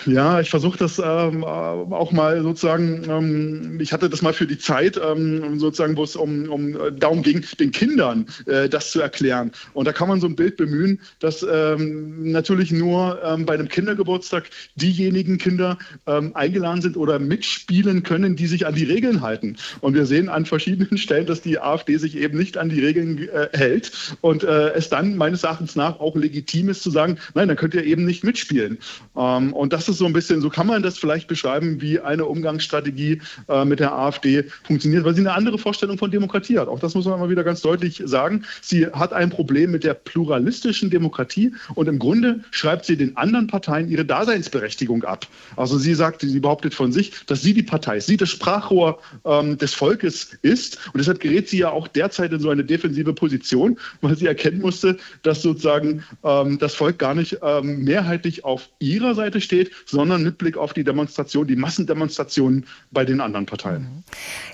Ja, 0.05 0.39
ich 0.39 0.49
versuche 0.49 0.77
das 0.77 0.99
ähm, 0.99 1.43
auch 1.43 2.11
mal 2.11 2.41
sozusagen, 2.43 3.03
ähm, 3.09 3.79
ich 3.79 3.91
hatte 3.91 4.09
das 4.09 4.21
mal 4.21 4.33
für 4.33 4.45
die 4.45 4.57
Zeit, 4.57 4.99
ähm, 5.03 5.59
sozusagen, 5.59 5.97
wo 5.97 6.03
es 6.03 6.15
um, 6.15 6.49
um 6.49 6.75
äh, 6.75 6.91
darum 6.91 7.23
ging, 7.23 7.43
den 7.59 7.71
Kindern 7.71 8.27
äh, 8.45 8.69
das 8.69 8.91
zu 8.91 9.01
erklären. 9.01 9.51
Und 9.73 9.87
da 9.87 9.93
kann 9.93 10.07
man 10.07 10.21
so 10.21 10.27
ein 10.27 10.35
Bild 10.35 10.57
bemühen, 10.57 10.99
dass 11.19 11.43
ähm, 11.49 12.31
natürlich 12.31 12.71
nur 12.71 13.19
ähm, 13.23 13.45
bei 13.45 13.55
einem 13.55 13.69
Kindergeburtstag 13.69 14.49
diejenigen 14.75 15.37
Kinder 15.37 15.77
ähm, 16.05 16.35
eingeladen 16.35 16.81
sind 16.81 16.97
oder 16.97 17.17
mitspielen 17.17 18.03
können, 18.03 18.35
die 18.35 18.47
sich 18.47 18.67
an 18.67 18.75
die 18.75 18.85
Regeln 18.85 19.21
halten. 19.21 19.57
Und 19.81 19.95
wir 19.95 20.05
sehen 20.05 20.29
an 20.29 20.45
verschiedenen 20.45 20.97
Stellen, 21.03 21.25
dass 21.25 21.41
die 21.41 21.59
AfD 21.59 21.97
sich 21.97 22.17
eben 22.17 22.37
nicht 22.37 22.57
an 22.57 22.69
die 22.69 22.83
Regeln 22.83 23.29
äh, 23.29 23.49
hält 23.53 23.91
und 24.21 24.43
äh, 24.43 24.73
es 24.73 24.89
dann 24.89 25.17
meines 25.17 25.43
Erachtens 25.43 25.75
nach 25.75 25.99
auch 25.99 26.15
legitim 26.15 26.69
ist 26.69 26.83
zu 26.83 26.91
sagen, 26.91 27.17
nein, 27.33 27.47
dann 27.47 27.57
könnt 27.57 27.73
ihr 27.73 27.83
eben 27.83 28.05
nicht 28.05 28.23
mitspielen. 28.23 28.77
Ähm, 29.15 29.22
und 29.23 29.73
das 29.73 29.89
ist 29.89 29.97
so 29.97 30.05
ein 30.05 30.13
bisschen, 30.13 30.41
so 30.41 30.49
kann 30.49 30.67
man 30.67 30.83
das 30.83 30.97
vielleicht 30.97 31.27
beschreiben, 31.27 31.81
wie 31.81 31.99
eine 31.99 32.25
Umgangsstrategie 32.25 33.21
äh, 33.47 33.65
mit 33.65 33.79
der 33.79 33.93
AfD 33.93 34.45
funktioniert, 34.63 35.03
weil 35.03 35.13
sie 35.13 35.21
eine 35.21 35.33
andere 35.33 35.57
Vorstellung 35.57 35.97
von 35.97 36.11
Demokratie 36.11 36.57
hat. 36.59 36.67
Auch 36.67 36.79
das 36.79 36.95
muss 36.95 37.05
man 37.05 37.19
mal 37.19 37.29
wieder 37.29 37.43
ganz 37.43 37.61
deutlich 37.61 38.01
sagen. 38.05 38.43
Sie 38.61 38.87
hat 38.87 39.13
ein 39.13 39.29
Problem 39.29 39.71
mit 39.71 39.83
der 39.83 39.93
pluralistischen 39.93 40.89
Demokratie 40.89 41.53
und 41.75 41.87
im 41.87 41.99
Grunde 41.99 42.41
schreibt 42.51 42.85
sie 42.85 42.97
den 42.97 43.15
anderen 43.17 43.47
Parteien 43.47 43.89
ihre 43.89 44.05
Daseinsberechtigung 44.05 45.03
ab. 45.03 45.27
Also 45.55 45.77
sie 45.77 45.93
sagt, 45.93 46.21
sie 46.21 46.39
behauptet 46.39 46.73
von 46.73 46.91
sich, 46.91 47.11
dass 47.27 47.41
sie 47.41 47.53
die 47.53 47.63
Partei, 47.63 47.99
sie 47.99 48.17
das 48.17 48.29
Sprachrohr 48.29 48.99
ähm, 49.25 49.57
des 49.57 49.73
Volkes 49.73 50.37
ist. 50.41 50.77
Und 50.87 50.97
deshalb 50.97 51.19
gerät 51.19 51.49
sie 51.49 51.59
ja 51.59 51.69
auch 51.69 51.87
derzeit 51.87 52.31
in 52.33 52.39
so 52.39 52.49
eine 52.49 52.63
defensive 52.63 53.13
Position, 53.13 53.77
weil 54.01 54.17
sie 54.17 54.27
erkennen 54.27 54.61
musste, 54.61 54.97
dass 55.21 55.41
sozusagen 55.41 56.03
ähm, 56.23 56.59
das 56.59 56.75
Volk 56.75 56.99
gar 56.99 57.15
nicht 57.15 57.37
ähm, 57.41 57.83
mehrheitlich 57.83 58.43
auf 58.43 58.69
ihrer 58.79 59.12
Seite 59.15 59.41
steht, 59.41 59.71
sondern 59.85 60.23
mit 60.23 60.37
Blick 60.37 60.57
auf 60.57 60.73
die 60.73 60.83
Demonstration, 60.83 61.47
die 61.47 61.55
Massendemonstrationen 61.55 62.65
bei 62.91 63.05
den 63.05 63.21
anderen 63.21 63.45
Parteien. 63.45 63.83
Mhm. 63.83 64.03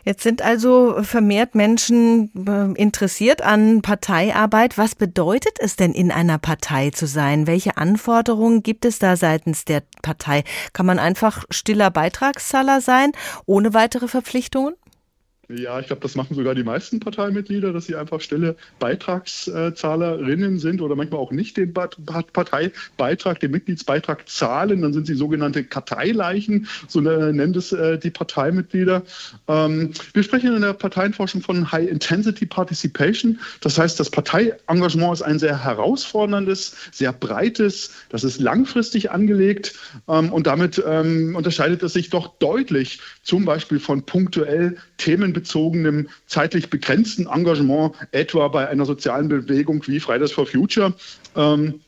Jetzt 0.05 0.23
sind 0.23 0.41
also 0.41 0.97
vermehrt 1.01 1.55
Menschen 1.55 2.31
äh, 2.47 2.79
interessiert 2.79 3.41
an 3.41 3.81
Parteiarbeit. 3.81 4.77
Was 4.77 4.95
bedeutet 4.95 5.57
es 5.59 5.75
denn, 5.75 5.93
in 5.93 6.11
einer 6.11 6.37
Partei 6.37 6.89
zu 6.91 7.07
sein? 7.07 7.47
Welche 7.47 7.77
Anforderungen 7.77 8.63
gibt 8.63 8.85
es 8.85 8.99
da 8.99 9.15
seitens 9.15 9.65
der 9.65 9.83
Partei? 10.01 10.43
Kann 10.73 10.85
man 10.85 10.99
einfach 10.99 11.45
stiller 11.49 11.91
Beitragszahler 11.91 12.81
sein, 12.81 13.11
ohne 13.45 13.73
weitere 13.73 14.07
Verpflichtungen? 14.07 14.73
Ja, 15.51 15.79
ich 15.79 15.87
glaube, 15.87 16.03
das 16.03 16.13
machen 16.13 16.35
sogar 16.35 16.53
die 16.53 16.63
meisten 16.63 16.99
Parteimitglieder, 16.99 17.73
dass 17.73 17.85
sie 17.85 17.95
einfach 17.95 18.21
stille 18.21 18.55
Beitragszahlerinnen 18.77 20.59
sind 20.59 20.79
oder 20.79 20.95
manchmal 20.95 21.19
auch 21.19 21.31
nicht 21.31 21.57
den 21.57 21.73
Parteibeitrag, 21.73 23.39
den 23.39 23.49
Mitgliedsbeitrag 23.49 24.29
zahlen. 24.29 24.83
Dann 24.83 24.93
sind 24.93 25.07
sie 25.07 25.15
sogenannte 25.15 25.63
Karteileichen, 25.63 26.67
so 26.87 27.01
nennen 27.01 27.55
es 27.55 27.71
äh, 27.71 27.97
die 27.97 28.11
Parteimitglieder. 28.11 29.01
Ähm, 29.47 29.91
wir 30.13 30.21
sprechen 30.21 30.53
in 30.53 30.61
der 30.61 30.73
Parteienforschung 30.73 31.41
von 31.41 31.71
High 31.71 31.89
Intensity 31.89 32.45
Participation. 32.45 33.39
Das 33.61 33.79
heißt, 33.79 33.99
das 33.99 34.11
Parteiengagement 34.11 35.13
ist 35.13 35.23
ein 35.23 35.39
sehr 35.39 35.63
herausforderndes, 35.63 36.75
sehr 36.91 37.11
breites, 37.11 37.95
das 38.09 38.23
ist 38.23 38.39
langfristig 38.39 39.09
angelegt 39.09 39.73
ähm, 40.07 40.31
und 40.31 40.45
damit 40.45 40.79
ähm, 40.85 41.35
unterscheidet 41.35 41.81
es 41.81 41.93
sich 41.93 42.11
doch 42.11 42.37
deutlich 42.37 42.99
zum 43.29 43.45
Beispiel 43.45 43.79
von 43.79 44.01
punktuell 44.01 44.75
Themen 44.97 45.19
themenbezogenem, 45.19 46.09
zeitlich 46.25 46.71
begrenzten 46.71 47.27
Engagement, 47.27 47.93
etwa 48.11 48.47
bei 48.47 48.67
einer 48.67 48.85
sozialen 48.85 49.27
Bewegung 49.27 49.85
wie 49.85 49.99
Fridays 49.99 50.31
for 50.31 50.47
Future. 50.47 50.93
Ähm, 51.35 51.79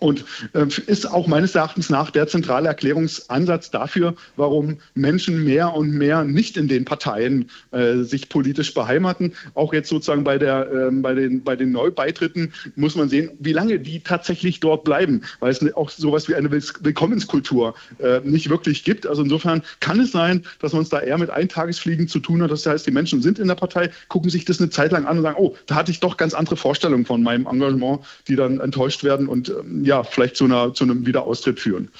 und 0.00 0.24
äh, 0.52 0.66
ist 0.86 1.10
auch 1.10 1.26
meines 1.26 1.54
Erachtens 1.54 1.90
nach 1.90 2.10
der 2.10 2.28
zentrale 2.28 2.68
Erklärungsansatz 2.68 3.70
dafür, 3.70 4.14
warum 4.36 4.78
Menschen 4.94 5.44
mehr 5.44 5.74
und 5.74 5.90
mehr 5.90 6.24
nicht 6.24 6.56
in 6.56 6.68
den 6.68 6.84
Parteien 6.84 7.50
äh, 7.72 7.98
sich 8.02 8.28
politisch 8.28 8.74
beheimaten. 8.74 9.34
Auch 9.54 9.72
jetzt 9.72 9.88
sozusagen 9.88 10.24
bei, 10.24 10.38
der, 10.38 10.70
äh, 10.70 10.90
bei, 10.92 11.14
den, 11.14 11.42
bei 11.42 11.56
den 11.56 11.72
Neubeitritten 11.72 12.52
muss 12.76 12.94
man 12.94 13.08
sehen, 13.08 13.30
wie 13.40 13.52
lange 13.52 13.80
die 13.80 14.00
tatsächlich 14.00 14.60
dort 14.60 14.84
bleiben, 14.84 15.22
weil 15.40 15.50
es 15.50 15.58
auch 15.74 15.90
sowas 15.90 16.28
wie 16.28 16.34
eine 16.34 16.50
Willkommenskultur 16.50 17.74
äh, 17.98 18.20
nicht 18.20 18.50
wirklich 18.50 18.84
gibt. 18.84 19.06
Also 19.06 19.22
insofern 19.22 19.62
kann 19.80 20.00
es 20.00 20.12
sein, 20.12 20.44
dass 20.60 20.72
man 20.72 20.82
es 20.82 20.88
da 20.88 21.00
eher 21.00 21.18
mit 21.18 21.30
Eintagesfliegen 21.30 22.06
zu 22.06 22.20
tun 22.20 22.42
hat. 22.42 22.50
Das 22.50 22.64
heißt, 22.64 22.86
die 22.86 22.92
Menschen 22.92 23.20
sind 23.20 23.38
in 23.38 23.48
der 23.48 23.56
Partei, 23.56 23.90
gucken 24.08 24.30
sich 24.30 24.44
das 24.44 24.60
eine 24.60 24.70
Zeit 24.70 24.92
lang 24.92 25.06
an 25.06 25.18
und 25.18 25.22
sagen, 25.24 25.36
oh, 25.38 25.56
da 25.66 25.74
hatte 25.74 25.90
ich 25.90 26.00
doch 26.00 26.16
ganz 26.16 26.34
andere 26.34 26.56
Vorstellungen 26.56 27.04
von 27.04 27.22
meinem 27.22 27.46
Engagement, 27.46 28.00
die 28.28 28.36
dann 28.36 28.60
enttäuscht 28.60 29.02
werden 29.02 29.26
und 29.26 29.48
ähm, 29.48 29.87
ja, 29.88 30.04
vielleicht 30.04 30.36
zu, 30.36 30.44
einer, 30.44 30.72
zu 30.74 30.84
einem 30.84 31.06
Wiederaustritt 31.06 31.58
führen. 31.58 31.90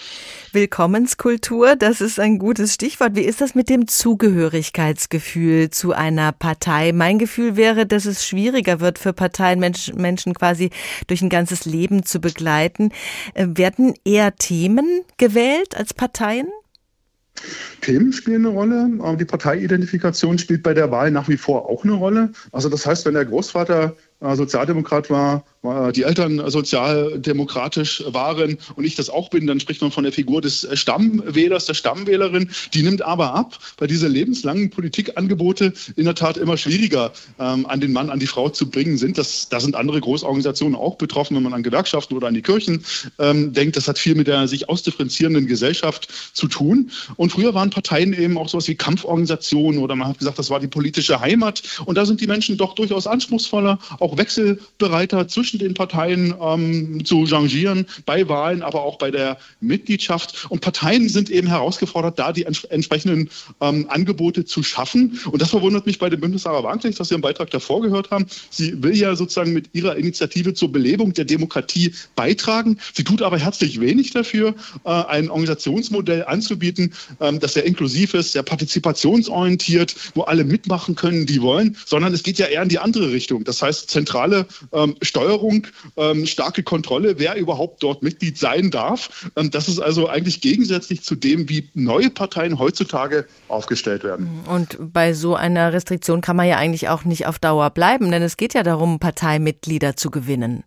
Willkommenskultur, 0.53 1.77
das 1.77 2.01
ist 2.01 2.21
ein 2.21 2.39
gutes 2.39 2.75
Stichwort. 2.75 3.17
Wie 3.17 3.23
ist 3.23 3.41
das 3.41 3.55
mit 3.55 3.69
dem 3.69 3.89
Zugehörigkeitsgefühl 3.89 5.71
zu 5.71 5.93
einer 5.93 6.33
Partei? 6.33 6.93
Mein 6.93 7.19
Gefühl 7.19 7.57
wäre, 7.57 7.87
dass 7.87 8.07
es 8.07 8.27
schwieriger 8.27 8.81
wird 8.81 8.99
für 8.99 9.13
Parteien, 9.13 9.59
Menschen 9.59 10.35
quasi 10.35 10.71
durch 11.07 11.23
ein 11.23 11.29
ganzes 11.29 11.65
Leben 11.65 12.05
zu 12.05 12.21
begleiten. 12.21 12.93
Äh, 13.35 13.47
werden 13.51 13.95
eher 14.05 14.37
Themen 14.37 15.03
gewählt 15.17 15.77
als 15.77 15.93
Parteien? 15.93 16.49
Themen 17.81 18.13
spielen 18.13 18.47
eine 18.47 18.55
Rolle, 18.55 18.91
aber 19.01 19.17
die 19.17 19.25
Parteiidentifikation 19.25 20.39
spielt 20.39 20.63
bei 20.63 20.75
der 20.75 20.91
Wahl 20.91 21.11
nach 21.11 21.29
wie 21.29 21.37
vor 21.37 21.69
auch 21.69 21.85
eine 21.85 21.95
Rolle. 21.95 22.33
Also 22.53 22.69
das 22.69 22.87
heißt, 22.87 23.07
wenn 23.07 23.15
der 23.15 23.25
Großvater 23.25 23.97
äh, 24.21 24.35
Sozialdemokrat 24.35 25.11
war, 25.11 25.45
die 25.93 26.03
Eltern 26.03 26.51
sozialdemokratisch 26.51 28.05
waren 28.07 28.59
und 28.77 28.85
ich 28.85 28.95
das 28.95 29.11
auch 29.11 29.31
bin, 29.31 29.47
dann 29.47 29.61
spricht 29.61 29.81
man 29.81 29.91
von 29.91 30.05
der 30.05 30.13
Figur 30.13 30.41
des 30.41 30.67
Stammwählers, 30.73 31.67
der 31.67 31.75
Stammwählerin. 31.75 32.51
Die 32.75 32.83
nimmt 32.83 33.03
aber 33.03 33.35
ab, 33.35 33.59
weil 33.79 33.89
diese 33.89 34.09
lebenslangen 34.09 34.71
Politikangebote 34.71 35.73
in 35.97 36.05
der 36.05 36.15
Tat 36.15 36.37
immer 36.37 36.57
schwieriger 36.57 37.13
ähm, 37.39 37.67
an 37.67 37.81
den 37.81 37.93
Mann, 37.93 38.11
an 38.11 38.19
die 38.19 38.27
Frau 38.27 38.49
zu 38.49 38.71
bringen 38.71 38.99
sind. 38.99 39.19
Das, 39.19 39.49
da 39.49 39.61
sind 39.61 39.75
andere 39.75 40.01
Großorganisationen 40.01 40.77
auch 40.77 40.97
betroffen, 40.97 41.37
wenn 41.37 41.43
man 41.43 41.55
an 41.55 41.63
Gewerkschaften 41.63 42.15
oder 42.15 42.29
an 42.29 42.35
die 42.35 42.43
Kirchen 42.43 42.85
ähm, 43.19 43.53
denkt. 43.53 43.77
Das 43.77 43.89
hat 43.89 43.99
viel 43.99 44.15
mit 44.15 44.27
der 44.27 44.49
sich 44.49 44.69
ausdifferenzierenden 44.69 45.47
Gesellschaft 45.47 46.09
zu 46.33 46.49
tun. 46.49 46.91
Und 47.17 47.33
früher 47.33 47.55
waren 47.55 47.71
Parteien 47.71 48.13
eben 48.13 48.39
auch 48.39 48.49
sowas 48.49 48.69
wie 48.69 48.75
Kampforganisationen 48.75 49.81
oder 49.81 49.97
man 49.97 50.09
hat 50.09 50.19
gesagt, 50.19 50.39
das 50.39 50.51
war 50.51 50.61
die 50.61 50.69
politische 50.69 51.21
Heimat. 51.21 51.63
Und 51.85 51.97
da 51.97 52.07
sind 52.07 52.21
die 52.21 52.27
Menschen 52.27 52.57
doch 52.57 52.75
durchaus 52.75 53.07
anspruchsvoller, 53.07 53.79
auch 54.01 54.17
wechselbereiter 54.17 55.29
zwischen 55.29 55.58
den 55.59 55.75
Parteien 55.75 56.35
ähm, 56.41 57.05
zu 57.05 57.27
changieren, 57.27 57.87
bei 58.07 58.29
Wahlen, 58.29 58.63
aber 58.63 58.83
auch 58.83 58.99
bei 58.99 59.11
der 59.11 59.39
Mitgliedschaft. 59.61 60.47
Und 60.49 60.61
Parteien 60.61 61.09
sind 61.09 61.31
eben 61.31 61.49
herausgefordert, 61.49 62.19
da 62.19 62.33
die 62.33 62.45
ents 62.45 62.65
entsprechenden 62.65 63.31
ähm, 63.61 63.87
Angebote 63.89 64.45
zu 64.45 64.63
schaffen. 64.63 65.21
Und 65.31 65.43
das 65.43 65.51
verwundert 65.51 65.87
mich 65.87 65.99
bei 65.99 66.09
dem 66.11 66.21
Bündnis 66.21 66.43
Sarah 66.43 66.63
Wagenknecht, 66.63 67.01
was 67.01 67.09
Sie 67.09 67.15
im 67.15 67.21
Beitrag 67.21 67.51
davor 67.51 67.83
gehört 67.83 68.11
haben. 68.11 68.27
Sie 68.51 68.83
will 68.83 68.97
ja 68.97 69.15
sozusagen 69.17 69.53
mit 69.53 69.71
ihrer 69.73 69.97
Initiative 69.97 70.55
zur 70.55 70.73
Belebung 70.73 71.13
der 71.13 71.25
Demokratie 71.25 71.95
beitragen. 72.15 72.79
Sie 72.95 73.05
tut 73.05 73.23
aber 73.23 73.39
herzlich 73.39 73.81
wenig 73.81 74.13
dafür, 74.13 74.55
äh, 74.85 74.91
ein 74.91 75.31
Organisationsmodell 75.31 76.25
anzubieten, 76.25 76.95
ähm, 77.21 77.41
das 77.41 77.55
sehr 77.55 77.65
inklusiv 77.65 78.15
ist, 78.15 78.33
sehr 78.33 78.43
partizipationsorientiert, 78.43 79.95
wo 80.15 80.23
alle 80.23 80.45
mitmachen 80.45 80.95
können, 80.95 81.27
die 81.27 81.43
wollen, 81.43 81.77
sondern 81.87 82.13
es 82.13 82.23
geht 82.23 82.39
ja 82.39 82.47
eher 82.47 82.63
in 82.63 82.69
die 82.69 82.79
andere 82.79 83.13
Richtung. 83.13 83.45
Das 83.45 83.63
heißt, 83.63 83.91
zentrale 83.91 84.47
ähm, 84.73 84.97
Steuerung, 85.03 85.38
ähm, 85.97 86.27
starke 86.27 86.63
Kontrolle, 86.63 87.19
wer 87.19 87.37
überhaupt 87.37 87.83
dort 87.83 88.03
Mitglied 88.03 88.39
sein 88.39 88.71
darf. 88.71 89.31
Ähm, 89.37 89.51
das 89.51 89.69
ist 89.69 89.79
also 89.79 90.09
eigentlich 90.09 90.41
gegensätzlich 90.41 91.03
zu 91.03 91.15
dem, 91.15 91.49
wie 91.49 91.69
neue 91.75 92.11
Parteien 92.11 92.59
heutzutage 92.59 93.27
aufgestellt 93.49 94.05
werden. 94.05 94.29
Und 94.49 94.77
bei 94.81 95.13
so 95.13 95.35
einer 95.35 95.73
Restriktion 95.73 96.21
kann 96.21 96.37
man 96.37 96.47
ja 96.47 96.57
eigentlich 96.57 96.89
auch 96.89 97.05
nicht 97.05 97.27
auf 97.27 97.39
Dauer 97.39 97.71
bleiben, 97.71 98.11
denn 98.11 98.23
es 98.23 98.37
geht 98.37 98.55
ja 98.55 98.63
darum, 98.63 98.99
Parteimitglieder 98.99 99.97
zu 99.97 100.11
gewinnen 100.11 100.65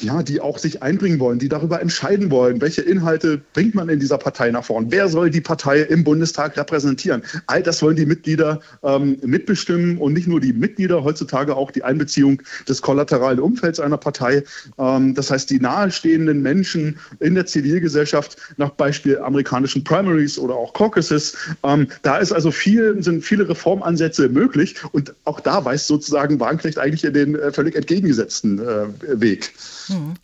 ja, 0.00 0.22
die 0.22 0.40
auch 0.40 0.58
sich 0.58 0.82
einbringen 0.82 1.20
wollen, 1.20 1.38
die 1.38 1.48
darüber 1.48 1.80
entscheiden 1.80 2.30
wollen, 2.30 2.60
welche 2.60 2.82
Inhalte 2.82 3.40
bringt 3.52 3.74
man 3.74 3.88
in 3.88 4.00
dieser 4.00 4.18
Partei 4.18 4.50
nach 4.50 4.64
vorn, 4.64 4.86
wer 4.90 5.08
soll 5.08 5.30
die 5.30 5.40
Partei 5.40 5.80
im 5.80 6.04
Bundestag 6.04 6.56
repräsentieren. 6.56 7.22
All 7.46 7.62
das 7.62 7.82
wollen 7.82 7.96
die 7.96 8.06
Mitglieder 8.06 8.60
ähm, 8.82 9.18
mitbestimmen 9.22 9.98
und 9.98 10.12
nicht 10.12 10.28
nur 10.28 10.40
die 10.40 10.52
Mitglieder, 10.52 11.04
heutzutage 11.04 11.56
auch 11.56 11.70
die 11.70 11.84
Einbeziehung 11.84 12.42
des 12.68 12.82
kollateralen 12.82 13.40
Umfelds 13.40 13.80
einer 13.80 13.96
Partei. 13.96 14.42
Ähm, 14.78 15.14
das 15.14 15.30
heißt, 15.30 15.50
die 15.50 15.60
nahestehenden 15.60 16.42
Menschen 16.42 16.98
in 17.20 17.34
der 17.34 17.46
Zivilgesellschaft, 17.46 18.36
nach 18.56 18.70
Beispiel 18.70 19.18
amerikanischen 19.18 19.84
Primaries 19.84 20.38
oder 20.38 20.54
auch 20.54 20.72
Caucuses, 20.72 21.36
ähm, 21.62 21.88
da 22.02 22.18
ist 22.18 22.32
also 22.32 22.50
viel, 22.50 23.02
sind 23.02 23.24
viele 23.24 23.48
Reformansätze 23.48 24.28
möglich 24.28 24.76
und 24.92 25.14
auch 25.24 25.40
da 25.40 25.64
weist 25.64 25.86
sozusagen 25.86 26.40
Wagenknecht 26.40 26.78
eigentlich 26.78 27.04
in 27.04 27.14
den 27.14 27.34
äh, 27.34 27.52
völlig 27.52 27.76
entgegengesetzten 27.76 28.58
äh, 28.58 29.20
Weg. 29.20 29.52
Hm. 29.90 30.14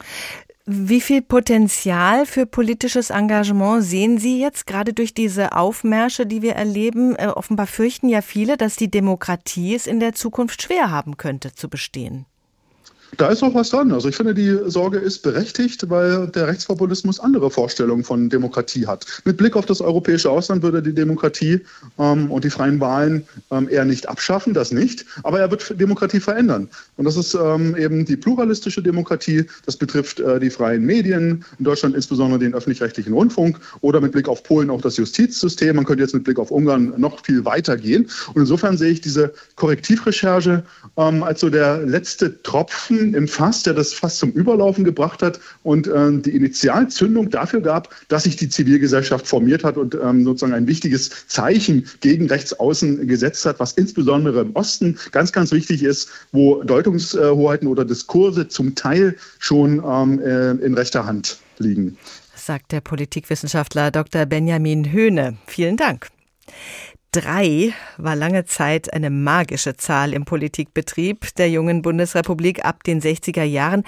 Wie 0.68 1.00
viel 1.00 1.22
Potenzial 1.22 2.26
für 2.26 2.44
politisches 2.44 3.10
Engagement 3.10 3.84
sehen 3.84 4.18
Sie 4.18 4.40
jetzt 4.40 4.66
gerade 4.66 4.92
durch 4.92 5.14
diese 5.14 5.52
Aufmärsche, 5.52 6.26
die 6.26 6.42
wir 6.42 6.54
erleben? 6.54 7.14
Äh, 7.14 7.28
offenbar 7.28 7.68
fürchten 7.68 8.08
ja 8.08 8.20
viele, 8.20 8.56
dass 8.56 8.74
die 8.74 8.90
Demokratie 8.90 9.76
es 9.76 9.86
in 9.86 10.00
der 10.00 10.12
Zukunft 10.14 10.62
schwer 10.62 10.90
haben 10.90 11.16
könnte 11.16 11.54
zu 11.54 11.68
bestehen. 11.68 12.26
Da 13.16 13.28
ist 13.28 13.42
auch 13.42 13.54
was 13.54 13.70
dran. 13.70 13.92
Also 13.92 14.08
ich 14.08 14.16
finde, 14.16 14.34
die 14.34 14.58
Sorge 14.66 14.98
ist 14.98 15.22
berechtigt, 15.22 15.88
weil 15.88 16.26
der 16.28 16.48
Rechtspopulismus 16.48 17.20
andere 17.20 17.50
Vorstellungen 17.50 18.04
von 18.04 18.28
Demokratie 18.28 18.86
hat. 18.86 19.06
Mit 19.24 19.36
Blick 19.36 19.56
auf 19.56 19.64
das 19.64 19.80
europäische 19.80 20.30
Ausland 20.30 20.62
würde 20.62 20.78
er 20.78 20.82
die 20.82 20.94
Demokratie 20.94 21.60
ähm, 21.98 22.30
und 22.30 22.44
die 22.44 22.50
freien 22.50 22.80
Wahlen 22.80 23.26
ähm, 23.50 23.68
eher 23.68 23.84
nicht 23.84 24.08
abschaffen, 24.08 24.54
das 24.54 24.72
nicht. 24.72 25.06
Aber 25.22 25.40
er 25.40 25.50
wird 25.50 25.80
Demokratie 25.80 26.20
verändern. 26.20 26.68
Und 26.96 27.04
das 27.04 27.16
ist 27.16 27.34
ähm, 27.34 27.76
eben 27.76 28.04
die 28.04 28.16
pluralistische 28.16 28.82
Demokratie. 28.82 29.44
Das 29.64 29.76
betrifft 29.76 30.20
äh, 30.20 30.38
die 30.40 30.50
freien 30.50 30.84
Medien, 30.84 31.44
in 31.58 31.64
Deutschland 31.64 31.94
insbesondere 31.94 32.38
den 32.38 32.54
öffentlich-rechtlichen 32.54 33.12
Rundfunk 33.12 33.58
oder 33.80 34.00
mit 34.00 34.12
Blick 34.12 34.28
auf 34.28 34.42
Polen 34.42 34.68
auch 34.68 34.80
das 34.80 34.96
Justizsystem. 34.96 35.76
Man 35.76 35.84
könnte 35.84 36.02
jetzt 36.02 36.14
mit 36.14 36.24
Blick 36.24 36.38
auf 36.38 36.50
Ungarn 36.50 36.92
noch 36.96 37.24
viel 37.24 37.44
weiter 37.44 37.76
gehen. 37.76 38.10
Und 38.34 38.42
insofern 38.42 38.76
sehe 38.76 38.90
ich 38.90 39.00
diese 39.00 39.32
Korrektivrecherche 39.54 40.64
ähm, 40.96 41.22
als 41.22 41.40
so 41.40 41.48
der 41.48 41.78
letzte 41.78 42.42
Tropfen 42.42 42.95
im 42.96 43.28
Fass, 43.28 43.62
der 43.62 43.74
das 43.74 43.92
Fass 43.92 44.18
zum 44.18 44.32
Überlaufen 44.32 44.84
gebracht 44.84 45.22
hat 45.22 45.40
und 45.62 45.86
äh, 45.86 46.18
die 46.18 46.34
Initialzündung 46.34 47.30
dafür 47.30 47.60
gab, 47.60 47.94
dass 48.08 48.24
sich 48.24 48.36
die 48.36 48.48
Zivilgesellschaft 48.48 49.26
formiert 49.26 49.64
hat 49.64 49.76
und 49.76 49.94
ähm, 49.94 50.24
sozusagen 50.24 50.54
ein 50.54 50.66
wichtiges 50.66 51.26
Zeichen 51.26 51.88
gegen 52.00 52.28
Rechtsaußen 52.28 53.06
gesetzt 53.06 53.44
hat, 53.46 53.60
was 53.60 53.72
insbesondere 53.72 54.42
im 54.42 54.54
Osten 54.54 54.98
ganz, 55.12 55.32
ganz 55.32 55.52
wichtig 55.52 55.82
ist, 55.82 56.08
wo 56.32 56.62
Deutungshoheiten 56.62 57.68
oder 57.68 57.84
Diskurse 57.84 58.48
zum 58.48 58.74
Teil 58.74 59.16
schon 59.38 59.82
ähm, 59.86 60.20
äh, 60.20 60.50
in 60.52 60.74
rechter 60.74 61.06
Hand 61.06 61.38
liegen. 61.58 61.96
Sagt 62.34 62.72
der 62.72 62.80
Politikwissenschaftler 62.80 63.90
Dr. 63.90 64.26
Benjamin 64.26 64.92
Höhne. 64.92 65.36
Vielen 65.46 65.76
Dank. 65.76 66.08
Drei 67.16 67.72
war 67.96 68.14
lange 68.14 68.44
Zeit 68.44 68.92
eine 68.92 69.08
magische 69.08 69.74
Zahl 69.74 70.12
im 70.12 70.26
Politikbetrieb 70.26 71.34
der 71.36 71.48
jungen 71.48 71.80
Bundesrepublik 71.80 72.62
ab 72.66 72.84
den 72.84 73.00
60er 73.00 73.42
Jahren. 73.42 73.84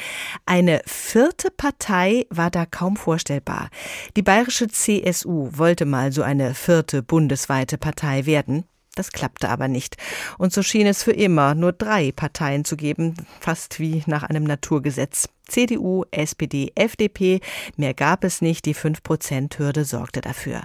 Eine 0.47 0.81
vierte 0.87 1.51
Partei 1.51 2.24
war 2.31 2.51
da 2.51 2.64
kaum 2.64 2.97
vorstellbar. 2.97 3.68
Die 4.16 4.22
bayerische 4.22 4.68
CSU 4.68 5.51
wollte 5.53 5.85
mal 5.85 6.11
so 6.11 6.22
eine 6.22 6.55
vierte 6.55 7.03
bundesweite 7.03 7.76
Partei 7.76 8.24
werden. 8.24 8.64
Das 8.95 9.12
klappte 9.12 9.51
aber 9.51 9.68
nicht. 9.68 9.99
Und 10.39 10.55
so 10.55 10.62
schien 10.62 10.87
es 10.87 11.03
für 11.03 11.12
immer 11.12 11.55
nur 11.55 11.72
drei 11.72 12.12
Parteien 12.12 12.64
zu 12.64 12.79
geben, 12.79 13.14
fast 13.41 13.79
wie 13.79 14.05
nach 14.07 14.22
einem 14.22 14.45
Naturgesetz. 14.45 15.29
CDU, 15.49 16.05
SPD, 16.11 16.72
FDP. 16.74 17.40
Mehr 17.76 17.94
gab 17.94 18.24
es 18.24 18.40
nicht. 18.40 18.66
Die 18.66 18.74
5-Prozent-Hürde 18.74 19.84
sorgte 19.84 20.20
dafür. 20.20 20.62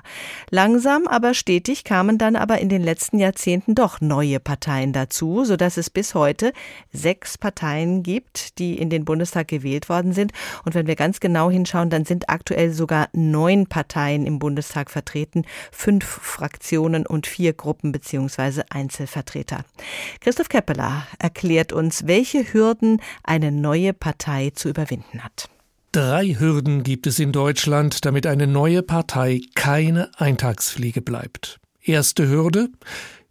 Langsam, 0.50 1.08
aber 1.08 1.34
stetig 1.34 1.84
kamen 1.84 2.18
dann 2.18 2.36
aber 2.36 2.60
in 2.60 2.70
den 2.70 2.84
letzten 2.84 3.20
Jahrzehnten 3.20 3.76
doch 3.76 4.02
neue 4.02 4.40
Parteien 4.40 4.94
dazu, 4.94 5.46
sodass 5.46 5.78
es 5.78 5.90
bis 5.90 6.14
heute 6.14 6.54
sechs 6.92 7.38
Parteien 7.38 8.04
gibt, 8.04 8.60
die 8.60 8.78
in 8.78 8.90
den 8.90 9.06
Bundestag 9.06 9.48
gewählt 9.48 9.90
worden 9.90 10.14
sind. 10.14 10.32
Und 10.66 10.76
wenn 10.76 10.88
wir 10.88 10.96
ganz 10.96 11.20
genau 11.20 11.50
hinschauen, 11.50 11.90
dann 11.90 12.06
sind 12.06 12.30
aktuell 12.30 12.72
sogar 12.72 13.10
neun 13.14 13.68
Parteien 13.68 14.26
im 14.26 14.40
Bundestag 14.40 14.92
vertreten, 14.92 15.46
fünf 15.72 16.06
Fraktionen 16.06 17.06
und 17.06 17.28
vier 17.28 17.54
Gruppen 17.54 17.92
bzw. 17.92 18.64
Einzelvertreter. 18.70 19.64
Christoph 20.20 20.50
Keppeler 20.50 21.08
erklärt 21.20 21.74
uns, 21.74 22.08
welche 22.08 22.54
Hürden 22.54 23.02
eine 23.24 23.52
neue 23.52 23.94
Partei 23.94 24.52
zu 24.54 24.70
überwinden 24.74 25.24
hat. 25.24 25.50
Drei 25.92 26.36
Hürden 26.40 26.82
gibt 26.82 27.06
es 27.06 27.20
in 27.20 27.32
Deutschland, 27.32 28.04
damit 28.04 28.26
eine 28.26 28.48
neue 28.48 28.82
Partei 28.82 29.42
keine 29.54 30.10
Eintagsfliege 30.18 31.02
bleibt. 31.02 31.60
Erste 31.82 32.28
Hürde 32.28 32.70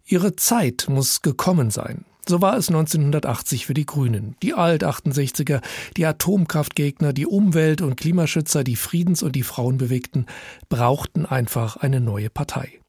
Ihre 0.05 0.35
Zeit 0.35 0.85
muss 0.89 1.21
gekommen 1.21 1.71
sein. 1.71 2.05
So 2.27 2.41
war 2.41 2.55
es 2.55 2.69
1980 2.69 3.65
für 3.65 3.73
die 3.73 3.85
Grünen. 3.85 4.35
Die 4.41 4.53
Alt-68er, 4.53 5.61
die 5.97 6.05
Atomkraftgegner, 6.05 7.11
die 7.11 7.25
Umwelt- 7.25 7.81
und 7.81 7.97
Klimaschützer, 7.97 8.63
die 8.63 8.77
Friedens- 8.77 9.23
und 9.23 9.35
die 9.35 9.43
Frauenbewegten 9.43 10.27
brauchten 10.69 11.25
einfach 11.25 11.75
eine 11.77 11.99
neue 11.99 12.29
Partei. 12.29 12.79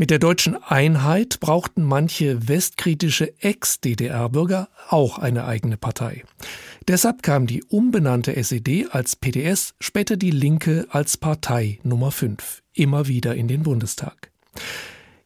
Mit 0.00 0.10
der 0.10 0.20
deutschen 0.20 0.54
Einheit 0.62 1.40
brauchten 1.40 1.82
manche 1.82 2.46
westkritische 2.46 3.34
Ex-DDR-Bürger 3.42 4.68
auch 4.90 5.18
eine 5.18 5.44
eigene 5.44 5.76
Partei. 5.76 6.22
Deshalb 6.86 7.24
kam 7.24 7.48
die 7.48 7.64
umbenannte 7.64 8.36
SED 8.36 8.90
als 8.92 9.16
PDS, 9.16 9.74
später 9.80 10.16
die 10.16 10.30
Linke 10.30 10.86
als 10.90 11.16
Partei 11.16 11.80
Nummer 11.82 12.12
5 12.12 12.62
immer 12.74 13.08
wieder 13.08 13.34
in 13.34 13.48
den 13.48 13.64
Bundestag. 13.64 14.30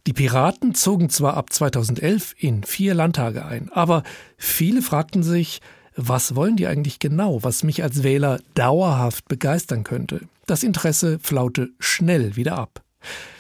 Die 0.06 0.14
Piraten 0.14 0.74
zogen 0.74 1.10
zwar 1.10 1.36
ab 1.36 1.52
2011 1.52 2.34
in 2.38 2.64
vier 2.64 2.94
Landtage 2.94 3.44
ein, 3.44 3.70
aber 3.72 4.02
viele 4.38 4.80
fragten 4.80 5.22
sich, 5.22 5.60
was 5.96 6.34
wollen 6.34 6.56
die 6.56 6.66
eigentlich 6.66 6.98
genau, 6.98 7.42
was 7.42 7.62
mich 7.62 7.82
als 7.82 8.04
Wähler 8.04 8.40
dauerhaft 8.54 9.28
begeistern 9.28 9.84
könnte? 9.84 10.22
Das 10.46 10.62
Interesse 10.62 11.18
flaute 11.18 11.68
schnell 11.78 12.36
wieder 12.36 12.56
ab. 12.56 12.81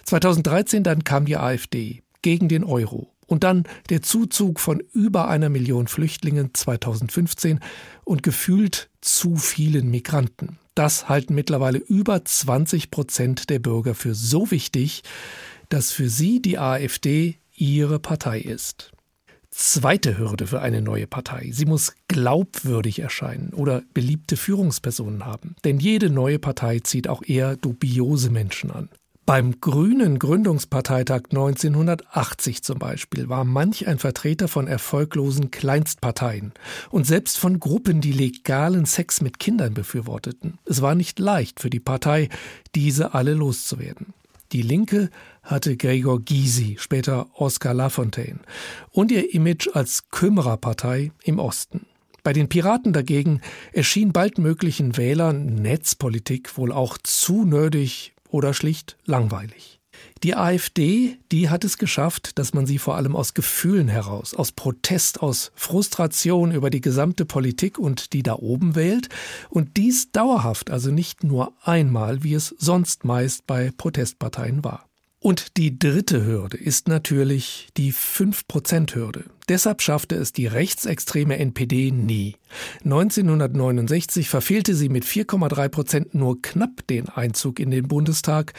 2013 0.04 0.82
dann 0.82 1.04
kam 1.04 1.24
die 1.24 1.36
AfD 1.36 2.02
gegen 2.22 2.48
den 2.48 2.64
Euro. 2.64 3.08
Und 3.26 3.44
dann 3.44 3.64
der 3.88 4.02
Zuzug 4.02 4.60
von 4.60 4.82
über 4.92 5.28
einer 5.28 5.48
Million 5.48 5.86
Flüchtlingen 5.86 6.50
2015 6.52 7.60
und 8.04 8.22
gefühlt 8.22 8.90
zu 9.00 9.36
vielen 9.36 9.90
Migranten. 9.90 10.58
Das 10.74 11.08
halten 11.08 11.34
mittlerweile 11.34 11.78
über 11.78 12.24
20 12.24 12.90
Prozent 12.90 13.50
der 13.50 13.58
Bürger 13.58 13.94
für 13.94 14.14
so 14.14 14.50
wichtig, 14.50 15.02
dass 15.68 15.92
für 15.92 16.08
sie 16.08 16.42
die 16.42 16.58
AfD 16.58 17.38
ihre 17.56 17.98
Partei 17.98 18.40
ist. 18.40 18.90
zweite 19.50 20.16
Hürde 20.18 20.46
für 20.46 20.62
eine 20.62 20.80
neue 20.80 21.06
Partei. 21.06 21.50
Sie 21.52 21.66
muss 21.66 21.92
glaubwürdig 22.08 23.00
erscheinen 23.00 23.52
oder 23.54 23.82
beliebte 23.92 24.36
Führungspersonen 24.36 25.26
haben. 25.26 25.56
Denn 25.64 25.78
jede 25.78 26.08
neue 26.08 26.38
Partei 26.38 26.80
zieht 26.80 27.06
auch 27.06 27.22
eher 27.22 27.56
dubiose 27.56 28.30
Menschen 28.30 28.70
an. 28.70 28.88
Beim 29.24 29.60
Grünen 29.60 30.18
Gründungsparteitag 30.18 31.26
1980 31.30 32.64
zum 32.64 32.80
Beispiel 32.80 33.28
war 33.28 33.44
manch 33.44 33.86
ein 33.86 34.00
Vertreter 34.00 34.48
von 34.48 34.66
erfolglosen 34.66 35.52
Kleinstparteien 35.52 36.52
und 36.90 37.06
selbst 37.06 37.38
von 37.38 37.60
Gruppen, 37.60 38.00
die 38.00 38.10
legalen 38.10 38.84
Sex 38.84 39.20
mit 39.20 39.38
Kindern 39.38 39.74
befürworteten. 39.74 40.58
Es 40.64 40.82
war 40.82 40.96
nicht 40.96 41.20
leicht 41.20 41.60
für 41.60 41.70
die 41.70 41.78
Partei, 41.78 42.30
diese 42.74 43.14
alle 43.14 43.34
loszuwerden. 43.34 44.12
Die 44.50 44.62
Linke 44.62 45.08
hatte 45.44 45.76
Gregor 45.76 46.20
Gysi, 46.20 46.76
später 46.80 47.28
Oskar 47.34 47.74
Lafontaine, 47.74 48.40
und 48.90 49.12
ihr 49.12 49.32
Image 49.32 49.68
als 49.72 50.08
Kümmererpartei 50.10 51.12
im 51.22 51.38
Osten. 51.38 51.86
Bei 52.24 52.32
den 52.32 52.48
Piraten 52.48 52.92
dagegen 52.92 53.40
erschien 53.72 54.12
bald 54.12 54.38
möglichen 54.38 54.96
Wählern 54.96 55.54
Netzpolitik 55.54 56.56
wohl 56.58 56.72
auch 56.72 56.98
zu 56.98 57.44
nerdig 57.44 58.11
oder 58.32 58.54
schlicht 58.54 58.96
langweilig. 59.04 59.78
Die 60.22 60.34
AfD, 60.34 61.18
die 61.30 61.50
hat 61.50 61.64
es 61.64 61.78
geschafft, 61.78 62.38
dass 62.38 62.54
man 62.54 62.66
sie 62.66 62.78
vor 62.78 62.96
allem 62.96 63.14
aus 63.14 63.34
Gefühlen 63.34 63.88
heraus, 63.88 64.34
aus 64.34 64.52
Protest, 64.52 65.20
aus 65.20 65.52
Frustration 65.54 66.52
über 66.52 66.70
die 66.70 66.80
gesamte 66.80 67.24
Politik 67.24 67.78
und 67.78 68.12
die 68.12 68.22
da 68.22 68.34
oben 68.34 68.74
wählt 68.74 69.08
und 69.50 69.76
dies 69.76 70.10
dauerhaft, 70.12 70.70
also 70.70 70.90
nicht 70.90 71.24
nur 71.24 71.52
einmal, 71.62 72.22
wie 72.22 72.34
es 72.34 72.54
sonst 72.58 73.04
meist 73.04 73.46
bei 73.46 73.70
Protestparteien 73.76 74.64
war. 74.64 74.88
Und 75.22 75.56
die 75.56 75.78
dritte 75.78 76.26
Hürde 76.26 76.56
ist 76.56 76.88
natürlich 76.88 77.68
die 77.76 77.92
5%-Hürde. 77.92 79.26
Deshalb 79.48 79.80
schaffte 79.80 80.16
es 80.16 80.32
die 80.32 80.48
rechtsextreme 80.48 81.38
NPD 81.38 81.92
nie. 81.92 82.34
1969 82.82 84.28
verfehlte 84.28 84.74
sie 84.74 84.88
mit 84.88 85.04
4,3 85.04 85.68
Prozent 85.68 86.14
nur 86.16 86.42
knapp 86.42 86.84
den 86.88 87.08
Einzug 87.08 87.60
in 87.60 87.70
den 87.70 87.86
Bundestag 87.86 88.52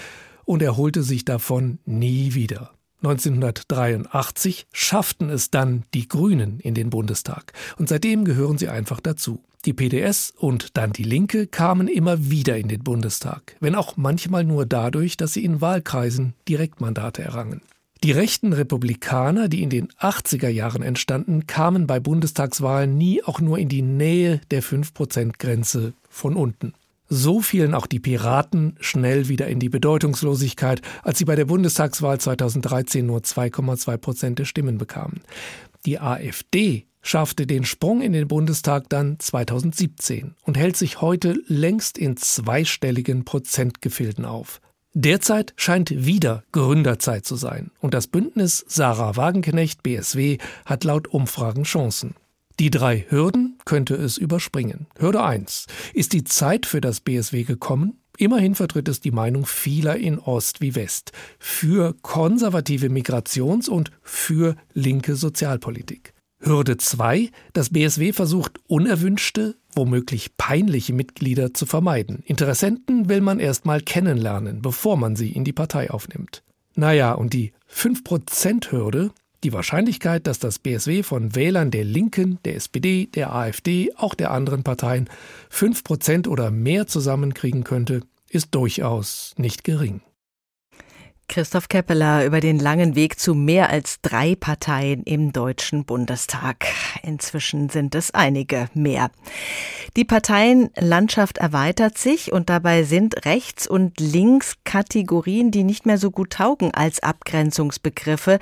und 0.46 0.62
erholte 0.62 1.04
sich 1.04 1.26
davon 1.26 1.80
nie 1.86 2.34
wieder. 2.34 2.72
1983 3.04 4.66
schafften 4.72 5.30
es 5.30 5.52
dann 5.52 5.84
die 5.94 6.08
Grünen 6.08 6.60
in 6.62 6.74
den 6.74 6.90
Bundestag 6.90 7.52
und 7.78 7.90
seitdem 7.90 8.24
gehören 8.24 8.58
sie 8.58 8.70
einfach 8.70 9.02
dazu. 9.02 9.44
Die 9.66 9.74
PDS 9.74 10.34
und 10.36 10.78
dann 10.78 10.92
die 10.92 11.04
Linke 11.04 11.48
kamen 11.48 11.88
immer 11.88 12.30
wieder 12.30 12.58
in 12.58 12.68
den 12.68 12.84
Bundestag, 12.84 13.56
wenn 13.60 13.76
auch 13.76 13.98
manchmal 13.98 14.44
nur 14.44 14.66
dadurch, 14.66 15.18
dass 15.18 15.34
sie 15.34 15.44
in 15.44 15.62
Wahlkreisen 15.62 16.34
Direktmandate 16.48 17.22
errangen. 17.22 17.62
Die 18.04 18.12
rechten 18.12 18.52
Republikaner, 18.52 19.48
die 19.48 19.64
in 19.64 19.70
den 19.70 19.88
80er 19.94 20.50
Jahren 20.50 20.84
entstanden, 20.84 21.48
kamen 21.48 21.88
bei 21.88 22.02
Bundestagswahlen 22.02 22.98
nie 22.98 23.24
auch 23.24 23.40
nur 23.40 23.58
in 23.58 23.70
die 23.70 23.82
Nähe 23.82 24.42
der 24.52 24.62
5-Prozent-Grenze 24.62 25.94
von 26.10 26.36
unten. 26.36 26.74
So 27.10 27.42
fielen 27.42 27.74
auch 27.74 27.88
die 27.88 28.00
Piraten 28.00 28.76
schnell 28.80 29.28
wieder 29.28 29.48
in 29.48 29.60
die 29.60 29.70
Bedeutungslosigkeit, 29.70 30.82
als 31.04 31.18
sie 31.18 31.26
bei 31.26 31.36
der 31.36 31.46
Bundestagswahl 31.46 32.20
2013 32.20 33.06
nur 33.06 33.20
2,2 33.20 33.98
Prozent 33.98 34.40
der 34.40 34.46
Stimmen 34.46 34.78
bekamen. 34.78 35.22
Die 35.86 36.00
AfD 36.00 36.86
schaffte 37.02 37.46
den 37.46 37.66
Sprung 37.66 38.02
in 38.02 38.14
den 38.14 38.28
Bundestag 38.28 38.90
dann 38.90 39.20
2017 39.20 40.36
und 40.44 40.58
hält 40.58 40.78
sich 40.78 41.02
heute 41.02 41.36
längst 41.48 41.98
in 41.98 42.18
zweistelligen 42.18 43.26
Prozentgefilden 43.26 44.26
auf. 44.26 44.62
Derzeit 44.96 45.54
scheint 45.58 46.06
wieder 46.06 46.44
Gründerzeit 46.52 47.26
zu 47.26 47.36
sein 47.36 47.72
und 47.80 47.94
das 47.94 48.08
Bündnis 48.08 48.64
Sarah 48.68 49.18
Wagenknecht 49.18 49.84
BSW 49.84 50.38
hat 50.66 50.84
laut 50.84 51.08
Umfragen 51.08 51.64
Chancen. 51.64 52.16
Die 52.60 52.70
drei 52.70 53.06
Hürden 53.10 53.58
könnte 53.66 53.96
es 53.96 54.18
überspringen. 54.18 54.88
Hürde 54.98 55.24
1. 55.24 55.66
Ist 55.94 56.14
die 56.14 56.24
Zeit 56.24 56.66
für 56.66 56.82
das 56.82 57.00
BSW 57.00 57.44
gekommen? 57.44 58.00
Immerhin 58.18 58.54
vertritt 58.54 58.88
es 58.88 59.00
die 59.00 59.12
Meinung 59.12 59.46
vieler 59.46 59.96
in 59.96 60.20
Ost 60.20 60.62
wie 60.62 60.76
West 60.76 61.14
für 61.40 61.96
konservative 62.04 62.88
Migrations- 62.88 63.70
und 63.70 63.92
für 64.04 64.56
linke 64.74 65.16
Sozialpolitik. 65.16 66.14
Hürde 66.40 66.78
2. 66.78 67.32
Das 67.54 67.70
BSW 67.70 68.14
versucht 68.14 68.60
unerwünschte, 68.68 69.56
womöglich 69.74 70.38
peinliche 70.38 70.94
Mitglieder 70.94 71.54
zu 71.54 71.66
vermeiden. 71.66 72.22
Interessenten 72.26 73.10
will 73.10 73.22
man 73.22 73.40
erstmal 73.40 73.82
kennenlernen, 73.82 74.62
bevor 74.62 74.98
man 74.98 75.16
sie 75.16 75.32
in 75.32 75.46
die 75.46 75.54
Partei 75.54 75.90
aufnimmt. 75.90 76.44
Naja, 76.76 77.14
und 77.14 77.34
die 77.34 77.54
5%-Hürde, 77.72 79.12
die 79.44 79.54
Wahrscheinlichkeit, 79.54 80.28
dass 80.28 80.40
das 80.40 80.60
BSW 80.60 81.04
von 81.04 81.36
Wählern 81.36 81.72
der 81.72 81.84
Linken, 81.84 82.40
der 82.46 82.56
SPD, 82.56 83.08
der 83.08 83.34
AfD, 83.34 83.94
auch 83.96 84.14
der 84.14 84.32
anderen 84.32 84.64
Parteien 84.64 85.10
5% 85.52 86.28
oder 86.28 86.52
mehr 86.52 86.88
zusammenkriegen 86.88 87.64
könnte, 87.64 88.02
ist 88.30 88.56
durchaus 88.56 89.34
nicht 89.38 89.64
gering. 89.64 90.02
Christoph 91.34 91.68
Keppeler 91.68 92.28
über 92.28 92.42
den 92.42 92.60
langen 92.60 92.94
Weg 92.94 93.20
zu 93.20 93.34
mehr 93.34 93.72
als 93.72 94.00
drei 94.04 94.36
Parteien 94.36 95.02
im 95.02 95.34
Deutschen 95.34 95.84
Bundestag. 95.84 96.68
Inzwischen 97.02 97.70
sind 97.70 97.96
es 97.96 98.12
einige 98.12 98.70
mehr. 98.76 99.10
Die 99.96 100.06
Parteienlandschaft 100.06 101.40
erweitert 101.40 101.98
sich 101.98 102.32
und 102.32 102.50
dabei 102.52 102.84
sind 102.84 103.26
Rechts- 103.26 103.68
und 103.68 104.00
Links-Kategorien, 104.00 105.50
die 105.50 105.64
nicht 105.64 105.88
mehr 105.88 105.98
so 105.98 106.12
gut 106.12 106.34
taugen 106.34 106.72
als 106.72 107.02
Abgrenzungsbegriffe. 107.02 108.38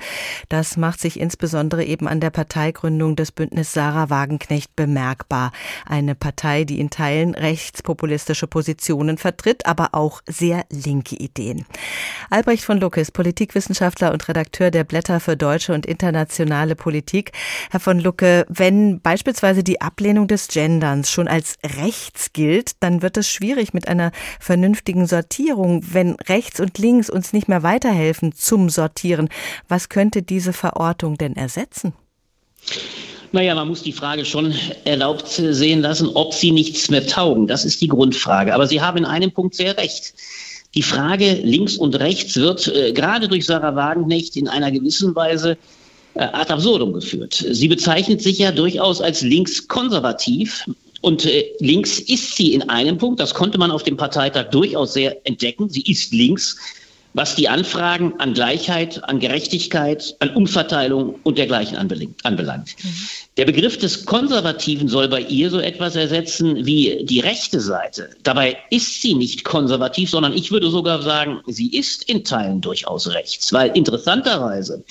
Das 0.50 0.76
macht 0.76 1.00
sich 1.00 1.18
insbesondere 1.18 1.84
eben 1.84 2.06
an 2.06 2.20
der 2.20 2.30
Parteigründung 2.30 3.16
des 3.16 3.32
Bündnis 3.32 3.72
Sarah 3.72 4.10
Wagenknecht 4.10 4.76
bemerkbar. 4.76 5.52
Eine 5.86 6.14
Partei, 6.14 6.64
die 6.64 6.78
in 6.78 6.90
Teilen 6.90 7.34
rechtspopulistische 7.34 8.46
Positionen 8.46 9.16
vertritt, 9.16 9.64
aber 9.64 9.90
auch 9.92 10.20
sehr 10.26 10.66
linke 10.70 11.16
Ideen. 11.16 11.64
Albrecht 12.28 12.64
von 12.64 12.81
Lucke 12.82 13.00
ist 13.00 13.12
Politikwissenschaftler 13.12 14.12
und 14.12 14.28
Redakteur 14.28 14.70
der 14.70 14.82
Blätter 14.84 15.20
für 15.20 15.36
deutsche 15.36 15.72
und 15.72 15.86
internationale 15.86 16.74
Politik. 16.74 17.30
Herr 17.70 17.80
von 17.80 18.00
Lucke, 18.00 18.44
wenn 18.48 19.00
beispielsweise 19.00 19.62
die 19.62 19.80
Ablehnung 19.80 20.26
des 20.26 20.48
Genderns 20.48 21.10
schon 21.10 21.28
als 21.28 21.56
rechts 21.78 22.32
gilt, 22.32 22.72
dann 22.80 23.00
wird 23.00 23.16
es 23.16 23.30
schwierig 23.30 23.72
mit 23.72 23.86
einer 23.86 24.10
vernünftigen 24.40 25.06
Sortierung, 25.06 25.84
wenn 25.92 26.16
rechts 26.28 26.58
und 26.58 26.76
links 26.78 27.08
uns 27.08 27.32
nicht 27.32 27.48
mehr 27.48 27.62
weiterhelfen 27.62 28.34
zum 28.34 28.68
Sortieren. 28.68 29.28
Was 29.68 29.88
könnte 29.88 30.22
diese 30.22 30.52
Verortung 30.52 31.16
denn 31.16 31.36
ersetzen? 31.36 31.94
Naja, 33.30 33.54
man 33.54 33.68
muss 33.68 33.82
die 33.82 33.92
Frage 33.92 34.24
schon 34.24 34.54
erlaubt 34.84 35.28
sehen 35.28 35.80
lassen, 35.80 36.08
ob 36.08 36.34
sie 36.34 36.50
nichts 36.50 36.90
mehr 36.90 37.06
taugen. 37.06 37.46
Das 37.46 37.64
ist 37.64 37.80
die 37.80 37.88
Grundfrage. 37.88 38.54
Aber 38.54 38.66
Sie 38.66 38.80
haben 38.80 38.98
in 38.98 39.04
einem 39.06 39.32
Punkt 39.32 39.54
sehr 39.54 39.78
recht. 39.78 40.14
Die 40.74 40.82
Frage 40.82 41.34
links 41.42 41.76
und 41.76 41.94
rechts 41.96 42.36
wird 42.36 42.66
äh, 42.68 42.92
gerade 42.92 43.28
durch 43.28 43.44
Sarah 43.44 43.76
Wagenknecht 43.76 44.36
in 44.36 44.48
einer 44.48 44.70
gewissen 44.70 45.14
Weise 45.14 45.58
äh, 46.14 46.20
ad 46.20 46.50
absurdum 46.52 46.92
geführt. 46.92 47.44
Sie 47.50 47.68
bezeichnet 47.68 48.22
sich 48.22 48.38
ja 48.38 48.52
durchaus 48.52 49.00
als 49.00 49.22
linkskonservativ. 49.22 50.64
Und 51.02 51.26
äh, 51.26 51.44
links 51.58 51.98
ist 51.98 52.36
sie 52.36 52.54
in 52.54 52.68
einem 52.70 52.96
Punkt, 52.96 53.20
das 53.20 53.34
konnte 53.34 53.58
man 53.58 53.70
auf 53.70 53.82
dem 53.82 53.96
Parteitag 53.96 54.50
durchaus 54.50 54.94
sehr 54.94 55.26
entdecken. 55.26 55.68
Sie 55.68 55.82
ist 55.82 56.12
links, 56.12 56.56
was 57.14 57.34
die 57.34 57.48
Anfragen 57.48 58.14
an 58.18 58.34
Gleichheit, 58.34 59.02
an 59.04 59.20
Gerechtigkeit, 59.20 60.16
an 60.20 60.30
Umverteilung 60.30 61.16
und 61.22 61.38
dergleichen 61.38 61.76
anbelangt. 61.76 62.74
Mhm. 62.82 62.88
Der 63.36 63.44
Begriff 63.44 63.78
des 63.78 64.04
Konservativen 64.04 64.88
soll 64.88 65.08
bei 65.08 65.20
ihr 65.20 65.50
so 65.50 65.58
etwas 65.58 65.96
ersetzen 65.96 66.66
wie 66.66 67.04
die 67.04 67.20
rechte 67.20 67.60
Seite. 67.60 68.10
Dabei 68.22 68.58
ist 68.70 69.00
sie 69.00 69.14
nicht 69.14 69.44
konservativ, 69.44 70.10
sondern 70.10 70.34
ich 70.34 70.50
würde 70.50 70.70
sogar 70.70 71.02
sagen, 71.02 71.40
sie 71.46 71.74
ist 71.74 72.08
in 72.08 72.24
Teilen 72.24 72.60
durchaus 72.60 73.08
rechts, 73.08 73.52
weil 73.52 73.70
interessanterweise 73.76 74.84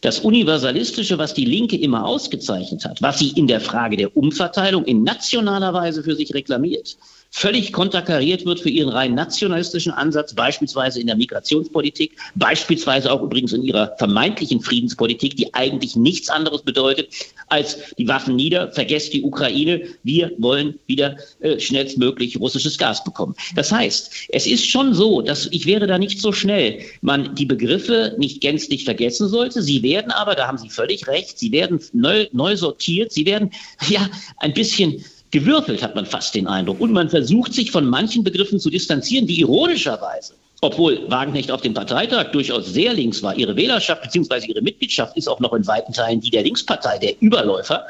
das 0.00 0.20
Universalistische, 0.20 1.18
was 1.18 1.32
die 1.32 1.44
Linke 1.44 1.76
immer 1.76 2.04
ausgezeichnet 2.04 2.84
hat, 2.84 3.00
was 3.02 3.18
sie 3.18 3.30
in 3.30 3.46
der 3.46 3.60
Frage 3.60 3.96
der 3.96 4.16
Umverteilung 4.16 4.84
in 4.84 5.04
nationaler 5.04 5.72
Weise 5.72 6.02
für 6.02 6.16
sich 6.16 6.34
reklamiert, 6.34 6.96
völlig 7.32 7.72
konterkariert 7.72 8.44
wird 8.44 8.60
für 8.60 8.68
ihren 8.68 8.90
rein 8.90 9.14
nationalistischen 9.14 9.90
Ansatz, 9.90 10.34
beispielsweise 10.34 11.00
in 11.00 11.06
der 11.06 11.16
Migrationspolitik, 11.16 12.16
beispielsweise 12.34 13.10
auch 13.10 13.22
übrigens 13.22 13.54
in 13.54 13.62
ihrer 13.62 13.96
vermeintlichen 13.96 14.60
Friedenspolitik, 14.60 15.36
die 15.36 15.52
eigentlich 15.54 15.96
nichts 15.96 16.28
anderes 16.28 16.62
bedeutet 16.62 17.08
als 17.48 17.78
die 17.96 18.06
Waffen 18.06 18.36
nieder, 18.36 18.70
vergesst 18.72 19.14
die 19.14 19.22
Ukraine, 19.22 19.82
wir 20.02 20.30
wollen 20.38 20.78
wieder 20.86 21.16
äh, 21.40 21.58
schnellstmöglich 21.58 22.38
russisches 22.38 22.76
Gas 22.76 23.02
bekommen. 23.02 23.34
Das 23.56 23.72
heißt, 23.72 24.12
es 24.28 24.46
ist 24.46 24.66
schon 24.66 24.92
so, 24.92 25.22
dass 25.22 25.48
ich 25.50 25.64
wäre 25.66 25.86
da 25.86 25.98
nicht 25.98 26.20
so 26.20 26.32
schnell, 26.32 26.80
man 27.00 27.34
die 27.34 27.46
Begriffe 27.46 28.14
nicht 28.18 28.42
gänzlich 28.42 28.84
vergessen 28.84 29.28
sollte. 29.28 29.62
Sie 29.62 29.82
werden 29.82 30.12
aber, 30.12 30.34
da 30.34 30.46
haben 30.46 30.58
Sie 30.58 30.68
völlig 30.68 31.06
recht, 31.08 31.38
sie 31.38 31.50
werden 31.50 31.80
neu, 31.92 32.26
neu 32.32 32.56
sortiert, 32.56 33.10
sie 33.12 33.24
werden 33.24 33.50
ja 33.88 34.08
ein 34.38 34.52
bisschen 34.52 35.02
gewürfelt, 35.32 35.82
hat 35.82 35.96
man 35.96 36.06
fast 36.06 36.34
den 36.34 36.46
Eindruck. 36.46 36.80
Und 36.80 36.92
man 36.92 37.10
versucht 37.10 37.52
sich 37.52 37.72
von 37.72 37.84
manchen 37.86 38.22
Begriffen 38.22 38.60
zu 38.60 38.70
distanzieren, 38.70 39.26
die 39.26 39.40
ironischerweise 39.40 40.34
obwohl 40.64 41.10
Wagenknecht 41.10 41.50
auf 41.50 41.60
dem 41.60 41.74
Parteitag 41.74 42.30
durchaus 42.30 42.66
sehr 42.66 42.94
links 42.94 43.20
war. 43.20 43.34
Ihre 43.34 43.56
Wählerschaft 43.56 44.02
bzw. 44.02 44.46
ihre 44.46 44.62
Mitgliedschaft 44.62 45.16
ist 45.16 45.28
auch 45.28 45.40
noch 45.40 45.52
in 45.54 45.66
weiten 45.66 45.92
Teilen 45.92 46.20
die 46.20 46.30
der 46.30 46.44
Linkspartei, 46.44 46.98
der 46.98 47.20
Überläufer. 47.20 47.84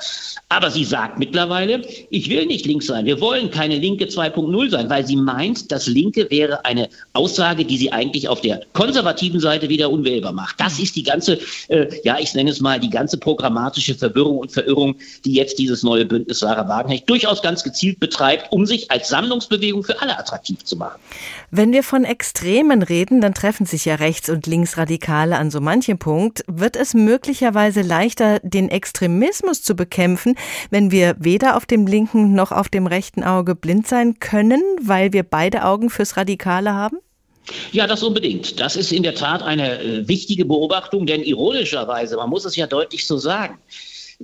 Aber 0.49 0.71
sie 0.71 0.87
sagt 0.87 1.19
mittlerweile, 1.19 1.83
ich 2.09 2.31
will 2.31 2.47
nicht 2.47 2.65
links 2.65 2.87
sein, 2.87 3.05
wir 3.05 3.21
wollen 3.21 3.51
keine 3.51 3.77
Linke 3.77 4.07
2.0 4.07 4.71
sein, 4.71 4.89
weil 4.89 5.07
sie 5.07 5.17
meint, 5.17 5.71
das 5.71 5.87
Linke 5.87 6.31
wäre 6.31 6.65
eine 6.65 6.89
Aussage, 7.13 7.67
die 7.67 7.77
sie 7.77 7.93
eigentlich 7.93 8.31
auf 8.31 8.41
der 8.41 8.63
konservativen 8.73 9.39
Seite 9.39 9.69
wieder 9.69 9.91
unwählbar 9.91 10.33
macht. 10.33 10.59
Das 10.59 10.79
ist 10.79 10.97
die 10.97 11.03
ganze, 11.03 11.39
äh, 11.69 11.89
ja, 12.05 12.19
ich 12.19 12.33
nenne 12.33 12.51
es 12.51 12.61
mal, 12.61 12.81
die 12.81 12.91
ganze 12.91 13.19
programmatische 13.19 13.95
Verwirrung 13.95 14.39
und 14.39 14.51
Verirrung, 14.51 14.97
die 15.27 15.35
jetzt 15.35 15.59
dieses 15.59 15.83
neue 15.83 16.07
Bündnis 16.07 16.39
Sarah 16.39 16.67
Wagenknecht 16.67 17.09
durchaus 17.11 17.43
ganz 17.43 17.63
gezielt 17.63 18.01
betreibt, 18.01 18.51
um 18.51 18.65
sich 18.65 18.91
als 18.91 19.11
Sammlungsbewegung 19.11 19.85
für 19.85 20.01
alle 20.01 20.19
attraktiv 20.19 20.65
zu 20.65 20.77
machen. 20.77 20.99
Wenn 21.55 21.75
wir 21.75 21.83
von 21.83 22.05
Extremen 22.05 22.83
reden, 22.83 23.21
dann 23.21 23.35
treffen 23.35 23.67
sich 23.67 23.85
ja 23.85 23.97
Rechts- 23.97 24.31
und 24.31 24.47
Linksradikale 24.47 25.37
an 25.37 25.51
so 25.51 25.61
manchem 25.61 25.99
Punkt. 25.99 26.43
Wird 26.47 26.77
es 26.77 26.95
möglicherweise 26.95 27.83
leichter, 27.83 28.41
den 28.43 28.71
Extremismus 28.71 29.63
zu 29.63 29.77
bekämpfen, 29.77 30.35
wenn 30.71 30.91
wir 30.91 31.15
weder 31.19 31.59
auf 31.59 31.67
dem 31.67 31.87
linken 31.87 32.33
noch 32.33 32.53
auf 32.53 32.71
dem 32.71 32.87
rechten 32.87 33.23
Auge 33.23 33.55
blind 33.55 33.87
sein 33.87 34.19
können, 34.19 34.63
weil 34.81 35.13
wir 35.13 35.25
beide 35.25 35.67
Augen 35.67 35.91
fürs 35.91 36.17
Radikale 36.17 36.73
haben? 36.73 36.97
Ja, 37.71 37.87
das 37.87 38.03
unbedingt. 38.03 38.59
Das 38.59 38.75
ist 38.75 38.91
in 38.91 39.03
der 39.03 39.15
Tat 39.15 39.43
eine 39.43 39.79
äh, 39.79 40.09
wichtige 40.09 40.47
Beobachtung, 40.47 41.05
denn 41.05 41.23
ironischerweise, 41.23 42.17
man 42.17 42.31
muss 42.31 42.47
es 42.47 42.57
ja 42.57 42.67
deutlich 42.67 43.07
so 43.07 43.19
sagen, 43.19 43.59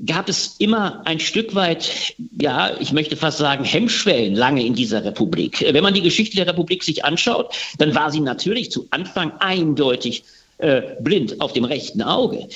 gab 0.06 0.28
es 0.28 0.56
immer 0.58 1.02
ein 1.06 1.20
Stück 1.20 1.54
weit, 1.54 2.14
ja, 2.40 2.72
ich 2.80 2.92
möchte 2.92 3.16
fast 3.16 3.38
sagen, 3.38 3.64
Hemmschwellen 3.64 4.34
lange 4.34 4.64
in 4.64 4.74
dieser 4.74 5.04
Republik. 5.04 5.64
Wenn 5.70 5.82
man 5.82 5.94
die 5.94 6.02
Geschichte 6.02 6.36
der 6.36 6.46
Republik 6.46 6.84
sich 6.84 7.04
anschaut, 7.04 7.54
dann 7.78 7.94
war 7.94 8.10
sie 8.10 8.20
natürlich 8.20 8.70
zu 8.70 8.86
Anfang 8.90 9.32
eindeutig 9.38 10.24
äh, 10.58 10.82
blind 11.00 11.40
auf 11.40 11.52
dem 11.52 11.64
rechten 11.64 12.02
Auge. 12.02 12.48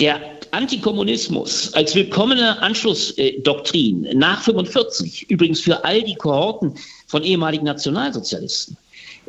Der 0.00 0.20
Antikommunismus 0.50 1.72
als 1.74 1.94
willkommene 1.94 2.60
Anschlussdoktrin 2.60 4.08
nach 4.14 4.42
45, 4.42 5.30
übrigens 5.30 5.60
für 5.60 5.84
all 5.84 6.02
die 6.02 6.16
Kohorten 6.16 6.74
von 7.06 7.22
ehemaligen 7.22 7.64
Nationalsozialisten, 7.64 8.76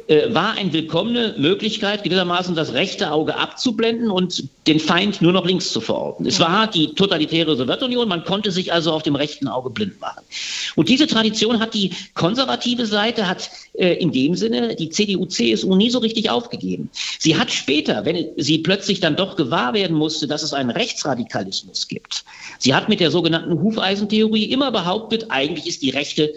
äh, 0.08 0.34
war 0.34 0.54
eine 0.54 0.72
willkommene 0.72 1.34
Möglichkeit, 1.38 2.04
gewissermaßen 2.04 2.54
das 2.54 2.74
rechte 2.74 3.12
Auge 3.12 3.36
abzublenden 3.36 4.12
und 4.12 4.44
den 4.68 4.80
Feind 4.80 5.22
nur 5.22 5.34
noch 5.34 5.46
links 5.46 5.72
zu 5.72 5.82
verorten. 5.82 6.26
Es 6.26 6.40
war 6.40 6.68
die 6.68 6.94
totalitäre 6.94 7.56
Sowjetunion, 7.56 8.08
man 8.08 8.24
konnte 8.24 8.52
sich 8.52 8.72
also 8.72 8.92
auf 8.92 9.04
dem 9.04 9.16
rechten 9.16 9.48
Auge 9.48 9.72
blind 9.72 10.00
machen. 10.00 10.24
Und 10.76 10.90
diese 10.90 11.08
Tradition 11.08 11.60
hat 11.60 11.74
die 11.74 11.92
konservative 12.14 12.86
Seite, 12.86 13.28
hat 13.28 13.50
äh, 13.74 13.94
in 13.94 14.12
dem 14.12 14.36
Sinne 14.36 14.76
die 14.76 14.90
CDU, 14.90 15.26
CSU 15.26 15.76
nie 15.76 15.90
so 15.90 16.00
richtig 16.00 16.30
aufgegeben. 16.30 16.90
Sie 17.20 17.38
hat 17.38 17.52
später, 17.52 18.06
wenn 18.06 18.28
sie 18.38 18.60
plötzlich 18.60 19.00
dann 19.00 19.16
doch 19.16 19.36
gewahr 19.36 19.74
werden 19.74 19.98
musste, 19.98 20.28
dass 20.28 20.44
es 20.44 20.54
einen 20.54 20.70
Rechtsradikalismus 20.70 21.88
gibt, 21.88 22.26
sie 22.60 22.76
hat 22.76 22.90
mit 22.90 23.00
der 23.00 23.10
sogenannten 23.10 23.60
Hufeisentheorie 23.62 24.46
immer 24.46 24.72
behauptet, 24.72 25.26
eigentlich 25.30 25.66
ist 25.66 25.82
die 25.82 25.90
Rechte 25.90 26.32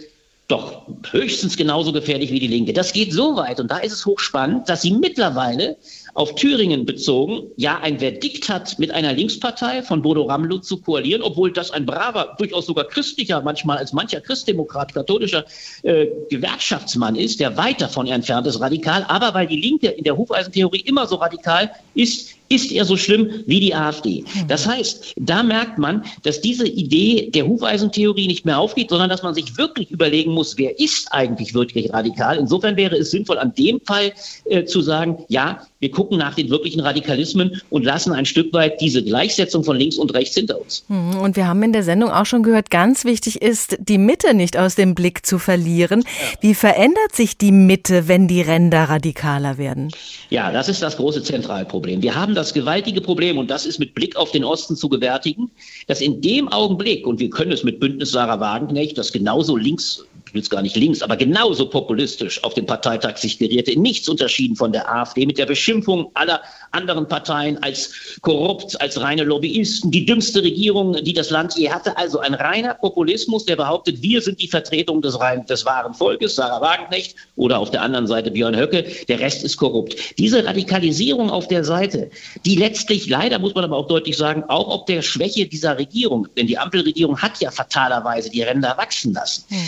doch 0.48 0.86
höchstens 1.10 1.58
genauso 1.58 1.92
gefährlich 1.92 2.32
wie 2.32 2.40
die 2.40 2.46
Linke. 2.46 2.72
Das 2.72 2.94
geht 2.94 3.12
so 3.12 3.36
weit 3.36 3.60
und 3.60 3.70
da 3.70 3.78
ist 3.78 3.92
es 3.92 4.06
hochspannend, 4.06 4.66
dass 4.68 4.80
sie 4.80 4.92
mittlerweile 4.92 5.76
auf 6.14 6.34
Thüringen 6.34 6.86
bezogen 6.86 7.48
ja 7.56 7.78
ein 7.80 7.98
Verdikt 7.98 8.48
hat, 8.48 8.78
mit 8.78 8.90
einer 8.90 9.12
Linkspartei 9.12 9.82
von 9.82 10.00
Bodo 10.00 10.22
Ramelow 10.22 10.58
zu 10.58 10.80
koalieren, 10.80 11.20
obwohl 11.20 11.52
das 11.52 11.70
ein 11.70 11.84
braver, 11.84 12.34
durchaus 12.38 12.64
sogar 12.64 12.86
christlicher, 12.86 13.42
manchmal 13.42 13.76
als 13.76 13.92
mancher 13.92 14.22
Christdemokrat, 14.22 14.94
katholischer 14.94 15.44
äh, 15.82 16.06
Gewerkschaftsmann 16.30 17.14
ist, 17.14 17.40
der 17.40 17.58
weit 17.58 17.82
davon 17.82 18.06
entfernt 18.06 18.46
ist, 18.46 18.58
radikal. 18.58 19.04
Aber 19.06 19.34
weil 19.34 19.46
die 19.46 19.60
Linke 19.60 19.88
in 19.88 20.04
der 20.04 20.16
Hufeisentheorie 20.16 20.80
immer 20.80 21.06
so 21.06 21.16
radikal 21.16 21.70
ist, 21.94 22.37
ist 22.48 22.72
er 22.72 22.84
so 22.84 22.96
schlimm 22.96 23.30
wie 23.46 23.60
die 23.60 23.74
AfD. 23.74 24.24
Das 24.46 24.66
heißt, 24.66 25.14
da 25.16 25.42
merkt 25.42 25.78
man, 25.78 26.04
dass 26.22 26.40
diese 26.40 26.66
Idee 26.66 27.30
der 27.30 27.46
Hufeisentheorie 27.46 28.26
nicht 28.26 28.44
mehr 28.44 28.58
aufgeht, 28.58 28.90
sondern 28.90 29.10
dass 29.10 29.22
man 29.22 29.34
sich 29.34 29.56
wirklich 29.56 29.90
überlegen 29.90 30.32
muss, 30.32 30.56
wer 30.56 30.78
ist 30.78 31.08
eigentlich 31.12 31.54
wirklich 31.54 31.92
radikal. 31.92 32.38
Insofern 32.38 32.76
wäre 32.76 32.96
es 32.96 33.10
sinnvoll, 33.10 33.38
an 33.38 33.54
dem 33.54 33.80
Fall 33.84 34.12
äh, 34.46 34.64
zu 34.64 34.80
sagen, 34.80 35.24
ja, 35.28 35.62
wir 35.80 35.90
gucken 35.90 36.18
nach 36.18 36.34
den 36.34 36.50
wirklichen 36.50 36.80
Radikalismen 36.80 37.62
und 37.70 37.84
lassen 37.84 38.12
ein 38.12 38.26
Stück 38.26 38.52
weit 38.52 38.80
diese 38.80 39.02
Gleichsetzung 39.02 39.62
von 39.62 39.76
links 39.76 39.96
und 39.96 40.12
rechts 40.14 40.34
hinter 40.34 40.60
uns. 40.60 40.84
Hm, 40.88 41.18
und 41.20 41.36
wir 41.36 41.46
haben 41.46 41.62
in 41.62 41.72
der 41.72 41.84
Sendung 41.84 42.10
auch 42.10 42.26
schon 42.26 42.42
gehört, 42.42 42.70
ganz 42.70 43.04
wichtig 43.04 43.40
ist, 43.42 43.76
die 43.78 43.98
Mitte 43.98 44.34
nicht 44.34 44.56
aus 44.56 44.74
dem 44.74 44.94
Blick 44.94 45.24
zu 45.24 45.38
verlieren. 45.38 46.04
Wie 46.40 46.54
verändert 46.54 47.14
sich 47.14 47.38
die 47.38 47.52
Mitte, 47.52 48.08
wenn 48.08 48.26
die 48.26 48.42
Ränder 48.42 48.84
radikaler 48.84 49.58
werden? 49.58 49.90
Ja, 50.30 50.50
das 50.50 50.68
ist 50.68 50.82
das 50.82 50.96
große 50.96 51.22
Zentralproblem. 51.22 52.02
Wir 52.02 52.14
haben 52.14 52.34
das 52.38 52.54
gewaltige 52.54 53.00
Problem, 53.00 53.36
und 53.36 53.50
das 53.50 53.66
ist 53.66 53.78
mit 53.78 53.94
Blick 53.94 54.16
auf 54.16 54.30
den 54.30 54.44
Osten 54.44 54.76
zu 54.76 54.88
gewärtigen, 54.88 55.50
dass 55.88 56.00
in 56.00 56.20
dem 56.20 56.48
Augenblick, 56.48 57.06
und 57.06 57.18
wir 57.18 57.30
können 57.30 57.52
es 57.52 57.64
mit 57.64 57.80
Bündnis 57.80 58.12
Sarah 58.12 58.38
Wagenknecht, 58.38 58.96
das 58.96 59.12
genauso 59.12 59.56
links 59.56 60.06
ich 60.28 60.34
will 60.34 60.42
es 60.42 60.50
gar 60.50 60.60
nicht 60.60 60.76
links, 60.76 61.00
aber 61.00 61.16
genauso 61.16 61.68
populistisch 61.70 62.44
auf 62.44 62.52
dem 62.52 62.66
Parteitag 62.66 63.16
sich 63.16 63.38
gerierte, 63.38 63.72
in 63.72 63.80
nichts 63.80 64.08
unterschieden 64.08 64.56
von 64.56 64.72
der 64.72 64.92
AfD, 64.92 65.24
mit 65.24 65.38
der 65.38 65.46
Beschimpfung 65.46 66.10
aller 66.14 66.42
anderen 66.72 67.08
Parteien 67.08 67.56
als 67.62 68.18
korrupt, 68.20 68.78
als 68.80 69.00
reine 69.00 69.24
Lobbyisten, 69.24 69.90
die 69.90 70.04
dümmste 70.04 70.42
Regierung, 70.42 71.02
die 71.02 71.14
das 71.14 71.30
Land 71.30 71.56
je 71.56 71.70
hatte. 71.70 71.96
Also 71.96 72.18
ein 72.18 72.34
reiner 72.34 72.74
Populismus, 72.74 73.46
der 73.46 73.56
behauptet, 73.56 74.02
wir 74.02 74.20
sind 74.20 74.42
die 74.42 74.48
Vertretung 74.48 75.00
des, 75.00 75.18
rein, 75.18 75.46
des 75.46 75.64
wahren 75.64 75.94
Volkes, 75.94 76.34
Sarah 76.34 76.60
Wagenknecht 76.60 77.16
oder 77.36 77.58
auf 77.58 77.70
der 77.70 77.80
anderen 77.80 78.06
Seite 78.06 78.30
Björn 78.30 78.56
Höcke, 78.56 78.84
der 79.08 79.20
Rest 79.20 79.44
ist 79.44 79.56
korrupt. 79.56 79.96
Diese 80.18 80.44
Radikalisierung 80.44 81.30
auf 81.30 81.48
der 81.48 81.64
Seite, 81.64 82.10
die 82.44 82.56
letztlich, 82.56 83.08
leider 83.08 83.38
muss 83.38 83.54
man 83.54 83.64
aber 83.64 83.78
auch 83.78 83.88
deutlich 83.88 84.18
sagen, 84.18 84.44
auch 84.48 84.68
ob 84.68 84.86
der 84.86 85.00
Schwäche 85.00 85.46
dieser 85.46 85.78
Regierung, 85.78 86.28
denn 86.36 86.46
die 86.46 86.58
Ampelregierung 86.58 87.16
hat 87.16 87.40
ja 87.40 87.50
fatalerweise 87.50 88.28
die 88.28 88.42
Ränder 88.42 88.76
wachsen 88.76 89.14
lassen. 89.14 89.44
Hm. 89.48 89.58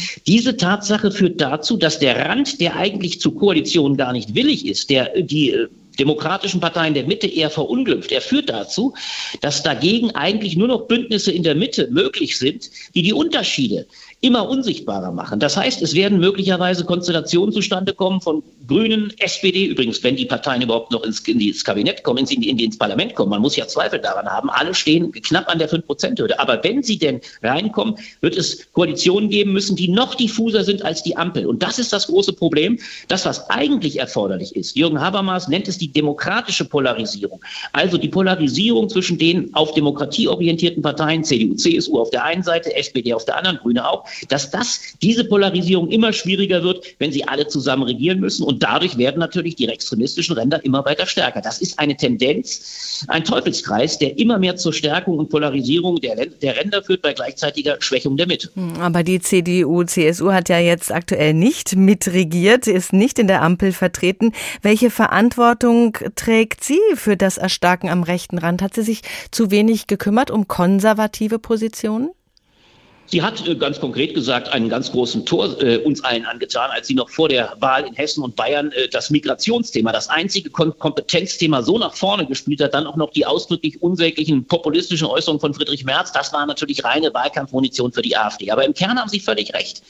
Diese 0.50 0.56
Tatsache 0.66 1.12
führt 1.12 1.40
dazu, 1.40 1.76
dass 1.76 2.00
der 2.00 2.26
Rand, 2.26 2.60
der 2.60 2.74
eigentlich 2.74 3.20
zu 3.20 3.30
Koalitionen 3.30 3.96
gar 3.96 4.12
nicht 4.12 4.34
willig 4.34 4.66
ist, 4.66 4.90
der 4.90 5.22
die 5.22 5.50
äh, 5.50 5.68
demokratischen 5.96 6.58
Parteien 6.58 6.92
der 6.92 7.04
Mitte 7.04 7.28
eher 7.28 7.50
verunglückt. 7.50 8.10
Er 8.10 8.20
führt 8.20 8.50
dazu, 8.50 8.92
dass 9.42 9.62
dagegen 9.62 10.10
eigentlich 10.10 10.56
nur 10.56 10.66
noch 10.66 10.88
Bündnisse 10.88 11.30
in 11.30 11.44
der 11.44 11.54
Mitte 11.54 11.86
möglich 11.92 12.36
sind, 12.36 12.68
die 12.96 13.02
die 13.02 13.12
Unterschiede 13.12 13.86
immer 14.22 14.48
unsichtbarer 14.48 15.12
machen. 15.12 15.40
Das 15.40 15.56
heißt, 15.56 15.80
es 15.80 15.94
werden 15.94 16.20
möglicherweise 16.20 16.84
Konstellationen 16.84 17.52
zustande 17.52 17.94
kommen 17.94 18.20
von 18.20 18.42
Grünen, 18.68 19.12
SPD, 19.18 19.64
übrigens, 19.64 20.02
wenn 20.04 20.14
die 20.14 20.26
Parteien 20.26 20.62
überhaupt 20.62 20.92
noch 20.92 21.02
ins, 21.04 21.20
ins 21.20 21.64
Kabinett 21.64 22.04
kommen, 22.04 22.18
ins, 22.18 22.30
in, 22.30 22.42
ins 22.42 22.76
Parlament 22.76 23.14
kommen. 23.14 23.30
Man 23.30 23.40
muss 23.40 23.56
ja 23.56 23.66
Zweifel 23.66 23.98
daran 23.98 24.26
haben. 24.26 24.50
Alle 24.50 24.74
stehen 24.74 25.10
knapp 25.10 25.48
an 25.48 25.58
der 25.58 25.70
5-Prozent-Hürde. 25.70 26.38
Aber 26.38 26.62
wenn 26.62 26.82
sie 26.82 26.98
denn 26.98 27.20
reinkommen, 27.42 27.96
wird 28.20 28.36
es 28.36 28.70
Koalitionen 28.72 29.30
geben 29.30 29.52
müssen, 29.52 29.74
die 29.74 29.88
noch 29.88 30.14
diffuser 30.14 30.64
sind 30.64 30.84
als 30.84 31.02
die 31.02 31.16
Ampel. 31.16 31.46
Und 31.46 31.62
das 31.62 31.78
ist 31.78 31.92
das 31.92 32.06
große 32.06 32.34
Problem. 32.34 32.78
Das, 33.08 33.24
was 33.24 33.48
eigentlich 33.48 33.98
erforderlich 33.98 34.54
ist, 34.54 34.76
Jürgen 34.76 35.00
Habermas 35.00 35.48
nennt 35.48 35.66
es 35.66 35.78
die 35.78 35.90
demokratische 35.90 36.66
Polarisierung. 36.66 37.42
Also 37.72 37.96
die 37.96 38.08
Polarisierung 38.08 38.88
zwischen 38.90 39.18
den 39.18 39.52
auf 39.54 39.72
Demokratie 39.72 40.28
orientierten 40.28 40.82
Parteien, 40.82 41.24
CDU, 41.24 41.54
CSU 41.54 41.98
auf 41.98 42.10
der 42.10 42.24
einen 42.24 42.42
Seite, 42.42 42.76
SPD 42.76 43.14
auf 43.14 43.24
der 43.24 43.38
anderen, 43.38 43.56
Grüne 43.56 43.88
auch, 43.88 44.04
dass 44.28 44.50
das, 44.50 44.80
diese 45.02 45.24
Polarisierung 45.24 45.88
immer 45.88 46.12
schwieriger 46.12 46.62
wird, 46.62 46.84
wenn 46.98 47.12
sie 47.12 47.26
alle 47.26 47.46
zusammen 47.46 47.84
regieren 47.84 48.20
müssen. 48.20 48.44
Und 48.44 48.62
dadurch 48.62 48.98
werden 48.98 49.18
natürlich 49.18 49.56
die 49.56 49.68
extremistischen 49.68 50.36
Ränder 50.36 50.64
immer 50.64 50.84
weiter 50.84 51.06
stärker. 51.06 51.40
Das 51.40 51.60
ist 51.60 51.78
eine 51.78 51.96
Tendenz, 51.96 53.04
ein 53.08 53.24
Teufelskreis, 53.24 53.98
der 53.98 54.18
immer 54.18 54.38
mehr 54.38 54.56
zur 54.56 54.72
Stärkung 54.72 55.18
und 55.18 55.30
Polarisierung 55.30 56.00
der, 56.00 56.26
der 56.26 56.56
Ränder 56.56 56.82
führt 56.82 57.02
bei 57.02 57.12
gleichzeitiger 57.12 57.76
Schwächung 57.80 58.16
der 58.16 58.26
Mitte. 58.26 58.50
Hm, 58.54 58.80
aber 58.80 59.02
die 59.02 59.20
CDU, 59.20 59.84
CSU 59.84 60.32
hat 60.32 60.48
ja 60.48 60.58
jetzt 60.58 60.92
aktuell 60.92 61.34
nicht 61.34 61.76
mitregiert, 61.76 62.66
ist 62.66 62.92
nicht 62.92 63.18
in 63.18 63.26
der 63.26 63.42
Ampel 63.42 63.72
vertreten. 63.72 64.32
Welche 64.62 64.90
Verantwortung 64.90 65.96
trägt 66.16 66.64
sie 66.64 66.80
für 66.94 67.16
das 67.16 67.38
Erstarken 67.38 67.88
am 67.88 68.02
rechten 68.02 68.38
Rand? 68.38 68.62
Hat 68.62 68.74
sie 68.74 68.82
sich 68.82 69.02
zu 69.30 69.50
wenig 69.50 69.86
gekümmert 69.86 70.30
um 70.30 70.48
konservative 70.48 71.38
Positionen? 71.38 72.10
Sie 73.10 73.22
hat 73.22 73.46
äh, 73.46 73.56
ganz 73.56 73.80
konkret 73.80 74.14
gesagt 74.14 74.48
einen 74.50 74.68
ganz 74.68 74.92
großen 74.92 75.26
Tor 75.26 75.60
äh, 75.60 75.78
uns 75.78 76.04
allen 76.04 76.24
angetan, 76.26 76.70
als 76.70 76.86
sie 76.86 76.94
noch 76.94 77.10
vor 77.10 77.28
der 77.28 77.56
Wahl 77.58 77.84
in 77.84 77.94
Hessen 77.94 78.22
und 78.22 78.36
Bayern 78.36 78.70
äh, 78.70 78.88
das 78.88 79.10
Migrationsthema, 79.10 79.90
das 79.90 80.08
einzige 80.08 80.48
Kom 80.50 80.78
Kompetenzthema 80.78 81.62
so 81.62 81.76
nach 81.76 81.94
vorne 81.94 82.24
gespielt 82.24 82.60
hat, 82.60 82.72
dann 82.72 82.86
auch 82.86 82.96
noch 82.96 83.10
die 83.10 83.26
ausdrücklich 83.26 83.82
unsäglichen 83.82 84.46
populistischen 84.46 85.08
Äußerungen 85.08 85.40
von 85.40 85.54
Friedrich 85.54 85.84
Merz. 85.84 86.12
Das 86.12 86.32
war 86.32 86.46
natürlich 86.46 86.84
reine 86.84 87.12
Wahlkampfmunition 87.12 87.92
für 87.92 88.02
die 88.02 88.16
AfD. 88.16 88.50
Aber 88.52 88.64
im 88.64 88.74
Kern 88.74 88.96
haben 88.96 89.08
Sie 89.08 89.18
völlig 89.18 89.52
recht. 89.54 89.82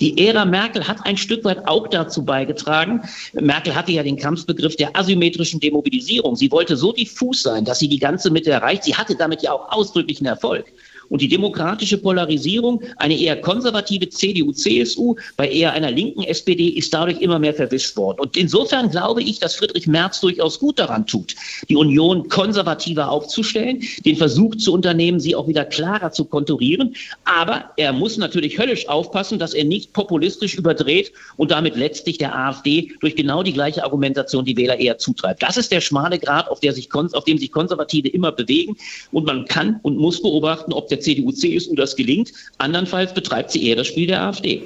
Die 0.00 0.26
Ära 0.26 0.46
Merkel 0.46 0.88
hat 0.88 1.04
ein 1.04 1.18
Stück 1.18 1.44
weit 1.44 1.68
auch 1.68 1.86
dazu 1.88 2.24
beigetragen. 2.24 3.02
Merkel 3.34 3.74
hatte 3.74 3.92
ja 3.92 4.02
den 4.02 4.16
Kampfbegriff 4.16 4.76
der 4.76 4.96
asymmetrischen 4.96 5.60
Demobilisierung. 5.60 6.36
Sie 6.36 6.50
wollte 6.50 6.78
so 6.78 6.92
diffus 6.92 7.42
sein, 7.42 7.66
dass 7.66 7.80
sie 7.80 7.88
die 7.88 7.98
ganze 7.98 8.30
Mitte 8.30 8.50
erreicht. 8.50 8.84
Sie 8.84 8.94
hatte 8.94 9.14
damit 9.14 9.42
ja 9.42 9.52
auch 9.52 9.70
ausdrücklichen 9.70 10.26
Erfolg. 10.26 10.72
Und 11.08 11.20
die 11.20 11.28
demokratische 11.28 11.98
Polarisierung, 11.98 12.82
eine 12.96 13.18
eher 13.18 13.40
konservative 13.40 14.08
CDU-CSU 14.08 15.16
bei 15.36 15.48
eher 15.48 15.72
einer 15.72 15.90
linken 15.90 16.22
SPD, 16.22 16.68
ist 16.68 16.92
dadurch 16.92 17.20
immer 17.20 17.38
mehr 17.38 17.54
verwischt 17.54 17.96
worden. 17.96 18.20
Und 18.20 18.36
insofern 18.36 18.90
glaube 18.90 19.22
ich, 19.22 19.38
dass 19.38 19.54
Friedrich 19.54 19.86
Merz 19.86 20.20
durchaus 20.20 20.58
gut 20.58 20.78
daran 20.78 21.06
tut, 21.06 21.34
die 21.68 21.76
Union 21.76 22.28
konservativer 22.28 23.10
aufzustellen, 23.10 23.82
den 24.04 24.16
Versuch 24.16 24.56
zu 24.56 24.72
unternehmen, 24.72 25.20
sie 25.20 25.34
auch 25.34 25.48
wieder 25.48 25.64
klarer 25.64 26.12
zu 26.12 26.24
konturieren. 26.24 26.94
Aber 27.24 27.70
er 27.76 27.92
muss 27.92 28.16
natürlich 28.16 28.58
höllisch 28.58 28.88
aufpassen, 28.88 29.38
dass 29.38 29.54
er 29.54 29.64
nicht 29.64 29.92
populistisch 29.92 30.54
überdreht 30.54 31.12
und 31.36 31.50
damit 31.50 31.76
letztlich 31.76 32.18
der 32.18 32.36
AfD 32.36 32.92
durch 33.00 33.16
genau 33.16 33.42
die 33.42 33.52
gleiche 33.52 33.84
Argumentation 33.84 34.44
die 34.44 34.56
Wähler 34.56 34.78
eher 34.78 34.98
zutreibt. 34.98 35.42
Das 35.42 35.56
ist 35.56 35.72
der 35.72 35.80
schmale 35.80 36.18
Grad, 36.18 36.48
auf, 36.48 36.60
der 36.60 36.72
sich, 36.72 36.88
auf 36.94 37.24
dem 37.24 37.38
sich 37.38 37.52
Konservative 37.52 38.08
immer 38.08 38.32
bewegen. 38.32 38.76
Und 39.10 39.26
man 39.26 39.44
kann 39.46 39.80
und 39.82 39.96
muss 39.96 40.22
beobachten, 40.22 40.72
ob 40.72 40.88
der 40.88 41.00
CDU-CSU 41.02 41.74
das 41.74 41.96
gelingt. 41.96 42.32
Andernfalls 42.58 43.12
betreibt 43.14 43.50
sie 43.50 43.66
eher 43.66 43.76
das 43.76 43.86
Spiel 43.86 44.06
der 44.06 44.22
AfD. 44.22 44.62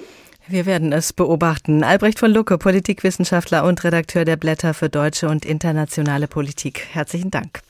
Wir 0.49 0.65
werden 0.65 0.93
es 0.93 1.13
beobachten. 1.13 1.83
Albrecht 1.83 2.21
von 2.21 2.31
Lucke, 2.31 2.57
Politikwissenschaftler 2.57 3.65
und 3.65 3.83
Redakteur 3.83 4.25
der 4.25 4.37
Blätter 4.37 4.75
für 4.75 4.89
deutsche 4.89 5.29
und 5.29 5.45
internationale 5.45 6.29
Politik. 6.29 6.87
Herzlichen 6.93 7.33
Dank. 7.33 7.63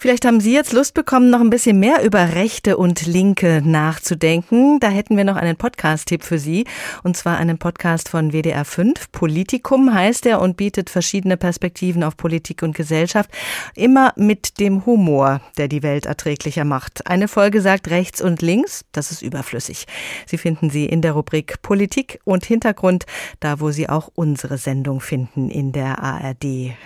Vielleicht 0.00 0.24
haben 0.24 0.38
Sie 0.38 0.54
jetzt 0.54 0.72
Lust 0.72 0.94
bekommen, 0.94 1.28
noch 1.28 1.40
ein 1.40 1.50
bisschen 1.50 1.80
mehr 1.80 2.04
über 2.04 2.36
Rechte 2.36 2.76
und 2.76 3.04
Linke 3.04 3.62
nachzudenken. 3.64 4.78
Da 4.78 4.90
hätten 4.90 5.16
wir 5.16 5.24
noch 5.24 5.34
einen 5.34 5.56
Podcast-Tipp 5.56 6.22
für 6.22 6.38
Sie. 6.38 6.66
Und 7.02 7.16
zwar 7.16 7.36
einen 7.36 7.58
Podcast 7.58 8.08
von 8.08 8.32
WDR 8.32 8.64
5. 8.64 9.10
Politikum 9.10 9.92
heißt 9.92 10.26
er 10.26 10.40
und 10.40 10.56
bietet 10.56 10.88
verschiedene 10.88 11.36
Perspektiven 11.36 12.04
auf 12.04 12.16
Politik 12.16 12.62
und 12.62 12.76
Gesellschaft. 12.76 13.28
Immer 13.74 14.12
mit 14.14 14.60
dem 14.60 14.86
Humor, 14.86 15.40
der 15.56 15.66
die 15.66 15.82
Welt 15.82 16.06
erträglicher 16.06 16.64
macht. 16.64 17.08
Eine 17.08 17.26
Folge 17.26 17.60
sagt 17.60 17.90
rechts 17.90 18.22
und 18.22 18.40
links. 18.40 18.84
Das 18.92 19.10
ist 19.10 19.22
überflüssig. 19.22 19.86
Sie 20.26 20.38
finden 20.38 20.70
sie 20.70 20.86
in 20.86 21.02
der 21.02 21.12
Rubrik 21.12 21.60
Politik 21.62 22.20
und 22.22 22.46
Hintergrund, 22.46 23.04
da 23.40 23.58
wo 23.58 23.72
Sie 23.72 23.88
auch 23.88 24.10
unsere 24.14 24.58
Sendung 24.58 25.00
finden 25.00 25.50
in 25.50 25.72
der 25.72 25.98
ARD. 26.00 26.76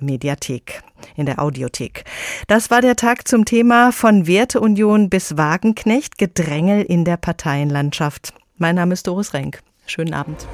Mediathek, 0.00 0.82
in 1.16 1.26
der 1.26 1.40
Audiothek. 1.40 2.04
Das 2.46 2.70
war 2.70 2.80
der 2.80 2.96
Tag 2.96 3.28
zum 3.28 3.44
Thema 3.44 3.92
von 3.92 4.26
Werteunion 4.26 5.10
bis 5.10 5.36
Wagenknecht, 5.36 6.18
Gedrängel 6.18 6.82
in 6.82 7.04
der 7.04 7.16
Parteienlandschaft. 7.16 8.32
Mein 8.58 8.76
Name 8.76 8.92
ist 8.92 9.06
Doris 9.06 9.32
Renk. 9.34 9.60
Schönen 9.86 10.14
Abend. 10.14 10.46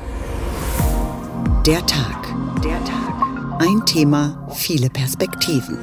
Der 1.66 1.84
Tag. 1.86 2.34
Der 2.62 2.82
Tag. 2.84 3.60
Ein 3.60 3.84
Thema, 3.86 4.48
viele 4.54 4.90
Perspektiven. 4.90 5.78